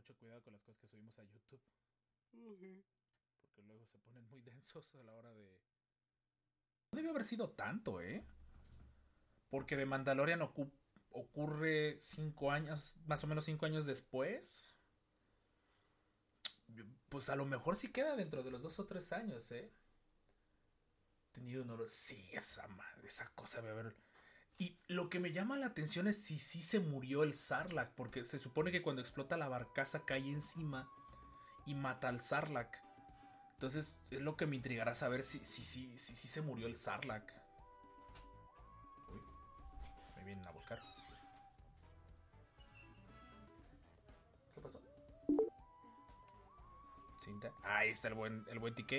mucho 0.00 0.16
cuidado 0.16 0.42
con 0.42 0.54
las 0.54 0.62
cosas 0.62 0.80
que 0.80 0.88
subimos 0.88 1.18
a 1.18 1.24
YouTube. 1.24 1.60
Porque 3.42 3.62
luego 3.62 3.86
se 3.86 3.98
ponen 3.98 4.26
muy 4.28 4.40
densos 4.42 4.94
a 4.94 5.02
la 5.02 5.14
hora 5.14 5.32
de. 5.34 5.60
No 6.92 6.96
debió 6.96 7.10
haber 7.10 7.24
sido 7.24 7.50
tanto, 7.50 8.00
¿eh? 8.00 8.24
Porque 9.50 9.76
de 9.76 9.84
Mandalorian 9.84 10.40
ocurre 11.10 11.98
cinco 12.00 12.50
años, 12.50 12.96
más 13.06 13.22
o 13.24 13.26
menos 13.26 13.44
cinco 13.44 13.66
años 13.66 13.84
después. 13.84 14.74
Pues 17.08 17.28
a 17.28 17.36
lo 17.36 17.44
mejor 17.44 17.76
sí 17.76 17.92
queda 17.92 18.16
dentro 18.16 18.42
de 18.42 18.50
los 18.50 18.62
dos 18.62 18.78
o 18.78 18.86
tres 18.86 19.12
años, 19.12 19.50
¿eh? 19.52 19.72
Tenido 21.32 21.62
un 21.62 21.88
Sí, 21.88 22.30
esa 22.32 22.66
madre, 22.68 23.08
esa 23.08 23.28
cosa 23.34 23.60
de 23.60 23.70
haber. 23.70 23.96
Y 24.60 24.76
lo 24.88 25.08
que 25.08 25.20
me 25.20 25.32
llama 25.32 25.56
la 25.56 25.68
atención 25.68 26.06
es 26.06 26.22
si 26.22 26.38
sí 26.38 26.60
se 26.60 26.80
murió 26.80 27.22
el 27.22 27.32
Sarlacc, 27.32 27.94
porque 27.94 28.26
se 28.26 28.38
supone 28.38 28.70
que 28.70 28.82
cuando 28.82 29.00
explota 29.00 29.38
la 29.38 29.48
barcaza 29.48 30.04
cae 30.04 30.28
encima 30.28 30.86
y 31.64 31.74
mata 31.74 32.10
al 32.10 32.20
Sarlacc. 32.20 32.76
Entonces 33.54 33.96
es 34.10 34.20
lo 34.20 34.36
que 34.36 34.46
me 34.46 34.56
intrigará 34.56 34.94
saber 34.94 35.22
si 35.22 35.38
sí 35.46 35.64
si, 35.64 35.96
si, 35.96 36.14
si, 36.14 36.28
se 36.28 36.42
murió 36.42 36.66
el 36.66 36.76
Sarlacc. 36.76 37.32
Uy, 39.14 39.22
me 40.16 40.24
vienen 40.24 40.46
a 40.46 40.50
buscar. 40.50 40.78
¿Qué 44.54 44.60
pasó? 44.60 44.82
Cinta. 47.24 47.50
Ahí 47.62 47.88
está 47.88 48.08
el 48.08 48.14
buen, 48.14 48.44
el 48.50 48.58
buen 48.58 48.74
TK. 48.74 48.90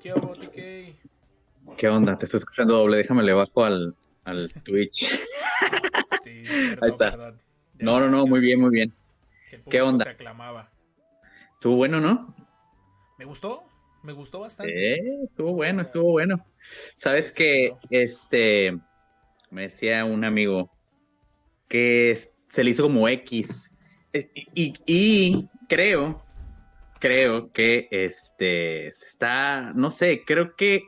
¿Qué 0.00 0.12
hago, 0.12 0.36
TK? 0.36 1.13
¿Qué 1.76 1.88
onda? 1.88 2.16
Te 2.16 2.26
estoy 2.26 2.38
escuchando 2.38 2.76
doble. 2.76 2.98
Déjame 2.98 3.22
le 3.22 3.32
bajo 3.32 3.64
al, 3.64 3.94
al 4.24 4.52
Twitch. 4.62 5.06
Sí, 6.22 6.42
perdón, 6.46 6.78
Ahí 6.82 6.88
está. 6.88 7.16
No, 7.80 8.00
no, 8.00 8.08
no, 8.08 8.26
muy 8.26 8.40
bien, 8.40 8.60
muy 8.60 8.70
bien. 8.70 8.94
¿Qué 9.68 9.80
onda? 9.82 10.04
Te 10.04 10.10
aclamaba. 10.12 10.70
Estuvo 11.52 11.76
bueno, 11.76 12.00
¿no? 12.00 12.26
Me 13.18 13.24
gustó, 13.24 13.64
me 14.02 14.12
gustó 14.12 14.40
bastante. 14.40 14.94
Eh, 14.94 15.22
estuvo 15.24 15.52
bueno, 15.52 15.82
estuvo 15.82 16.12
bueno. 16.12 16.44
Sabes 16.94 17.32
que 17.32 17.74
este 17.90 18.78
me 19.50 19.62
decía 19.62 20.04
un 20.04 20.24
amigo 20.24 20.70
que 21.68 22.18
se 22.48 22.64
le 22.64 22.70
hizo 22.70 22.84
como 22.84 23.08
X. 23.08 23.74
Y, 24.54 24.74
y 24.86 25.48
creo, 25.68 26.24
creo 27.00 27.52
que 27.52 27.88
este 27.90 28.90
se 28.92 29.06
está, 29.06 29.72
no 29.74 29.90
sé, 29.90 30.24
creo 30.24 30.54
que 30.54 30.84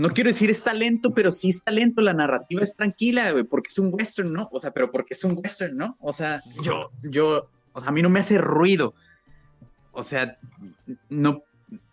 no 0.00 0.08
quiero 0.14 0.28
decir 0.28 0.48
es 0.48 0.62
talento, 0.62 1.12
pero 1.12 1.30
sí 1.30 1.50
es 1.50 1.62
talento, 1.62 2.00
la 2.00 2.14
narrativa 2.14 2.62
es 2.62 2.74
tranquila, 2.74 3.32
güey, 3.32 3.44
porque 3.44 3.68
es 3.68 3.78
un 3.78 3.90
western, 3.92 4.32
¿no? 4.32 4.48
O 4.50 4.58
sea, 4.58 4.70
pero 4.70 4.90
porque 4.90 5.12
es 5.12 5.22
un 5.24 5.36
western, 5.36 5.76
¿no? 5.76 5.98
O 6.00 6.14
sea, 6.14 6.42
yo, 6.62 6.90
yo, 7.02 7.50
o 7.74 7.80
sea, 7.80 7.90
a 7.90 7.92
mí 7.92 8.00
no 8.00 8.08
me 8.08 8.20
hace 8.20 8.38
ruido. 8.38 8.94
O 9.92 10.02
sea, 10.02 10.38
no, 11.10 11.42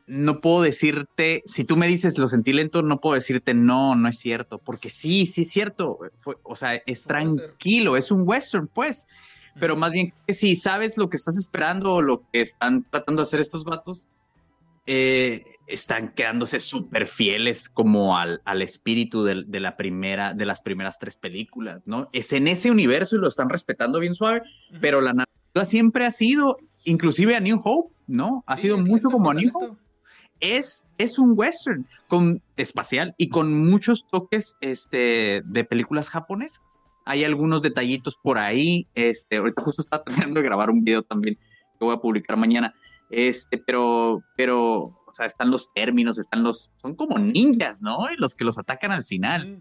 no 0.06 0.40
puedo 0.40 0.62
decirte, 0.62 1.44
si 1.46 1.66
tú 1.66 1.76
me 1.76 1.86
dices 1.88 2.18
lo 2.18 2.30
sentí 2.30 2.54
lento, 2.54 2.82
no 2.82 3.02
puedo 3.02 3.16
decirte 3.16 3.54
no, 3.54 3.94
no 3.94 4.08
es 4.08 4.18
cierto, 4.18 4.58
porque 4.60 4.90
sí, 4.90 5.26
sí 5.26 5.42
es 5.42 5.50
cierto, 5.50 6.00
o 6.44 6.56
sea, 6.56 6.76
es 6.86 7.04
tranquilo, 7.04 7.98
es 7.98 8.10
un 8.10 8.22
western, 8.26 8.68
pues, 8.68 9.06
pero 9.60 9.76
más 9.76 9.92
bien 9.92 10.14
que 10.26 10.34
si 10.34 10.56
sabes 10.56 10.98
lo 10.98 11.10
que 11.10 11.18
estás 11.18 11.38
esperando 11.38 11.96
o 11.96 12.02
lo 12.02 12.24
que 12.32 12.40
están 12.40 12.86
tratando 12.90 13.22
de 13.22 13.24
hacer 13.24 13.42
estos 13.42 13.66
vatos, 13.66 14.08
eh, 14.86 15.44
están 15.68 16.14
quedándose 16.14 16.60
súper 16.60 17.06
fieles 17.06 17.68
como 17.70 18.18
al, 18.18 18.42
espíritu 18.62 19.24
de, 19.24 19.60
la 19.60 19.76
primera, 19.76 20.34
de 20.34 20.46
las 20.46 20.62
primeras 20.62 20.98
tres 20.98 21.18
películas, 21.18 21.82
¿no? 21.86 22.10
Es 22.14 22.32
en 22.34 22.48
ese 22.48 22.72
universo 22.72 23.16
y 23.16 23.20
lo 23.20 23.28
están 23.28 23.50
respetando 23.50 24.00
bien 24.00 24.16
suave, 24.16 24.42
pero 24.82 25.02
la 25.02 25.14
narrativa 25.14 25.66
siempre 25.66 26.06
ha 26.06 26.12
sido, 26.12 26.58
inclusive 26.86 27.36
a 27.36 27.42
New 27.42 27.60
Hope, 27.64 27.94
¿no? 28.08 28.44
Ha 28.48 28.56
sido 28.56 28.78
mucho 28.78 29.10
como 29.10 29.30
a 29.30 29.34
New 29.34 29.52
Hope. 29.54 29.78
Es, 30.40 30.86
es 30.98 31.20
un 31.20 31.34
western 31.36 31.86
con 32.08 32.42
espacial 32.56 33.14
y 33.18 33.30
con 33.30 33.66
muchos 33.66 34.08
toques 34.10 34.56
este, 34.62 35.42
de 35.44 35.64
películas 35.66 36.10
japonesas. 36.10 36.62
Hay 37.06 37.24
algunos 37.24 37.62
detallitos 37.62 38.18
por 38.22 38.38
ahí. 38.38 38.88
Este, 38.94 39.38
ahorita 39.38 39.64
justo 39.64 39.82
está 39.82 40.04
terminando 40.04 40.40
de 40.40 40.46
grabar 40.46 40.70
un 40.70 40.84
video 40.84 41.02
también 41.02 41.36
que 41.36 41.86
voy 41.86 41.96
a 41.96 42.00
publicar 42.00 42.38
mañana. 42.38 42.74
Este, 43.10 43.58
pero, 43.58 44.22
pero 44.36 44.97
sea, 45.14 45.26
están 45.26 45.52
los 45.52 45.74
términos, 45.74 46.18
están 46.18 46.44
los. 46.44 46.72
Son 46.78 46.96
como 46.96 47.18
ninjas, 47.18 47.82
¿no? 47.82 48.12
Y 48.12 48.18
los 48.18 48.36
que 48.36 48.46
los 48.46 48.58
atacan 48.58 48.92
al 48.92 49.06
final. 49.06 49.58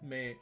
Mm, 0.00 0.06
me. 0.08 0.38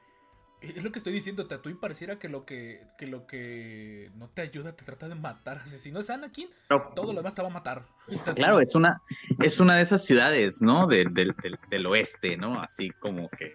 Es 0.60 0.82
lo 0.82 0.90
que 0.90 0.98
estoy 0.98 1.12
diciendo, 1.12 1.46
Tatooine 1.46 1.78
pareciera 1.78 2.18
que 2.18 2.28
lo 2.30 2.46
que, 2.46 2.86
que 2.96 3.06
lo 3.06 3.26
que 3.26 4.10
no 4.14 4.30
te 4.30 4.40
ayuda 4.40 4.74
te 4.74 4.84
trata 4.84 5.08
de 5.08 5.14
matar. 5.14 5.60
Si 5.68 5.92
no 5.92 6.00
es 6.00 6.08
Anakin, 6.08 6.48
todo 6.96 7.12
lo 7.12 7.12
demás 7.12 7.34
te 7.34 7.42
va 7.42 7.48
a 7.48 7.52
matar. 7.52 7.84
Claro, 8.34 8.60
es 8.60 8.74
una, 8.74 9.02
es 9.40 9.60
una 9.60 9.76
de 9.76 9.82
esas 9.82 10.04
ciudades, 10.04 10.62
¿no? 10.62 10.86
del, 10.86 11.12
del, 11.12 11.86
oeste, 11.86 12.38
¿no? 12.38 12.62
Así 12.62 12.90
como 12.90 13.28
que. 13.28 13.52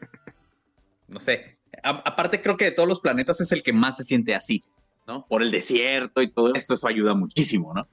No 1.07 1.19
sé. 1.19 1.57
aparte, 1.83 2.43
creo 2.43 2.57
que 2.57 2.65
de 2.65 2.71
todos 2.71 2.87
los 2.87 2.99
planetas 2.99 3.41
es 3.41 3.51
el 3.51 3.63
que 3.63 3.73
más 3.73 3.97
se 3.97 4.03
siente 4.03 4.35
así, 4.35 4.61
¿no? 5.07 5.25
Por 5.25 5.41
el 5.41 5.49
desierto 5.49 6.21
y 6.21 6.31
todo 6.31 6.53
esto, 6.53 6.75
eso 6.75 6.87
ayuda 6.87 7.15
muchísimo, 7.15 7.73
¿no? 7.73 7.87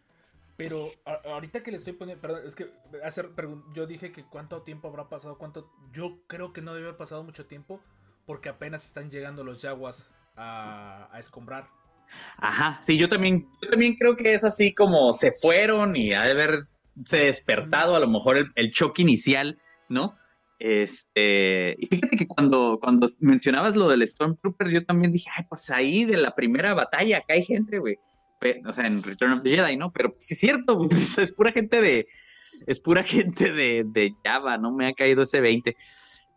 Pero 0.56 0.90
ahorita 1.24 1.62
que 1.62 1.70
le 1.70 1.76
estoy 1.76 1.92
poniendo, 1.92 2.22
perdón, 2.22 2.42
es 2.46 2.54
que 2.54 2.70
hacer, 3.04 3.30
yo 3.74 3.86
dije 3.86 4.10
que 4.10 4.24
cuánto 4.24 4.62
tiempo 4.62 4.88
habrá 4.88 5.08
pasado, 5.08 5.36
cuánto, 5.36 5.70
yo 5.92 6.18
creo 6.26 6.52
que 6.52 6.62
no 6.62 6.72
debe 6.72 6.86
haber 6.86 6.96
pasado 6.96 7.22
mucho 7.24 7.44
tiempo 7.44 7.80
porque 8.24 8.48
apenas 8.48 8.86
están 8.86 9.10
llegando 9.10 9.44
los 9.44 9.60
Yaguas 9.60 10.10
a, 10.34 11.10
escombrar. 11.18 11.68
Ajá, 12.38 12.80
sí, 12.82 12.96
yo 12.96 13.08
también, 13.08 13.48
yo 13.60 13.68
también 13.68 13.96
creo 13.96 14.16
que 14.16 14.32
es 14.32 14.44
así 14.44 14.74
como 14.74 15.12
se 15.12 15.30
fueron 15.30 15.94
y 15.94 16.14
ha 16.14 16.22
de 16.22 16.30
haberse 16.30 17.16
despertado 17.16 17.94
a 17.94 18.00
lo 18.00 18.08
mejor 18.08 18.38
el, 18.38 18.52
el 18.54 18.72
choque 18.72 19.02
inicial, 19.02 19.60
¿no? 19.90 20.16
Este, 20.58 21.76
y 21.78 21.86
fíjate 21.86 22.16
que 22.16 22.26
cuando, 22.26 22.78
cuando 22.80 23.06
mencionabas 23.20 23.76
lo 23.76 23.88
del 23.88 24.06
Stormtrooper, 24.06 24.70
yo 24.70 24.86
también 24.86 25.12
dije, 25.12 25.28
ay, 25.36 25.44
pues 25.48 25.68
ahí 25.68 26.06
de 26.06 26.16
la 26.16 26.34
primera 26.34 26.72
batalla, 26.72 27.18
acá 27.18 27.34
hay 27.34 27.44
gente, 27.44 27.78
güey 27.78 27.98
o 28.66 28.72
sea, 28.72 28.86
en 28.86 29.02
Return 29.02 29.32
of 29.32 29.42
the 29.42 29.50
Jedi, 29.50 29.76
¿no? 29.76 29.92
Pero 29.92 30.14
sí 30.18 30.34
es 30.34 30.40
cierto, 30.40 30.78
pues, 30.88 31.18
es 31.18 31.32
pura 31.32 31.52
gente 31.52 31.80
de, 31.80 32.06
es 32.66 32.80
pura 32.80 33.02
gente 33.02 33.52
de, 33.52 33.84
de 33.86 34.14
Java, 34.24 34.58
no 34.58 34.72
me 34.72 34.88
ha 34.88 34.92
caído 34.92 35.22
ese 35.22 35.40
20. 35.40 35.76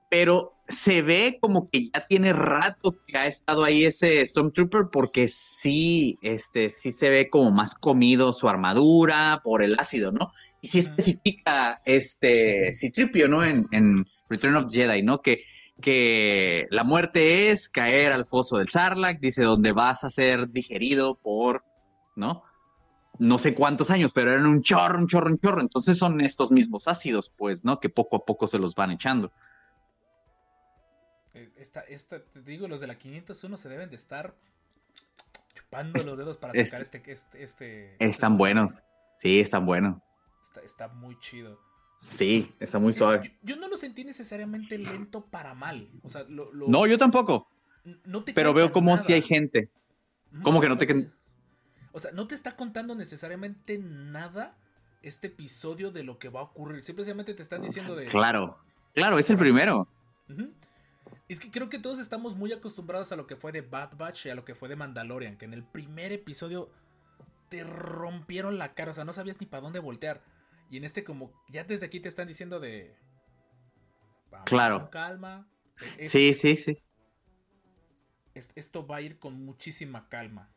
Pero 0.09 0.59
se 0.67 1.01
ve 1.01 1.37
como 1.39 1.69
que 1.69 1.85
ya 1.85 2.05
tiene 2.07 2.33
rato 2.33 2.95
que 3.05 3.17
ha 3.17 3.27
estado 3.27 3.63
ahí 3.63 3.85
ese 3.85 4.25
Stormtrooper 4.25 4.87
porque 4.91 5.27
sí, 5.27 6.17
este, 6.21 6.69
sí 6.69 6.91
se 6.91 7.09
ve 7.09 7.29
como 7.29 7.51
más 7.51 7.75
comido 7.75 8.33
su 8.33 8.49
armadura 8.49 9.41
por 9.43 9.63
el 9.63 9.79
ácido, 9.79 10.11
¿no? 10.11 10.31
Y 10.61 10.67
sí 10.67 10.79
especifica 10.79 11.79
este 11.85 12.73
Citripio, 12.73 13.27
¿no? 13.27 13.43
En, 13.43 13.67
en 13.71 14.05
Return 14.29 14.55
of 14.55 14.71
the 14.71 14.77
Jedi, 14.77 15.03
¿no? 15.03 15.21
Que, 15.21 15.43
que 15.81 16.67
la 16.69 16.83
muerte 16.83 17.51
es 17.51 17.69
caer 17.69 18.11
al 18.11 18.25
foso 18.25 18.57
del 18.57 18.69
Sarlacc, 18.69 19.19
dice, 19.19 19.43
donde 19.43 19.71
vas 19.71 20.03
a 20.03 20.09
ser 20.09 20.49
digerido 20.49 21.15
por 21.15 21.63
¿no? 22.19 22.43
No 23.17 23.37
sé 23.37 23.55
cuántos 23.55 23.89
años, 23.89 24.11
pero 24.13 24.31
eran 24.31 24.45
un 24.45 24.61
chorro, 24.61 24.99
un 24.99 25.07
chorro, 25.07 25.27
un 25.27 25.39
chorro. 25.39 25.61
Entonces 25.61 25.97
son 25.97 26.21
estos 26.21 26.51
mismos 26.51 26.87
ácidos, 26.87 27.33
pues, 27.35 27.65
¿no? 27.65 27.79
Que 27.79 27.89
poco 27.89 28.17
a 28.17 28.25
poco 28.25 28.47
se 28.47 28.59
los 28.59 28.75
van 28.75 28.91
echando. 28.91 29.31
Eh, 31.33 31.49
esta, 31.57 31.81
esta, 31.81 32.23
te 32.23 32.41
digo, 32.41 32.67
los 32.67 32.79
de 32.79 32.87
la 32.87 32.97
501 32.97 33.57
se 33.57 33.69
deben 33.69 33.89
de 33.89 33.95
estar 33.95 34.35
chupando 35.53 36.01
los 36.03 36.17
dedos 36.17 36.37
para 36.37 36.53
sacar 36.53 36.81
este, 36.81 37.03
este, 37.11 37.43
este, 37.43 37.95
Están 37.99 38.37
buenos. 38.37 38.83
Sí, 39.17 39.39
están 39.39 39.65
buenos. 39.65 39.97
Está, 40.63 40.87
muy 40.87 41.19
chido. 41.19 41.59
Sí, 42.15 42.55
está 42.59 42.79
muy 42.79 42.93
suave. 42.93 43.37
Yo, 43.41 43.57
no 43.57 43.67
lo 43.67 43.77
sentí 43.77 44.05
necesariamente 44.05 44.77
lento 44.77 45.25
para 45.25 45.53
mal. 45.53 45.89
O 46.03 46.09
sea, 46.09 46.25
no, 46.29 46.87
yo 46.87 46.97
tampoco. 46.97 47.49
pero 48.33 48.53
veo 48.53 48.71
como 48.71 48.97
si 48.97 49.13
hay 49.13 49.21
gente. 49.21 49.69
¿Cómo 50.43 50.61
que 50.61 50.69
no 50.69 50.77
te, 50.77 51.09
o 51.91 51.99
sea, 51.99 52.11
no 52.11 52.27
te 52.27 52.35
está 52.35 52.55
contando 52.55 52.95
necesariamente 52.95 53.77
nada 53.79 54.55
este 55.01 55.27
episodio 55.27 55.91
de 55.91 56.03
lo 56.03 56.19
que 56.19 56.29
va 56.29 56.41
a 56.41 56.43
ocurrir. 56.43 56.81
Simplemente 56.81 57.33
te 57.33 57.41
están 57.41 57.61
diciendo 57.61 57.95
de. 57.95 58.07
Claro, 58.07 58.57
claro, 58.93 59.17
es 59.19 59.29
el 59.29 59.37
primero. 59.37 59.87
Es 61.27 61.39
que 61.39 61.51
creo 61.51 61.69
que 61.69 61.79
todos 61.79 61.99
estamos 61.99 62.35
muy 62.35 62.51
acostumbrados 62.53 63.11
a 63.11 63.15
lo 63.15 63.27
que 63.27 63.35
fue 63.35 63.51
de 63.51 63.61
Bad 63.61 63.97
Batch 63.97 64.25
y 64.25 64.29
a 64.29 64.35
lo 64.35 64.45
que 64.45 64.55
fue 64.55 64.69
de 64.69 64.75
Mandalorian, 64.75 65.37
que 65.37 65.45
en 65.45 65.53
el 65.53 65.63
primer 65.63 66.11
episodio 66.11 66.69
te 67.49 67.63
rompieron 67.63 68.57
la 68.57 68.73
cara, 68.73 68.91
o 68.91 68.93
sea, 68.93 69.05
no 69.05 69.13
sabías 69.13 69.39
ni 69.39 69.47
para 69.47 69.61
dónde 69.61 69.79
voltear. 69.79 70.21
Y 70.69 70.77
en 70.77 70.83
este 70.83 71.03
como 71.03 71.31
ya 71.49 71.63
desde 71.63 71.87
aquí 71.87 71.99
te 71.99 72.09
están 72.09 72.27
diciendo 72.27 72.59
de 72.59 72.95
claro. 74.45 74.81
con 74.81 74.89
calma. 74.89 75.47
sí, 76.01 76.33
sí, 76.33 76.57
sí. 76.57 76.77
Esto 78.33 78.85
va 78.85 78.97
a 78.97 79.01
ir 79.01 79.17
con 79.19 79.43
muchísima 79.43 80.07
calma. 80.07 80.49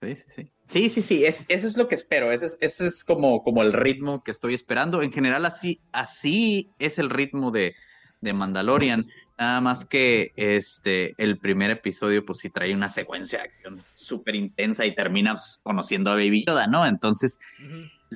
Sí, 0.00 0.16
sí, 0.16 0.24
sí. 0.28 0.50
Sí, 0.66 0.90
sí, 0.90 1.02
sí, 1.02 1.24
es, 1.24 1.44
eso 1.48 1.66
es 1.66 1.76
lo 1.76 1.88
que 1.88 1.94
espero. 1.94 2.32
Ese 2.32 2.56
es, 2.60 2.80
es 2.80 3.04
como, 3.04 3.42
como 3.42 3.62
el 3.62 3.72
ritmo 3.72 4.22
que 4.22 4.30
estoy 4.30 4.54
esperando. 4.54 5.02
En 5.02 5.12
general, 5.12 5.44
así, 5.44 5.80
así 5.92 6.70
es 6.78 6.98
el 6.98 7.10
ritmo 7.10 7.50
de, 7.50 7.74
de 8.20 8.32
Mandalorian. 8.32 9.06
Nada 9.38 9.60
más 9.60 9.84
que 9.84 10.32
este, 10.36 11.14
el 11.22 11.38
primer 11.38 11.70
episodio, 11.70 12.24
pues 12.24 12.38
sí 12.38 12.50
trae 12.50 12.74
una 12.74 12.88
secuencia 12.88 13.40
de 13.40 13.44
acción 13.46 13.82
súper 13.94 14.34
intensa 14.34 14.86
y 14.86 14.94
terminas 14.94 15.60
conociendo 15.62 16.10
a 16.10 16.14
Baby 16.14 16.44
Yoda, 16.46 16.66
¿no? 16.66 16.86
Entonces, 16.86 17.38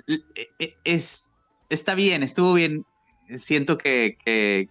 e, 0.07 0.21
e, 0.59 0.75
es, 0.85 1.31
está 1.71 1.95
bien, 1.95 2.23
estuvo 2.23 2.55
bien. 2.55 2.85
Siento 3.37 3.79
que, 3.79 4.19
que, 4.25 4.69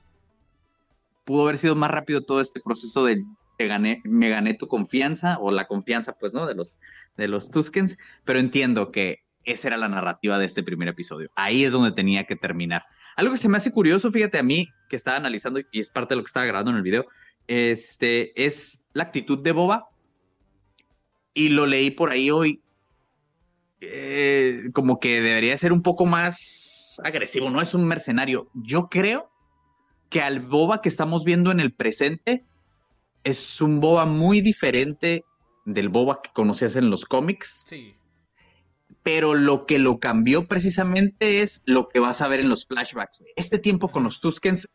pudo 1.25 1.43
haber 1.43 1.57
sido 1.57 1.75
más 1.75 1.91
rápido 1.91 2.21
todo 2.21 2.41
este 2.41 2.59
proceso 2.59 3.05
de 3.05 3.23
gané, 3.67 4.01
me 4.03 4.29
gané 4.29 4.53
tu 4.53 4.67
confianza 4.67 5.37
o 5.39 5.51
la 5.51 5.67
confianza, 5.67 6.13
pues, 6.13 6.33
¿no? 6.33 6.45
De 6.45 6.55
los, 6.55 6.79
de 7.17 7.27
los 7.27 7.51
Tuskens, 7.51 7.97
pero 8.25 8.39
entiendo 8.39 8.91
que 8.91 9.23
esa 9.45 9.67
era 9.67 9.77
la 9.77 9.89
narrativa 9.89 10.37
de 10.37 10.45
este 10.45 10.63
primer 10.63 10.87
episodio. 10.87 11.29
Ahí 11.35 11.63
es 11.63 11.71
donde 11.71 11.91
tenía 11.91 12.25
que 12.25 12.35
terminar. 12.35 12.85
Algo 13.15 13.33
que 13.33 13.37
se 13.37 13.49
me 13.49 13.57
hace 13.57 13.71
curioso, 13.71 14.11
fíjate 14.11 14.39
a 14.39 14.43
mí, 14.43 14.69
que 14.89 14.95
estaba 14.95 15.17
analizando 15.17 15.59
y 15.71 15.79
es 15.79 15.89
parte 15.89 16.13
de 16.13 16.17
lo 16.17 16.23
que 16.23 16.29
estaba 16.29 16.45
grabando 16.45 16.71
en 16.71 16.77
el 16.77 16.83
video, 16.83 17.05
este, 17.47 18.31
es 18.43 18.87
la 18.93 19.03
actitud 19.03 19.39
de 19.39 19.51
Boba. 19.51 19.89
Y 21.33 21.49
lo 21.49 21.65
leí 21.65 21.91
por 21.91 22.11
ahí 22.11 22.29
hoy. 22.31 22.61
Eh, 23.81 24.69
como 24.73 24.99
que 24.99 25.19
debería 25.19 25.57
ser 25.57 25.73
un 25.73 25.81
poco 25.81 26.05
más 26.05 27.01
agresivo, 27.03 27.49
no 27.49 27.59
es 27.59 27.73
un 27.73 27.85
mercenario. 27.85 28.49
Yo 28.53 28.87
creo 28.87 29.29
que 30.09 30.21
al 30.21 30.39
Boba 30.39 30.81
que 30.81 30.89
estamos 30.89 31.25
viendo 31.25 31.51
en 31.51 31.59
el 31.59 31.73
presente 31.73 32.45
es 33.23 33.61
un 33.61 33.79
Boba 33.79 34.05
muy 34.05 34.41
diferente 34.41 35.25
del 35.65 35.89
Boba 35.89 36.21
que 36.21 36.31
conocías 36.33 36.75
en 36.75 36.89
los 36.89 37.05
cómics. 37.05 37.65
Sí. 37.67 37.95
Pero 39.01 39.33
lo 39.33 39.65
que 39.65 39.79
lo 39.79 39.99
cambió 39.99 40.47
precisamente 40.47 41.41
es 41.41 41.61
lo 41.65 41.89
que 41.89 41.99
vas 41.99 42.21
a 42.21 42.27
ver 42.27 42.39
en 42.39 42.49
los 42.49 42.65
flashbacks. 42.65 43.23
Este 43.35 43.59
tiempo 43.59 43.89
con 43.89 44.03
los 44.03 44.21
Tuskens 44.21 44.73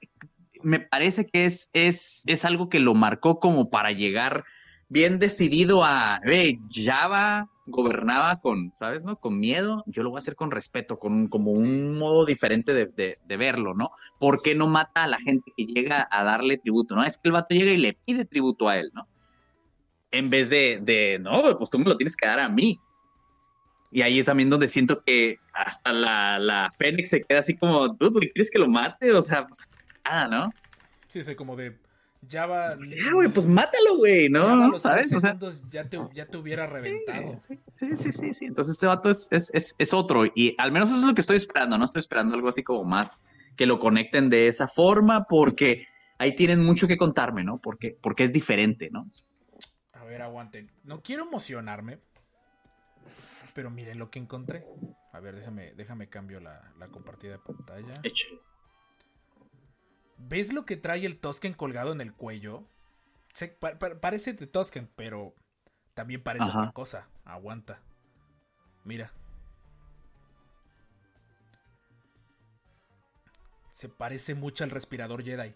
me 0.63 0.81
parece 0.81 1.27
que 1.27 1.45
es, 1.45 1.71
es, 1.73 2.23
es 2.27 2.45
algo 2.45 2.69
que 2.69 2.81
lo 2.81 2.95
marcó 2.95 3.39
como 3.39 3.71
para 3.71 3.93
llegar 3.93 4.45
bien 4.89 5.19
decidido 5.19 5.85
a, 5.85 6.21
hey, 6.25 6.61
Java 6.71 7.49
gobernaba 7.67 8.41
con, 8.41 8.73
¿sabes? 8.75 9.05
¿No? 9.05 9.17
Con 9.17 9.39
miedo, 9.39 9.85
yo 9.87 10.03
lo 10.03 10.11
voy 10.11 10.19
a 10.19 10.21
hacer 10.21 10.35
con 10.35 10.51
respeto, 10.51 10.99
con 10.99 11.29
como 11.29 11.51
un 11.53 11.99
modo 11.99 12.25
diferente 12.25 12.73
de, 12.73 13.19
de, 13.23 13.37
verlo, 13.37 13.75
¿no? 13.75 13.91
¿Por 14.19 14.43
qué 14.43 14.55
no 14.55 14.67
mata 14.67 15.05
a 15.05 15.09
la 15.09 15.19
gente 15.19 15.53
que 15.57 15.67
llega 15.67 16.09
a 16.11 16.25
darle 16.25 16.57
tributo, 16.57 16.95
¿no? 16.97 17.05
Es 17.05 17.19
que 17.19 17.29
el 17.29 17.33
vato 17.33 17.55
llega 17.55 17.71
y 17.71 17.77
le 17.77 17.93
pide 17.93 18.25
tributo 18.25 18.69
a 18.69 18.79
él, 18.79 18.91
¿no? 18.95 19.07
En 20.11 20.31
vez 20.31 20.49
de, 20.49 20.81
de 20.83 21.19
no, 21.21 21.57
pues 21.59 21.69
tú 21.69 21.79
me 21.79 21.85
lo 21.85 21.97
tienes 21.97 22.17
que 22.17 22.27
dar 22.27 22.41
a 22.41 22.49
mí. 22.49 22.81
Y 23.91 24.03
ahí 24.03 24.19
es 24.19 24.25
también 24.25 24.51
donde 24.51 24.69
siento 24.69 25.03
que 25.03 25.39
hasta 25.53 25.93
la, 25.93 26.39
la 26.39 26.71
Fénix 26.77 27.11
se 27.11 27.23
queda 27.23 27.41
así 27.41 27.57
como, 27.57 27.95
¿tú 27.97 28.11
¿quieres 28.13 28.51
que 28.51 28.59
lo 28.59 28.69
mate? 28.69 29.13
O 29.13 29.23
sea, 29.23 29.47
pues 29.47 29.61
nada, 30.05 30.29
¿no? 30.29 30.53
Sí, 31.09 31.23
sí, 31.23 31.35
como 31.35 31.57
de, 31.57 31.79
ya 32.23 32.47
va. 32.47 32.77
Pues 32.77 32.97
güey, 33.13 33.29
pues 33.29 33.47
mátalo, 33.47 33.97
güey, 33.99 34.29
¿no? 34.29 34.69
los 34.69 34.83
¿Sabes? 34.83 35.09
Segundos 35.09 35.63
ya, 35.71 35.89
te, 35.89 35.99
ya 36.13 36.27
te 36.27 36.37
hubiera 36.37 36.67
reventado. 36.67 37.37
Sí, 37.69 37.97
sí, 37.97 38.13
sí, 38.13 38.35
sí, 38.35 38.45
Entonces 38.45 38.75
este 38.75 38.87
vato 38.87 39.11
es, 39.11 39.29
es, 39.31 39.51
es, 39.55 39.75
es, 39.79 39.95
otro. 39.95 40.25
Y 40.35 40.55
al 40.59 40.73
menos 40.73 40.91
eso 40.91 40.99
es 40.99 41.05
lo 41.05 41.15
que 41.15 41.21
estoy 41.21 41.37
esperando, 41.37 41.79
¿no? 41.79 41.85
Estoy 41.85 42.01
esperando 42.01 42.35
algo 42.35 42.49
así 42.49 42.63
como 42.63 42.85
más 42.85 43.25
que 43.57 43.67
lo 43.67 43.79
conecten 43.79 44.31
de 44.31 44.49
esa 44.49 44.69
forma, 44.69 45.25
porque 45.25 45.87
ahí 46.19 46.35
tienen 46.35 46.65
mucho 46.65 46.87
que 46.87 46.97
contarme, 46.97 47.45
¿no? 47.45 47.59
Porque, 47.59 47.97
porque 48.01 48.25
es 48.25 48.33
diferente, 48.33 48.91
¿no? 48.91 49.11
A 49.93 50.05
ver, 50.05 50.23
aguanten. 50.23 50.71
No 50.85 51.03
quiero 51.03 51.25
emocionarme, 51.25 51.99
pero 53.55 53.71
miren 53.71 53.99
lo 53.99 54.11
que 54.11 54.19
encontré. 54.19 54.65
A 55.13 55.21
ver, 55.21 55.37
déjame, 55.37 55.73
déjame 55.75 56.09
cambio 56.09 56.41
la, 56.41 56.73
la 56.79 56.89
compartida 56.89 57.33
de 57.33 57.39
pantalla. 57.39 57.95
Hecho. 58.03 58.27
¿Ves 60.19 60.53
lo 60.53 60.67
que 60.67 60.77
trae 60.77 61.07
el 61.07 61.19
Tosken 61.19 61.55
colgado 61.55 61.93
en 61.93 62.01
el 62.01 62.13
cuello? 62.13 62.65
parece 64.01 64.33
de 64.33 64.47
Tosken, 64.49 64.91
pero 64.97 65.35
también 65.95 66.23
parece 66.23 66.51
otra 66.51 66.73
cosa. 66.73 67.09
Aguanta. 67.25 67.81
Mira. 68.85 69.13
Se 73.71 73.89
parece 73.89 74.35
mucho 74.35 74.65
al 74.65 74.71
respirador 74.71 75.23
Jedi. 75.23 75.55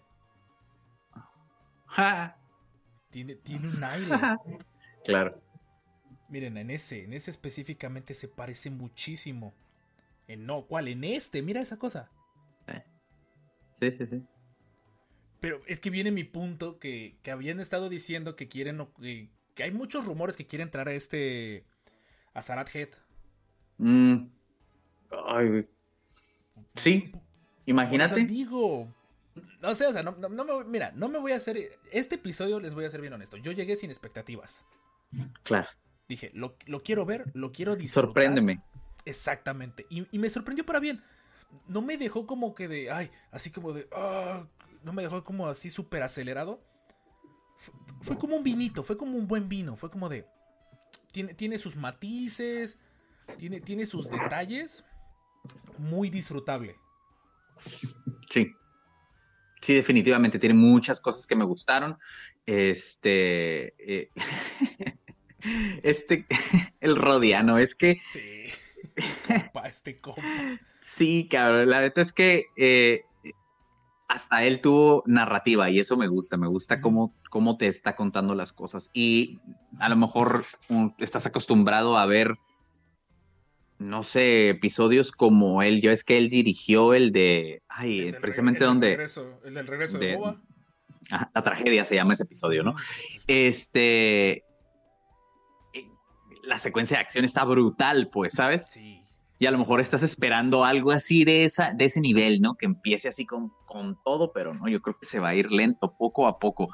Tiene, 3.09 3.35
tiene 3.35 3.67
un 3.67 3.83
aire. 3.83 4.17
claro. 5.05 5.41
Miren, 6.29 6.57
en 6.57 6.71
ese, 6.71 7.03
en 7.03 7.13
ese 7.13 7.29
específicamente 7.31 8.13
se 8.13 8.29
parece 8.29 8.69
muchísimo. 8.69 9.53
En 10.27 10.45
no, 10.45 10.65
¿cuál? 10.65 10.87
En 10.87 11.03
este, 11.03 11.41
mira 11.41 11.61
esa 11.61 11.77
cosa. 11.77 12.09
Sí, 13.73 13.91
sí, 13.91 14.05
sí. 14.05 14.23
Pero 15.43 15.61
es 15.67 15.81
que 15.81 15.89
viene 15.89 16.09
mi 16.09 16.23
punto 16.23 16.79
que, 16.79 17.17
habían 17.29 17.59
estado 17.59 17.89
diciendo 17.89 18.37
que 18.37 18.47
quieren. 18.47 18.87
Que, 19.01 19.27
que, 19.55 19.63
hay 19.63 19.71
muchos 19.71 20.05
rumores 20.05 20.37
que 20.37 20.47
quieren 20.47 20.69
entrar 20.69 20.87
a 20.87 20.93
este. 20.93 21.65
A 22.33 22.41
Sarat 22.41 22.73
Head. 22.73 22.87
Mm. 23.77 24.27
Ay, 25.27 25.67
sí. 26.75 27.11
Imagínate. 27.65 28.23
digo. 28.23 28.87
No 29.61 29.75
sé, 29.75 29.85
o 29.87 29.91
sea, 29.91 30.01
no, 30.01 30.13
me, 30.13 30.63
mira, 30.63 30.93
no 30.95 31.09
me 31.09 31.19
voy 31.19 31.33
a 31.33 31.35
hacer. 31.35 31.77
Este 31.91 32.15
episodio 32.15 32.61
les 32.61 32.73
voy 32.73 32.85
a 32.85 32.89
ser 32.89 33.01
bien 33.01 33.11
honesto. 33.11 33.35
Yo 33.35 33.51
llegué 33.51 33.75
sin 33.75 33.89
expectativas. 33.89 34.65
Claro. 35.43 35.67
Dije, 36.07 36.31
lo, 36.33 36.55
quiero 36.85 37.05
ver, 37.05 37.29
lo 37.33 37.51
quiero 37.51 37.75
disfrutar. 37.75 38.07
Sorpréndeme. 38.07 38.61
Exactamente. 39.03 39.87
Y, 39.89 40.17
me 40.17 40.29
sorprendió 40.29 40.65
para 40.65 40.79
bien. 40.79 41.03
No 41.67 41.81
me 41.81 41.97
dejó 41.97 42.25
como 42.25 42.55
que 42.55 42.69
de. 42.69 42.89
Ay, 42.91 43.11
así 43.29 43.51
como 43.51 43.73
de. 43.73 43.89
Ah, 43.91 44.47
no 44.83 44.93
me 44.93 45.03
dejó 45.03 45.23
como 45.23 45.47
así 45.47 45.69
súper 45.69 46.03
acelerado. 46.03 46.61
Fue, 48.01 48.17
como 48.17 48.35
un 48.35 48.43
vinito, 48.43 48.83
fue 48.83 48.97
como 48.97 49.17
un 49.17 49.27
buen 49.27 49.47
vino. 49.47 49.75
Fue 49.77 49.89
como 49.89 50.09
de. 50.09 50.25
Tiene, 51.11 51.33
tiene 51.33 51.57
sus 51.57 51.75
matices, 51.75 52.77
tiene, 53.37 53.61
tiene 53.61 53.85
sus 53.85 54.09
detalles. 54.09 54.83
Muy 55.77 56.09
disfrutable. 56.09 56.75
Sí. 58.29 58.53
Sí, 59.61 59.73
definitivamente. 59.75 60.39
Tiene 60.39 60.55
muchas 60.55 60.99
cosas 60.99 61.25
que 61.25 61.35
me 61.35 61.45
gustaron. 61.45 61.97
Este. 62.45 63.73
Eh, 63.77 64.09
este. 65.83 66.25
el 66.81 66.95
Rodiano, 66.97 67.57
es 67.57 67.75
que. 67.75 68.01
Sí. 68.11 68.45
este 69.65 70.01
compa. 70.01 70.21
Sí, 70.81 71.27
cabrón. 71.29 71.69
La 71.69 71.79
verdad 71.79 71.99
es 71.99 72.11
que. 72.11 72.47
Eh, 72.57 73.05
hasta 74.07 74.43
él 74.43 74.61
tuvo 74.61 75.03
narrativa 75.05 75.69
y 75.69 75.79
eso 75.79 75.97
me 75.97 76.07
gusta, 76.07 76.37
me 76.37 76.47
gusta 76.47 76.81
cómo, 76.81 77.15
cómo 77.29 77.57
te 77.57 77.67
está 77.67 77.95
contando 77.95 78.35
las 78.35 78.53
cosas. 78.53 78.89
Y 78.93 79.39
a 79.79 79.89
lo 79.89 79.95
mejor 79.95 80.45
estás 80.97 81.25
acostumbrado 81.25 81.97
a 81.97 82.05
ver, 82.05 82.37
no 83.79 84.03
sé, 84.03 84.49
episodios 84.49 85.11
como 85.11 85.61
él. 85.61 85.81
Yo 85.81 85.91
es 85.91 86.03
que 86.03 86.17
él 86.17 86.29
dirigió 86.29 86.93
el 86.93 87.11
de, 87.11 87.63
ay, 87.67 88.13
precisamente 88.21 88.63
donde... 88.63 88.93
el 89.43 89.53
del 89.53 89.67
regreso 89.67 89.97
de, 89.97 90.15
Boba. 90.15 90.41
la 91.33 91.43
tragedia 91.43 91.85
se 91.85 91.95
llama 91.95 92.13
ese 92.13 92.23
episodio, 92.23 92.63
¿no? 92.63 92.73
Este... 93.27 94.43
Eh, 95.73 95.87
la 96.43 96.57
secuencia 96.57 96.97
de 96.97 97.01
acción 97.01 97.25
está 97.25 97.43
brutal, 97.45 98.09
pues, 98.11 98.33
¿sabes? 98.33 98.67
Sí 98.67 99.02
y 99.43 99.45
a 99.45 99.51
lo 99.51 99.57
mejor 99.57 99.81
estás 99.81 100.03
esperando 100.03 100.63
algo 100.63 100.91
así 100.91 101.25
de, 101.25 101.43
esa, 101.43 101.73
de 101.73 101.83
ese 101.83 101.99
nivel, 101.99 102.39
¿no? 102.39 102.55
Que 102.55 102.65
empiece 102.65 103.09
así 103.09 103.25
con, 103.25 103.51
con 103.65 104.01
todo, 104.01 104.31
pero 104.31 104.53
no, 104.53 104.69
yo 104.69 104.81
creo 104.81 104.97
que 104.97 105.05
se 105.05 105.19
va 105.19 105.29
a 105.29 105.35
ir 105.35 105.51
lento, 105.51 105.95
poco 105.97 106.27
a 106.27 106.39
poco. 106.39 106.69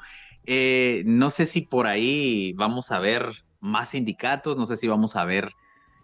Eh, 0.46 1.02
no 1.04 1.30
sé 1.30 1.46
si 1.46 1.62
por 1.62 1.88
ahí 1.88 2.52
vamos 2.52 2.92
a 2.92 3.00
ver 3.00 3.26
más 3.58 3.88
sindicatos, 3.88 4.56
no 4.56 4.66
sé 4.66 4.76
si 4.76 4.86
vamos 4.86 5.16
a 5.16 5.24
ver 5.24 5.50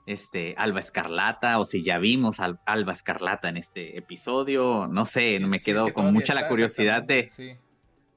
este 0.06 0.56
Alba 0.58 0.80
Escarlata 0.80 1.60
o 1.60 1.64
si 1.64 1.84
ya 1.84 1.98
vimos 1.98 2.40
al, 2.40 2.58
Alba 2.66 2.94
Escarlata 2.94 3.48
en 3.48 3.58
este 3.58 3.96
episodio, 3.96 4.88
no 4.88 5.04
sé, 5.04 5.38
me 5.46 5.60
quedo 5.60 5.92
con 5.94 6.12
mucha 6.12 6.34
la 6.34 6.48
curiosidad 6.48 7.04
de... 7.04 7.28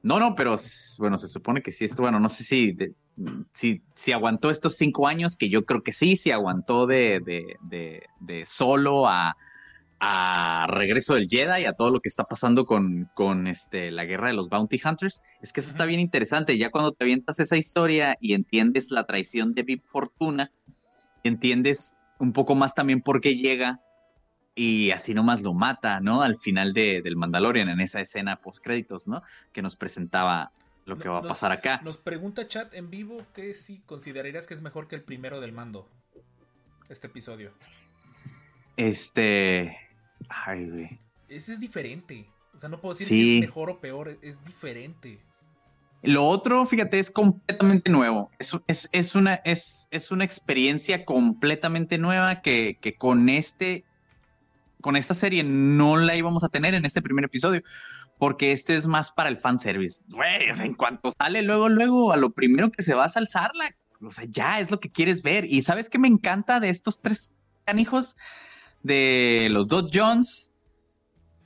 No, 0.01 0.17
no, 0.17 0.33
pero 0.33 0.55
bueno, 0.97 1.19
se 1.19 1.27
supone 1.27 1.61
que 1.61 1.69
sí, 1.69 1.85
esto, 1.85 2.01
bueno, 2.01 2.19
no 2.19 2.29
sé 2.29 2.43
si 2.43 2.75
si, 3.53 3.81
si 3.95 4.11
aguantó 4.11 4.49
estos 4.49 4.75
cinco 4.75 5.07
años, 5.07 5.37
que 5.37 5.49
yo 5.49 5.65
creo 5.65 5.83
que 5.83 5.91
sí, 5.91 6.15
si 6.15 6.31
aguantó 6.31 6.87
de, 6.87 7.21
de, 7.61 8.43
solo 8.45 9.07
a, 9.07 9.35
a, 9.99 10.67
Regreso 10.69 11.15
del 11.15 11.27
Jedi 11.27 11.61
y 11.61 11.65
a 11.65 11.73
todo 11.73 11.91
lo 11.91 11.99
que 11.99 12.09
está 12.09 12.23
pasando 12.23 12.65
con, 12.65 13.09
con 13.13 13.47
este, 13.47 13.91
la 13.91 14.05
guerra 14.05 14.27
de 14.27 14.33
los 14.33 14.49
Bounty 14.49 14.79
Hunters, 14.83 15.21
es 15.41 15.53
que 15.53 15.59
eso 15.61 15.69
está 15.69 15.85
bien 15.85 15.99
interesante. 15.99 16.57
Ya 16.57 16.71
cuando 16.71 16.91
te 16.91 17.03
avientas 17.03 17.39
esa 17.39 17.57
historia 17.57 18.17
y 18.19 18.33
entiendes 18.33 18.91
la 18.91 19.05
traición 19.05 19.53
de 19.53 19.63
Vip 19.63 19.83
Fortuna, 19.85 20.51
entiendes 21.23 21.97
un 22.19 22.33
poco 22.33 22.55
más 22.55 22.75
también 22.75 23.01
por 23.01 23.21
qué 23.21 23.35
llega 23.35 23.81
y 24.55 24.91
así 24.91 25.13
nomás 25.13 25.41
lo 25.41 25.53
mata, 25.53 26.01
¿no? 26.01 26.21
Al 26.21 26.37
final 26.37 26.73
de, 26.73 27.01
del 27.01 27.15
Mandalorian, 27.15 27.69
en 27.69 27.79
esa 27.79 28.01
escena 28.01 28.41
post 28.41 28.61
créditos, 28.61 29.07
¿no? 29.07 29.21
Que 29.53 29.61
nos 29.61 29.77
presentaba 29.77 30.51
lo 30.89 30.97
que 30.97 31.07
va 31.07 31.19
a 31.19 31.21
pasar 31.21 31.51
acá. 31.51 31.79
Nos 31.83 31.97
pregunta 31.97 32.47
chat 32.47 32.73
en 32.73 32.89
vivo 32.89 33.17
que 33.33 33.53
si 33.53 33.79
considerarías 33.81 34.47
que 34.47 34.53
es 34.53 34.61
mejor 34.61 34.87
que 34.87 34.95
el 34.95 35.03
primero 35.03 35.39
del 35.39 35.53
mando. 35.53 35.87
Este 36.89 37.07
episodio. 37.07 37.51
Este. 38.75 39.77
Ay, 40.27 40.69
güey. 40.69 40.99
Ese 41.27 41.53
es 41.53 41.59
diferente. 41.59 42.25
O 42.55 42.59
sea, 42.59 42.67
no 42.67 42.81
puedo 42.81 42.93
decir 42.93 43.07
si 43.07 43.35
es 43.35 43.41
mejor 43.41 43.69
o 43.69 43.79
peor, 43.79 44.17
es 44.21 44.43
diferente. 44.43 45.19
Lo 46.01 46.25
otro, 46.25 46.65
fíjate, 46.65 46.97
es 46.97 47.11
completamente 47.11 47.89
nuevo. 47.89 48.31
Es, 48.39 48.89
es, 48.91 49.15
una, 49.15 49.35
es, 49.35 49.87
es 49.91 50.11
una 50.11 50.23
experiencia 50.23 51.03
completamente 51.03 51.97
nueva 51.97 52.41
que, 52.41 52.77
que, 52.79 52.95
con 52.95 53.27
este, 53.27 53.83
con 54.81 54.95
esta 54.95 55.13
serie 55.13 55.43
no 55.43 55.97
la 55.97 56.15
íbamos 56.15 56.43
a 56.43 56.49
tener 56.49 56.73
en 56.73 56.85
este 56.85 57.01
primer 57.01 57.25
episodio, 57.25 57.61
porque 58.19 58.51
este 58.51 58.75
es 58.75 58.85
más 58.85 59.09
para 59.09 59.29
el 59.29 59.37
fanservice. 59.37 60.03
Güey, 60.09 60.51
o 60.51 60.55
sea, 60.55 60.65
en 60.65 60.75
cuanto 60.75 61.09
sale 61.17 61.41
luego, 61.41 61.69
luego, 61.69 62.11
a 62.11 62.17
lo 62.17 62.31
primero 62.31 62.69
que 62.71 62.83
se 62.83 62.93
va 62.93 63.05
a 63.05 63.09
salzarla, 63.09 63.73
o 64.01 64.11
sea, 64.11 64.25
ya 64.29 64.59
es 64.59 64.69
lo 64.69 64.79
que 64.79 64.91
quieres 64.91 65.23
ver. 65.23 65.45
Y 65.45 65.61
sabes 65.63 65.89
que 65.89 65.97
me 65.97 66.07
encanta 66.07 66.59
de 66.59 66.69
estos 66.69 67.01
tres 67.01 67.33
canijos, 67.65 68.17
de 68.83 69.47
los 69.49 69.67
dos 69.67 69.89
Jones, 69.91 70.53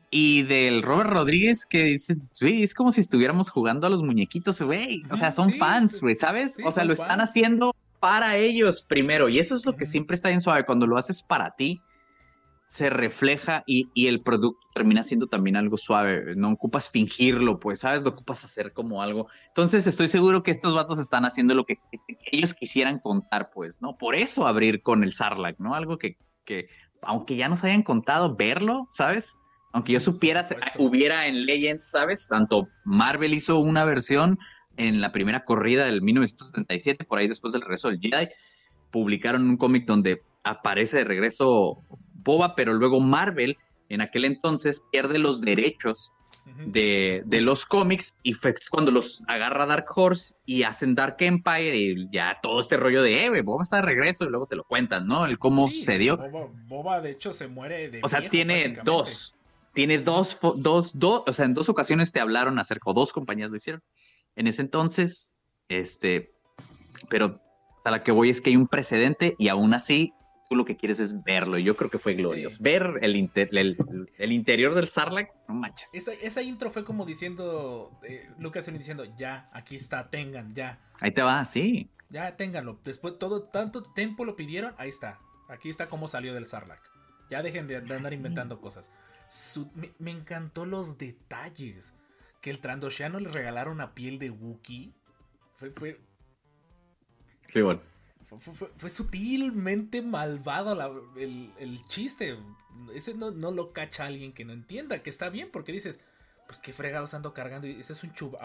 y 0.09 0.43
del 0.43 0.83
Robert 0.83 1.11
Rodríguez 1.11 1.65
que 1.65 1.85
dice, 1.85 2.17
güey, 2.41 2.63
es 2.63 2.73
como 2.73 2.91
si 2.91 3.01
estuviéramos 3.01 3.49
jugando 3.49 3.87
a 3.87 3.89
los 3.89 4.03
muñequitos, 4.03 4.61
güey. 4.61 5.03
O 5.09 5.15
sea, 5.15 5.31
son 5.31 5.53
fans, 5.53 6.01
güey, 6.01 6.15
¿sabes? 6.15 6.57
o 6.63 6.71
sea, 6.71 6.83
lo 6.85 6.93
están 6.93 7.21
haciendo 7.21 7.75
para 7.99 8.35
ellos 8.37 8.83
primero. 8.83 9.29
Y 9.29 9.39
eso 9.39 9.55
es 9.55 9.65
lo 9.65 9.75
que 9.75 9.85
siempre 9.85 10.15
está 10.15 10.29
bien 10.29 10.41
suave. 10.41 10.65
Cuando 10.65 10.85
lo 10.85 10.97
haces 10.97 11.21
para 11.21 11.55
ti, 11.55 11.81
se 12.73 12.89
refleja 12.89 13.63
y, 13.67 14.07
el 14.07 14.23
producto 14.23 14.67
termina 14.73 15.03
siendo 15.03 15.27
también 15.27 15.55
algo 15.57 15.77
suave. 15.77 16.33
No 16.35 16.49
ocupas 16.49 16.89
fingirlo, 16.89 17.59
pues, 17.59 17.81
¿sabes? 17.81 18.01
Lo 18.01 18.09
ocupas 18.09 18.43
hacer 18.43 18.73
como 18.73 19.03
algo. 19.03 19.27
Entonces, 19.49 19.85
estoy 19.85 20.07
seguro 20.07 20.41
que 20.41 20.49
estos 20.49 20.73
vatos 20.73 20.97
están 20.97 21.23
haciendo 21.23 21.53
lo 21.53 21.65
que, 21.67 21.77
ellos 22.31 22.55
quisieran 22.55 22.97
contar, 22.97 23.51
pues, 23.53 23.79
¿no? 23.79 23.95
Por 23.95 24.15
eso 24.15 24.47
abrir 24.47 24.81
con 24.81 25.03
el 25.03 25.13
Sarlacc, 25.13 25.59
¿no? 25.59 25.75
Algo 25.75 25.99
que, 25.99 26.17
que 26.45 26.67
aunque 27.03 27.35
ya 27.35 27.47
nos 27.47 27.63
hayan 27.63 27.83
contado, 27.83 28.35
verlo, 28.35 28.87
¿sabes? 28.89 29.35
Aunque 29.71 29.93
yo 29.93 29.99
supiera, 29.99 30.43
hubiera 30.79 31.27
en 31.27 31.45
Legends, 31.45 31.91
¿sabes? 31.91 32.27
Tanto 32.27 32.69
Marvel 32.85 33.35
hizo 33.35 33.59
una 33.59 33.85
versión 33.85 34.39
en 34.77 34.99
la 34.99 35.11
primera 35.11 35.45
corrida 35.45 35.85
del 35.85 36.01
1977, 36.01 37.05
por 37.05 37.19
ahí 37.19 37.27
después 37.27 37.53
del 37.53 37.61
regreso 37.61 37.89
del 37.89 37.99
Jedi, 37.99 38.29
publicaron 38.89 39.47
un 39.47 39.57
cómic 39.57 39.85
donde 39.85 40.23
aparece 40.43 40.97
de 40.97 41.03
regreso 41.03 41.83
Boba, 42.23 42.55
pero 42.55 42.73
luego 42.73 42.99
Marvel 42.99 43.57
en 43.89 44.01
aquel 44.01 44.25
entonces 44.25 44.83
pierde 44.91 45.19
los 45.19 45.41
derechos 45.41 46.11
de, 46.65 47.23
los 47.41 47.65
cómics 47.65 48.15
y 48.21 48.33
fue 48.33 48.53
cuando 48.69 48.91
los 48.91 49.23
agarra 49.27 49.65
Dark 49.65 49.85
Horse 49.95 50.35
y 50.45 50.63
hacen 50.63 50.95
Dark 50.95 51.17
Empire 51.19 51.75
y 51.75 52.09
ya 52.11 52.39
todo 52.41 52.59
este 52.59 52.77
rollo 52.77 53.01
de, 53.01 53.25
eh, 53.25 53.41
Boba 53.41 53.63
está 53.63 53.77
de 53.77 53.83
regreso 53.83 54.25
y 54.25 54.29
luego 54.29 54.47
te 54.47 54.55
lo 54.55 54.63
cuentan, 54.63 55.07
¿no? 55.07 55.25
El 55.25 55.39
cómo 55.39 55.69
sucedió. 55.69 56.17
Boba, 56.17 56.49
Boba, 56.67 57.01
de 57.01 57.11
hecho 57.11 57.31
se 57.31 57.47
muere 57.47 57.89
de... 57.89 58.01
O 58.03 58.07
sea, 58.07 58.27
tiene 58.29 58.75
dos, 58.83 59.37
tiene 59.73 59.99
dos, 59.99 60.37
dos, 60.57 60.99
dos, 60.99 61.23
o 61.25 61.33
sea, 61.33 61.45
en 61.45 61.53
dos 61.53 61.69
ocasiones 61.69 62.11
te 62.11 62.19
hablaron 62.19 62.59
acerca, 62.59 62.89
o 62.89 62.93
dos 62.93 63.13
compañías 63.13 63.49
lo 63.49 63.55
hicieron. 63.55 63.81
En 64.35 64.47
ese 64.47 64.61
entonces, 64.61 65.31
este, 65.69 66.33
pero 67.09 67.41
a 67.85 67.91
la 67.91 68.03
que 68.03 68.11
voy 68.11 68.29
es 68.29 68.41
que 68.41 68.49
hay 68.49 68.55
un 68.55 68.67
precedente 68.67 69.35
y 69.37 69.47
aún 69.47 69.73
así 69.73 70.13
tú 70.49 70.55
lo 70.55 70.65
que 70.65 70.77
quieres 70.77 70.99
es 70.99 71.23
verlo. 71.23 71.57
Y 71.57 71.63
yo 71.63 71.75
creo 71.75 71.89
que 71.89 71.99
fue 71.99 72.13
glorioso. 72.13 72.61
Ver 72.61 72.99
el, 73.01 73.29
el, 74.17 74.31
interior 74.31 74.75
del 74.75 74.87
Sarlacc, 74.87 75.31
no 75.47 75.55
manches. 75.55 75.93
Esa, 75.93 76.41
intro 76.41 76.71
fue 76.71 76.83
como 76.83 77.05
diciendo, 77.05 77.99
eh, 78.03 78.29
Lucas 78.39 78.71
diciendo, 78.71 79.05
ya, 79.17 79.49
aquí 79.53 79.75
está, 79.75 80.09
tengan, 80.09 80.53
ya. 80.53 80.79
Ahí 80.99 81.11
te 81.11 81.21
va, 81.21 81.43
sí. 81.45 81.89
Ya, 82.09 82.35
ténganlo. 82.35 82.79
Después, 82.83 83.17
todo, 83.19 83.43
tanto 83.43 83.83
tiempo 83.83 84.25
lo 84.25 84.35
pidieron, 84.35 84.73
ahí 84.77 84.89
está. 84.89 85.19
Aquí 85.49 85.69
está 85.69 85.87
cómo 85.87 86.07
salió 86.07 86.33
del 86.33 86.45
Sarlacc. 86.45 86.81
Ya 87.29 87.41
dejen 87.41 87.67
de 87.67 87.77
andar 87.77 88.13
inventando 88.13 88.59
cosas 88.61 88.91
me, 89.99 90.11
encantó 90.11 90.65
los 90.65 90.97
detalles. 90.97 91.93
Que 92.41 92.49
el 92.49 92.59
Trandoshiano 92.59 93.19
le 93.19 93.29
regalaron 93.29 93.73
una 93.73 93.93
piel 93.93 94.19
de 94.19 94.29
Wookiee. 94.29 94.93
Fue. 95.55 95.71
Fue, 95.71 97.61
bueno. 97.61 97.81
Fue, 98.39 98.89
sutilmente 98.89 100.01
malvado 100.01 101.11
el, 101.17 101.81
chiste. 101.87 102.37
Ese 102.93 103.13
no, 103.13 103.31
lo 103.31 103.73
cacha 103.73 104.05
alguien 104.05 104.33
que 104.33 104.45
no 104.45 104.53
entienda. 104.53 105.01
Que 105.01 105.09
está 105.09 105.29
bien, 105.29 105.49
porque 105.51 105.71
dices, 105.71 105.99
pues 106.47 106.59
qué 106.59 106.73
fregados 106.73 107.13
ando 107.13 107.33
cargando. 107.33 107.67
Y 107.67 107.79
ese 107.79 107.93
es 107.93 108.03
un 108.03 108.13
chub. 108.13 108.37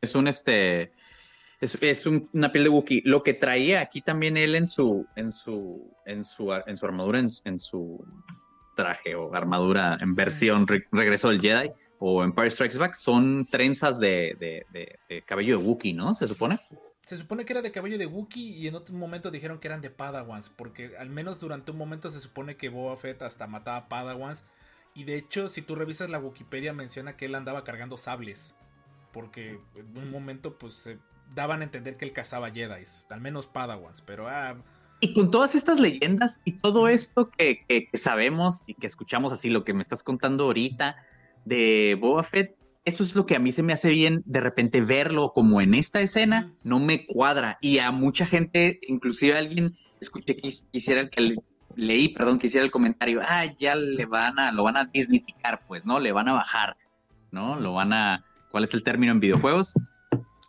Es 0.00 0.14
un 0.14 0.28
este. 0.28 0.92
Es, 1.60 2.06
una 2.06 2.52
piel 2.52 2.64
de 2.64 2.70
Wookiee. 2.70 3.02
Lo 3.04 3.22
que 3.22 3.34
traía 3.34 3.80
aquí 3.80 4.00
también 4.00 4.36
él 4.36 4.54
en 4.54 4.66
su. 4.66 5.06
en 5.16 5.32
su. 5.32 5.90
en 6.04 6.24
su, 6.24 6.52
en 6.52 6.76
su 6.76 6.86
armadura, 6.86 7.18
en 7.18 7.60
su 7.60 8.04
traje 8.74 9.14
o 9.14 9.32
armadura 9.34 9.96
en 10.00 10.14
versión 10.14 10.66
Regreso 10.66 11.28
del 11.28 11.40
Jedi 11.40 11.70
o 11.98 12.22
Empire 12.22 12.50
Strikes 12.50 12.76
Back 12.76 12.94
son 12.94 13.46
trenzas 13.50 13.98
de, 13.98 14.66
cabello 15.26 15.58
de 15.58 15.64
Wookiee, 15.64 15.94
¿no? 15.94 16.14
Se 16.14 16.26
supone. 16.26 16.58
Se 17.04 17.16
supone 17.16 17.44
que 17.44 17.52
era 17.52 17.62
de 17.62 17.70
cabello 17.70 17.98
de 17.98 18.06
Wookiee 18.06 18.56
y 18.56 18.66
en 18.66 18.74
otro 18.74 18.94
momento 18.94 19.30
dijeron 19.30 19.58
que 19.58 19.68
eran 19.68 19.80
de 19.80 19.90
Padawans, 19.90 20.48
porque 20.48 20.96
al 20.96 21.10
menos 21.10 21.38
durante 21.40 21.70
un 21.70 21.78
momento 21.78 22.08
se 22.08 22.20
supone 22.20 22.56
que 22.56 22.70
Boba 22.70 22.96
Fett 22.96 23.22
hasta 23.22 23.46
mataba 23.46 23.88
Padawans. 23.88 24.46
Y 24.94 25.04
de 25.04 25.16
hecho, 25.16 25.48
si 25.48 25.60
tú 25.60 25.74
revisas 25.74 26.08
la 26.08 26.18
Wikipedia, 26.18 26.72
menciona 26.72 27.16
que 27.16 27.26
él 27.26 27.34
andaba 27.34 27.64
cargando 27.64 27.96
sables. 27.96 28.54
Porque 29.12 29.60
en 29.74 29.96
un 29.98 30.10
momento, 30.10 30.56
pues 30.58 30.74
se 30.74 30.98
daban 31.34 31.60
a 31.60 31.64
entender 31.64 31.96
que 31.96 32.04
él 32.04 32.12
cazaba 32.12 32.50
Jedi, 32.50 32.82
al 33.10 33.20
menos 33.20 33.46
Padawans, 33.46 34.00
pero 34.00 34.28
ah, 34.28 34.56
y 35.04 35.12
con 35.12 35.30
todas 35.30 35.54
estas 35.54 35.80
leyendas 35.80 36.40
y 36.44 36.52
todo 36.52 36.88
esto 36.88 37.30
que, 37.30 37.90
sabemos 37.92 38.62
y 38.66 38.72
que 38.72 38.86
escuchamos 38.86 39.32
así, 39.32 39.50
lo 39.50 39.64
que 39.64 39.74
me 39.74 39.82
estás 39.82 40.02
contando 40.02 40.44
ahorita 40.44 40.96
de 41.44 41.98
Boba 42.00 42.22
Fett, 42.22 42.56
eso 42.84 43.02
es 43.02 43.14
lo 43.14 43.26
que 43.26 43.36
a 43.36 43.38
mí 43.38 43.52
se 43.52 43.62
me 43.62 43.72
hace 43.72 43.88
bien 43.88 44.22
de 44.26 44.40
repente 44.40 44.80
verlo 44.80 45.32
como 45.32 45.60
en 45.60 45.74
esta 45.74 46.00
escena, 46.00 46.52
no 46.62 46.80
me 46.80 47.06
cuadra. 47.06 47.58
Y 47.60 47.78
a 47.78 47.90
mucha 47.90 48.26
gente, 48.26 48.78
inclusive 48.86 49.36
alguien, 49.36 49.76
escuché 50.00 50.36
que 50.36 50.50
quisiera 50.70 51.08
que 51.08 51.36
leí, 51.76 52.08
perdón, 52.10 52.38
que 52.38 52.46
hiciera 52.46 52.64
el 52.64 52.70
comentario, 52.70 53.20
ah, 53.26 53.46
ya 53.58 53.74
le 53.74 54.04
van 54.06 54.38
a, 54.38 54.52
lo 54.52 54.64
van 54.64 54.76
a 54.76 54.84
disnificar, 54.84 55.62
pues, 55.66 55.86
¿no? 55.86 55.98
Le 55.98 56.12
van 56.12 56.28
a 56.28 56.34
bajar, 56.34 56.76
¿no? 57.30 57.58
Lo 57.58 57.72
van 57.72 57.92
a, 57.92 58.24
¿cuál 58.50 58.64
es 58.64 58.74
el 58.74 58.82
término 58.82 59.12
en 59.12 59.20
videojuegos? 59.20 59.74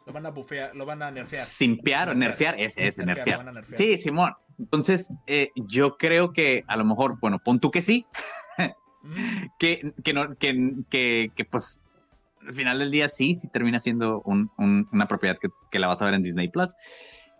Lo 0.05 0.13
van 0.13 0.25
a 0.25 0.29
bufear, 0.29 0.75
lo 0.75 0.85
van 0.85 1.01
a 1.01 1.11
nerfear. 1.11 1.45
Simpear 1.45 2.09
o 2.09 2.13
nerfear, 2.13 2.59
ese 2.59 2.87
es, 2.87 2.97
nerfear. 2.97 3.65
Sí, 3.69 3.97
Simón. 3.97 4.33
Entonces, 4.59 5.11
eh, 5.25 5.51
yo 5.55 5.97
creo 5.97 6.31
que 6.31 6.63
a 6.67 6.77
lo 6.77 6.85
mejor, 6.85 7.19
bueno, 7.19 7.39
pon 7.39 7.59
tú 7.59 7.71
que 7.71 7.81
sí, 7.81 8.05
mm. 9.01 9.45
que, 9.57 9.93
que, 10.03 10.13
no, 10.13 10.35
que, 10.37 11.31
que, 11.35 11.45
pues 11.45 11.81
al 12.47 12.53
final 12.53 12.79
del 12.79 12.91
día 12.91 13.09
sí, 13.09 13.35
sí 13.35 13.47
termina 13.49 13.79
siendo 13.79 14.21
una 14.25 15.07
propiedad 15.07 15.37
que, 15.39 15.79
la 15.79 15.87
vas 15.87 16.01
a 16.01 16.05
ver 16.05 16.13
en 16.13 16.23
Disney 16.23 16.49
Plus. 16.49 16.75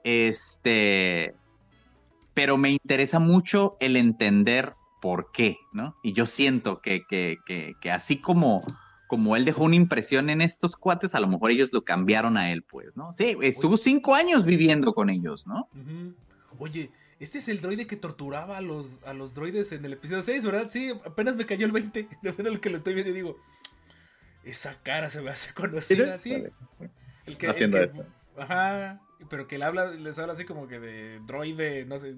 Este, 0.04 1.34
pero 2.34 2.58
me 2.58 2.72
interesa 2.72 3.20
mucho 3.20 3.78
el 3.80 3.96
entender 3.96 4.74
por 5.02 5.32
qué, 5.32 5.58
¿no? 5.74 5.96
Y 6.04 6.14
yo 6.14 6.26
siento 6.26 6.82
que, 6.82 7.06
que, 7.08 7.38
que 7.80 7.92
así 7.92 8.18
como, 8.18 8.64
como 9.08 9.36
él 9.36 9.46
dejó 9.46 9.64
una 9.64 9.76
impresión 9.76 10.30
en 10.30 10.42
estos 10.42 10.76
cuates, 10.76 11.16
a 11.16 11.20
lo 11.20 11.28
mejor 11.28 11.52
ellos 11.52 11.72
lo 11.74 11.84
cambiaron 11.84 12.38
a 12.38 12.52
él, 12.52 12.64
pues, 12.64 12.98
¿no? 12.98 13.14
Sí, 13.14 13.38
estuvo 13.42 13.78
cinco 13.78 14.16
años 14.16 14.46
viviendo 14.46 14.94
con 14.94 15.10
ellos, 15.10 15.48
¿no? 15.48 15.70
Oye, 16.58 16.92
este 17.20 17.38
es 17.38 17.48
el 17.48 17.62
droide 17.62 17.88
que 17.88 17.96
torturaba 17.96 18.58
a 18.58 18.62
los, 18.62 19.02
a 19.04 19.14
los 19.14 19.34
droides 19.34 19.72
en 19.72 19.86
el 19.86 19.94
episodio 19.94 20.22
6, 20.22 20.46
¿verdad? 20.46 20.68
Sí, 20.68 20.92
apenas 21.06 21.36
me 21.36 21.46
cayó 21.46 21.66
el 21.66 21.72
20. 21.72 22.08
De 22.22 22.52
lo 22.52 22.60
que 22.60 22.70
lo 22.70 22.78
estoy 22.78 22.94
viendo 22.94 23.12
y 23.12 23.16
digo, 23.16 23.38
esa 24.46 24.78
cara 24.84 25.10
se 25.10 25.22
me 25.22 25.32
hace 25.32 25.54
conocida, 25.56 26.18
¿sí? 26.18 26.44
El 27.26 27.38
que, 27.38 27.50
Haciendo 27.50 27.80
esto. 27.80 28.06
Ajá, 28.38 29.02
pero 29.30 29.48
que 29.48 29.58
le 29.58 29.66
habla, 29.66 29.88
les 29.92 30.20
habla 30.20 30.34
así 30.34 30.46
como 30.46 30.68
que 30.68 30.80
de 30.80 31.20
droide, 31.26 31.86
no 31.86 31.98
sé, 31.98 32.14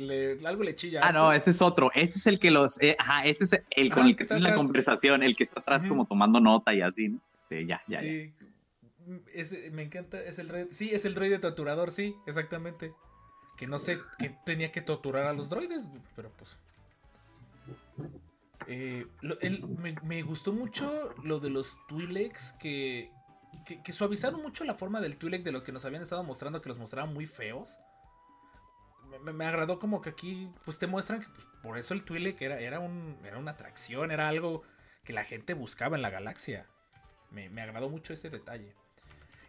algo 0.45 0.63
le 0.63 0.75
chilla. 0.75 1.01
Ah, 1.03 1.11
no, 1.11 1.31
ese 1.31 1.51
es 1.51 1.61
otro. 1.61 1.91
Ese 1.93 2.17
es 2.17 2.27
el 2.27 2.39
que 2.39 2.51
los. 2.51 2.81
Eh, 2.81 2.95
ajá, 2.99 3.25
ese 3.25 3.43
es 3.45 3.61
el 3.71 3.91
con 3.91 4.07
el 4.07 4.15
que, 4.15 4.23
está 4.23 4.35
en 4.35 4.43
la 4.43 4.55
conversación, 4.55 5.23
el 5.23 5.35
que 5.35 5.43
está 5.43 5.61
atrás 5.61 5.85
como 5.85 6.05
tomando 6.05 6.39
nota 6.39 6.73
y 6.73 6.81
así, 6.81 7.09
¿no? 7.09 7.21
ya, 7.49 7.81
ya. 7.87 8.01
Sí. 8.01 8.33
me 9.71 9.83
encanta, 9.83 10.21
es 10.21 10.39
el 10.39 10.47
droide. 10.47 10.67
Sí, 10.71 10.93
es 10.93 11.05
el 11.05 11.13
droide 11.13 11.39
torturador, 11.39 11.91
sí, 11.91 12.15
exactamente 12.25 12.93
que 13.57 13.67
no 13.67 13.79
sé 13.79 13.99
que 14.19 14.29
tenía 14.45 14.71
que 14.71 14.81
torturar 14.81 15.25
a 15.25 15.33
los 15.33 15.49
droides, 15.49 15.89
pero 16.15 16.31
pues. 16.37 16.55
Eh, 18.69 19.07
me, 20.03 20.21
gustó 20.23 20.51
mucho 20.51 21.13
lo 21.23 21.39
de 21.39 21.49
los 21.49 21.77
Twi'leks 21.87 22.53
que, 22.59 23.11
que, 23.65 23.93
suavizaron 23.93 24.41
mucho 24.41 24.65
la 24.65 24.73
forma 24.73 24.99
del 24.99 25.15
Twi'lek 25.15 25.43
de 25.43 25.53
lo 25.53 25.63
que 25.63 25.71
nos 25.71 25.85
habían 25.85 26.01
estado 26.01 26.23
mostrando, 26.23 26.61
que 26.61 26.67
los 26.67 26.77
mostraban 26.77 27.13
muy 27.13 27.27
feos. 27.27 27.79
Me, 29.23 29.45
agradó 29.45 29.79
como 29.79 30.01
que 30.01 30.09
aquí 30.09 30.49
pues 30.65 30.79
te 30.79 30.87
muestran 30.87 31.21
que 31.21 31.27
pues, 31.29 31.47
por 31.63 31.77
eso 31.77 31.93
el 31.93 32.03
Twi'lek 32.03 32.41
era, 32.41 32.59
era, 32.59 32.79
un, 32.81 33.17
era 33.23 33.37
una 33.37 33.51
atracción, 33.51 34.11
era 34.11 34.27
algo 34.27 34.63
que 35.05 35.13
la 35.13 35.23
gente 35.23 35.53
buscaba 35.53 35.95
en 35.95 36.01
la 36.01 36.09
galaxia. 36.09 36.67
Me, 37.31 37.49
me 37.49 37.61
agradó 37.61 37.89
mucho 37.89 38.11
ese 38.11 38.29
detalle. 38.29 38.75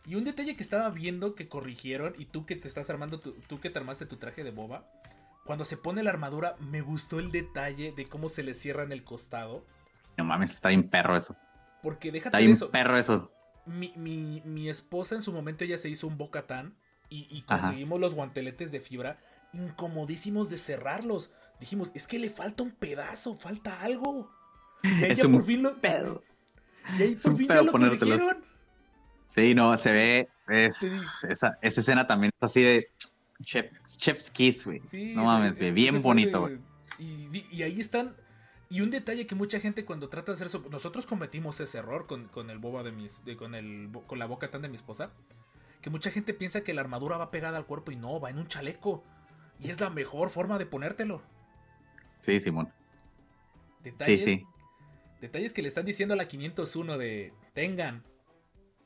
Y 0.07 0.15
un 0.15 0.25
detalle 0.25 0.55
que 0.55 0.63
estaba 0.63 0.89
viendo 0.91 1.35
que 1.35 1.49
corrigieron, 1.49 2.15
y 2.17 2.27
tú 2.27 2.47
que 2.47 2.55
te 2.55 2.69
estás 2.69 2.89
armando, 2.89 3.19
tú 3.19 3.61
que 3.61 3.69
te 3.69 3.79
armaste 3.81 4.07
tu 4.07 4.17
traje 4.17 4.45
de 4.45 4.53
boba, 4.53 4.89
cuando 5.49 5.65
se 5.65 5.79
pone 5.79 6.03
la 6.03 6.11
armadura, 6.11 6.57
me 6.61 6.83
gustó 6.83 7.19
el 7.19 7.33
detalle 7.33 7.93
de 7.97 8.07
cómo 8.07 8.29
se 8.29 8.43
le 8.43 8.53
cierra 8.53 8.83
en 8.83 8.93
el 8.93 9.03
costado. 9.03 9.65
No 10.19 10.25
mames, 10.25 10.53
está 10.53 10.69
bien 10.69 10.91
perro 10.91 11.17
eso. 11.17 11.35
Porque 11.83 12.13
déjate 12.13 12.29
Está 12.29 12.39
bien 12.41 12.51
eso. 12.53 12.71
perro 12.71 12.99
eso. 12.99 13.33
Mi, 13.65 13.95
mi, 13.97 14.43
mi 14.45 14.69
esposa 14.69 15.15
en 15.15 15.23
su 15.23 15.33
momento 15.33 15.65
ella 15.65 15.79
se 15.79 15.89
hizo 15.89 16.07
un 16.07 16.19
bocatán 16.19 16.77
y, 17.09 17.21
y 17.35 17.45
Ajá. 17.47 17.63
conseguimos 17.63 17.99
los 17.99 18.15
guanteletes 18.15 18.71
de 18.73 18.81
fibra 18.81 19.19
incomodísimos 19.55 20.51
de 20.51 20.59
cerrarlos. 20.59 21.31
Dijimos, 21.61 21.93
es 21.95 22.07
que 22.07 22.19
le 22.19 22.29
falta 22.29 22.63
un 22.63 22.73
pedazo, 22.73 23.39
falta 23.39 23.81
algo. 23.81 24.31
Y 24.83 24.89
ahí 25.05 25.13
Es 25.13 25.19
ya 25.19 25.27
un 25.29 25.33
por 25.33 25.47
fin 25.47 25.63
lo, 25.63 25.81
pedo. 25.81 26.23
y 26.99 27.03
ahí 27.03 27.13
es 27.15 27.23
por 27.23 27.33
un 27.33 27.39
fin 27.39 27.47
pedo 27.49 27.61
ya 27.61 27.65
lo 27.65 27.73
ponértelos. 27.73 28.21
corrigieron. 28.21 28.45
Sí, 29.27 29.55
no, 29.55 29.75
se 29.79 29.93
ve. 29.93 30.29
es- 30.49 30.83
esa, 31.27 31.59
esa 31.63 31.81
escena 31.81 32.07
también 32.07 32.33
es 32.39 32.43
así 32.45 32.61
de. 32.63 32.87
Chef, 33.43 33.67
chef's 33.99 34.31
kiss, 34.31 34.65
güey. 34.67 34.83
Sí, 34.87 35.15
no 35.15 35.25
mames, 35.25 35.59
güey. 35.59 35.71
Bien 35.73 36.03
bonito, 36.03 36.41
güey. 36.41 36.59
Y, 36.99 37.63
ahí 37.63 37.81
están. 37.81 38.17
Y 38.71 38.81
un 38.81 38.91
detalle 38.91 39.27
que 39.27 39.35
mucha 39.35 39.61
gente 39.61 39.85
cuando 39.85 40.09
trata 40.09 40.33
de 40.33 40.35
hacer 40.35 40.49
eso. 40.49 40.65
Nosotros 40.71 41.07
cometimos 41.07 41.59
ese 41.61 41.79
error 41.79 42.07
con, 42.07 42.29
con 42.29 42.51
el 42.51 42.59
boba 42.59 42.83
de 42.83 42.93
mis. 42.93 43.25
de- 43.25 43.37
con 43.37 43.55
el 43.55 43.91
con 44.07 44.19
la 44.19 44.27
boca 44.27 44.51
tan 44.51 44.63
de 44.63 44.69
mi 44.69 44.77
esposa. 44.77 45.13
Que 45.81 45.91
mucha 45.91 46.11
gente 46.11 46.35
piensa 46.35 46.65
que 46.65 46.75
la 46.75 46.81
armadura 46.81 47.17
va 47.17 47.31
pegada 47.31 47.57
al 47.57 47.67
cuerpo 47.67 47.93
y 47.93 47.97
no, 47.97 48.19
va 48.21 48.31
en 48.31 48.39
un 48.39 48.49
chaleco. 48.49 49.05
Y 49.61 49.71
es 49.71 49.81
la 49.81 49.91
mejor 49.91 50.31
forma 50.31 50.59
de 50.59 50.67
ponértelo. 50.67 51.23
Sí, 52.19 52.41
Simón. 52.41 52.73
Detalles, 53.85 54.25
Sí, 54.25 54.39
sí. 54.39 54.47
Detalles 55.21 55.53
que 55.53 55.63
le 55.63 55.69
están 55.69 55.85
diciendo 55.87 56.15
a 56.15 56.17
la 56.17 56.27
501 56.29 56.99
de 56.99 57.33
tengan. 57.55 58.03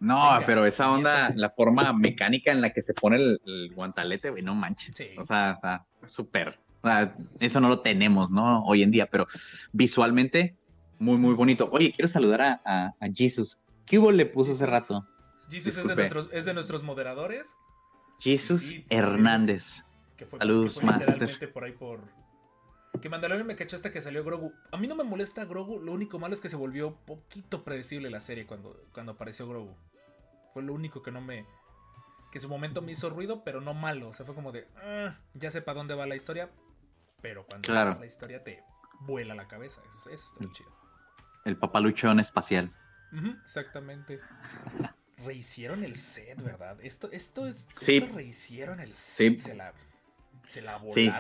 No, 0.02 0.32
Venga, 0.32 0.46
pero 0.46 0.66
esa 0.66 0.90
onda, 0.90 1.12
aviéntate. 1.12 1.40
la 1.40 1.50
forma 1.50 1.92
mecánica 1.92 2.50
en 2.50 2.60
la 2.60 2.70
que 2.70 2.82
se 2.82 2.92
pone 2.92 3.16
el, 3.16 3.40
el 3.46 3.72
guantalete, 3.72 4.30
güey, 4.30 4.42
no 4.42 4.54
manches. 4.54 4.96
Sí. 4.96 5.10
O 5.16 5.24
sea, 5.24 5.52
está 5.52 5.86
súper. 6.08 6.58
O 6.82 6.88
sea, 6.88 7.14
eso 7.38 7.60
no 7.60 7.68
lo 7.68 7.80
tenemos, 7.80 8.32
¿no? 8.32 8.64
Hoy 8.64 8.82
en 8.82 8.90
día, 8.90 9.06
pero 9.06 9.28
visualmente, 9.72 10.56
muy, 10.98 11.18
muy 11.18 11.34
bonito. 11.34 11.68
Oye, 11.70 11.92
quiero 11.92 12.08
saludar 12.08 12.42
a, 12.42 12.60
a, 12.64 12.86
a 12.98 13.08
Jesus. 13.14 13.62
¿Qué 13.86 13.98
hubo 14.00 14.10
le 14.10 14.26
puso 14.26 14.50
hace 14.52 14.66
rato? 14.66 15.06
Jesus 15.48 15.76
es 15.76 15.86
de, 15.86 15.94
nuestros, 15.94 16.28
es 16.32 16.44
de 16.46 16.54
nuestros 16.54 16.82
moderadores. 16.82 17.54
Jesus 18.18 18.76
Hernández. 18.88 19.84
Que 20.16 20.26
fue, 20.26 20.38
Saludos, 20.38 20.78
que 20.80 20.86
fue 20.86 20.96
literalmente 20.98 21.48
por 21.48 21.64
ahí 21.64 21.72
por. 21.72 22.00
Que 23.00 23.08
Mandalorian 23.08 23.46
me 23.46 23.56
cachó 23.56 23.76
hasta 23.76 23.90
que 23.90 24.00
salió 24.00 24.22
Grogu. 24.22 24.52
A 24.70 24.76
mí 24.76 24.86
no 24.86 24.94
me 24.94 25.02
molesta 25.04 25.44
Grogu, 25.44 25.80
lo 25.80 25.92
único 25.92 26.18
malo 26.18 26.34
es 26.34 26.40
que 26.40 26.48
se 26.48 26.56
volvió 26.56 26.94
poquito 27.06 27.64
predecible 27.64 28.10
la 28.10 28.20
serie 28.20 28.46
cuando, 28.46 28.80
cuando 28.92 29.12
apareció 29.12 29.48
Grogu. 29.48 29.74
Fue 30.52 30.62
lo 30.62 30.72
único 30.74 31.02
que 31.02 31.10
no 31.10 31.20
me. 31.20 31.46
Que 32.30 32.38
en 32.38 32.42
su 32.42 32.48
momento 32.48 32.80
me 32.82 32.92
hizo 32.92 33.10
ruido, 33.10 33.42
pero 33.44 33.60
no 33.60 33.74
malo. 33.74 34.08
O 34.08 34.12
sea, 34.12 34.24
fue 34.26 34.34
como 34.34 34.52
de. 34.52 34.68
"Ah, 34.76 35.18
ya 35.34 35.50
sé 35.50 35.62
para 35.62 35.78
dónde 35.78 35.94
va 35.94 36.06
la 36.06 36.14
historia. 36.16 36.50
Pero 37.20 37.46
cuando 37.46 37.66
Claro. 37.66 37.90
ves 37.90 38.00
la 38.00 38.06
historia 38.06 38.42
te 38.44 38.62
vuela 39.00 39.34
la 39.34 39.48
cabeza. 39.48 39.80
Eso, 39.88 40.10
eso 40.10 40.28
está 40.32 40.44
muy 40.44 40.52
chido. 40.52 40.70
El 41.44 41.56
papaluchón 41.56 42.20
espacial. 42.20 42.72
Exactamente. 43.44 44.20
Rehicieron 45.24 45.84
el 45.84 45.96
set, 45.96 46.42
¿verdad? 46.42 46.78
Esto, 46.82 47.08
esto 47.12 47.46
es. 47.46 47.66
Sí. 47.78 47.98
Esto 47.98 48.14
rehicieron 48.16 48.80
el 48.80 48.92
set. 48.94 49.38
Sí. 49.38 49.44
Se 49.50 49.54
la. 49.54 49.72
Se 50.48 50.62
la 50.62 50.80
Sí. 50.92 51.10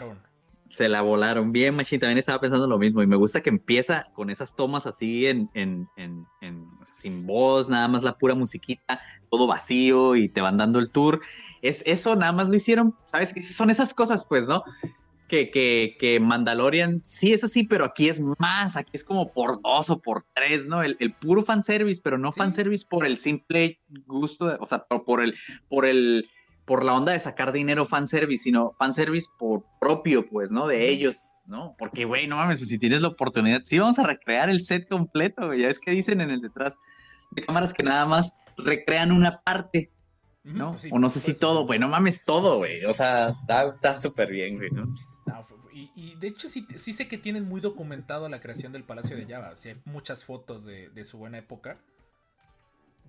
Se 0.72 0.88
la 0.88 1.02
volaron 1.02 1.52
bien, 1.52 1.76
Machine. 1.76 2.00
También 2.00 2.16
estaba 2.16 2.40
pensando 2.40 2.66
lo 2.66 2.78
mismo. 2.78 3.02
Y 3.02 3.06
me 3.06 3.16
gusta 3.16 3.42
que 3.42 3.50
empieza 3.50 4.06
con 4.14 4.30
esas 4.30 4.56
tomas 4.56 4.86
así 4.86 5.26
en, 5.26 5.50
en, 5.52 5.86
en, 5.96 6.24
en- 6.40 6.66
sin 6.82 7.26
voz, 7.26 7.68
nada 7.68 7.88
más 7.88 8.02
la 8.02 8.16
pura 8.16 8.34
musiquita, 8.34 8.98
todo 9.30 9.46
vacío 9.46 10.16
y 10.16 10.30
te 10.30 10.40
van 10.40 10.56
dando 10.56 10.78
el 10.78 10.90
tour. 10.90 11.20
Es, 11.60 11.82
eso 11.84 12.16
nada 12.16 12.32
más 12.32 12.48
lo 12.48 12.54
hicieron, 12.54 12.94
¿sabes? 13.04 13.34
Son 13.54 13.68
esas 13.68 13.92
cosas, 13.92 14.24
pues, 14.26 14.48
¿no? 14.48 14.62
Que, 15.28 15.50
que, 15.50 15.96
que 16.00 16.20
Mandalorian 16.20 17.00
sí 17.04 17.34
es 17.34 17.44
así, 17.44 17.64
pero 17.64 17.84
aquí 17.84 18.08
es 18.08 18.18
más, 18.38 18.76
aquí 18.76 18.92
es 18.94 19.04
como 19.04 19.30
por 19.32 19.60
dos 19.60 19.90
o 19.90 19.98
por 20.00 20.24
tres, 20.34 20.64
¿no? 20.66 20.82
El, 20.82 20.96
el 21.00 21.14
puro 21.14 21.42
fanservice, 21.42 22.00
pero 22.02 22.16
no 22.16 22.32
Sí. 22.32 22.38
fanservice 22.38 22.86
por 22.88 23.04
el 23.04 23.18
simple 23.18 23.78
gusto, 24.06 24.46
de- 24.46 24.56
o 24.58 24.66
sea, 24.66 24.84
por, 24.84 25.04
por 25.04 25.22
el, 25.22 25.34
por 25.68 25.84
el, 25.86 26.28
por 26.64 26.84
la 26.84 26.94
onda 26.94 27.12
de 27.12 27.20
sacar 27.20 27.52
dinero 27.52 27.84
fanservice, 27.84 28.44
sino 28.44 28.74
fanservice 28.78 29.28
por 29.38 29.64
propio, 29.80 30.28
pues, 30.28 30.52
¿no? 30.52 30.66
De 30.66 30.88
ellos, 30.88 31.18
¿no? 31.46 31.74
Porque, 31.78 32.04
güey, 32.04 32.26
no 32.26 32.36
mames, 32.36 32.60
pues, 32.60 32.68
si 32.68 32.78
tienes 32.78 33.00
la 33.00 33.08
oportunidad, 33.08 33.62
sí 33.64 33.78
vamos 33.78 33.98
a 33.98 34.04
recrear 34.04 34.48
el 34.48 34.62
set 34.62 34.88
completo, 34.88 35.46
güey. 35.46 35.62
Ya 35.62 35.68
es 35.68 35.80
que 35.80 35.90
dicen 35.90 36.20
en 36.20 36.30
el 36.30 36.40
detrás 36.40 36.78
de 37.32 37.42
cámaras 37.42 37.74
que 37.74 37.82
nada 37.82 38.06
más 38.06 38.36
recrean 38.56 39.10
una 39.10 39.40
parte, 39.42 39.90
¿no? 40.44 40.72
pues 40.72 40.82
sí, 40.82 40.90
o 40.92 40.98
no 40.98 41.08
sé 41.10 41.20
pues, 41.20 41.34
si 41.34 41.40
todo, 41.40 41.66
güey, 41.66 41.78
no 41.78 41.88
mames 41.88 42.24
todo, 42.24 42.58
güey. 42.58 42.84
O 42.84 42.94
sea, 42.94 43.34
está 43.40 43.96
súper 43.96 44.30
bien, 44.30 44.56
güey, 44.56 44.70
¿no? 44.70 44.94
Y, 45.72 45.90
y 45.96 46.14
de 46.16 46.28
hecho 46.28 46.50
sí, 46.50 46.66
sí 46.76 46.92
sé 46.92 47.08
que 47.08 47.16
tienen 47.16 47.48
muy 47.48 47.62
documentado 47.62 48.28
la 48.28 48.40
creación 48.40 48.72
del 48.72 48.84
Palacio 48.84 49.16
de 49.16 49.24
Java. 49.24 49.56
Sí 49.56 49.70
hay 49.70 49.76
muchas 49.86 50.22
fotos 50.22 50.64
de, 50.66 50.90
de 50.90 51.04
su 51.04 51.16
buena 51.16 51.38
época. 51.38 51.76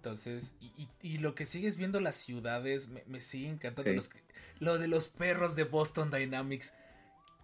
Entonces, 0.04 0.54
y, 0.60 0.66
y- 0.78 0.90
y 1.02 1.18
lo 1.20 1.34
que 1.34 1.46
sigues 1.46 1.78
viendo 1.78 2.02
las 2.02 2.18
ciudades, 2.18 2.90
me, 2.90 3.04
me 3.08 3.22
sigue 3.22 3.48
encantando. 3.48 3.90
Sí. 3.90 3.96
Los- 3.96 4.10
lo 4.60 4.78
de 4.78 4.90
los 4.90 5.08
perros 5.08 5.56
de 5.56 5.64
Boston 5.64 6.12
Dynamics. 6.12 6.74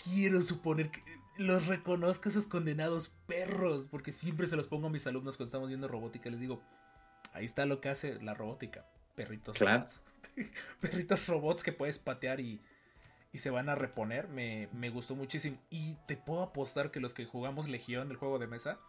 Quiero 0.04 0.41
suponer 0.41 0.91
que 0.91 1.02
los 1.38 1.67
reconozco 1.67 2.28
esos 2.28 2.48
condenados 2.48 3.15
perros. 3.28 3.88
Porque 3.89 4.12
siempre 4.12 4.45
se 4.45 4.58
los 4.58 4.67
pongo 4.67 4.88
a 4.88 4.89
mis 4.89 5.08
alumnos 5.08 5.38
cuando 5.38 5.48
estamos 5.48 5.69
viendo 5.69 5.88
robótica. 5.88 6.30
Les 6.30 6.41
digo, 6.41 6.62
ahí 7.34 7.45
está 7.45 7.65
lo 7.65 7.80
que 7.80 7.88
hace 7.88 8.22
la 8.22 8.34
robótica. 8.34 8.86
Perritos 9.15 9.56
Claro. 9.58 9.78
robots. 9.80 10.02
Perritos 10.82 11.28
robots 11.28 11.63
que 11.63 11.72
puedes 11.72 11.98
patear 11.98 12.41
y, 12.41 12.60
y 13.32 13.38
se 13.38 13.50
van 13.52 13.69
a 13.69 13.76
reponer. 13.76 14.28
Me, 14.28 14.67
me 14.74 14.89
gustó 14.89 15.15
muchísimo. 15.15 15.58
Y 15.69 15.95
te 16.08 16.17
puedo 16.17 16.43
apostar 16.43 16.91
que 16.91 17.00
los 17.00 17.13
que 17.13 17.26
jugamos 17.26 17.69
Legión, 17.69 18.12
el 18.12 18.17
juego 18.17 18.38
de 18.38 18.48
mesa, 18.48 18.80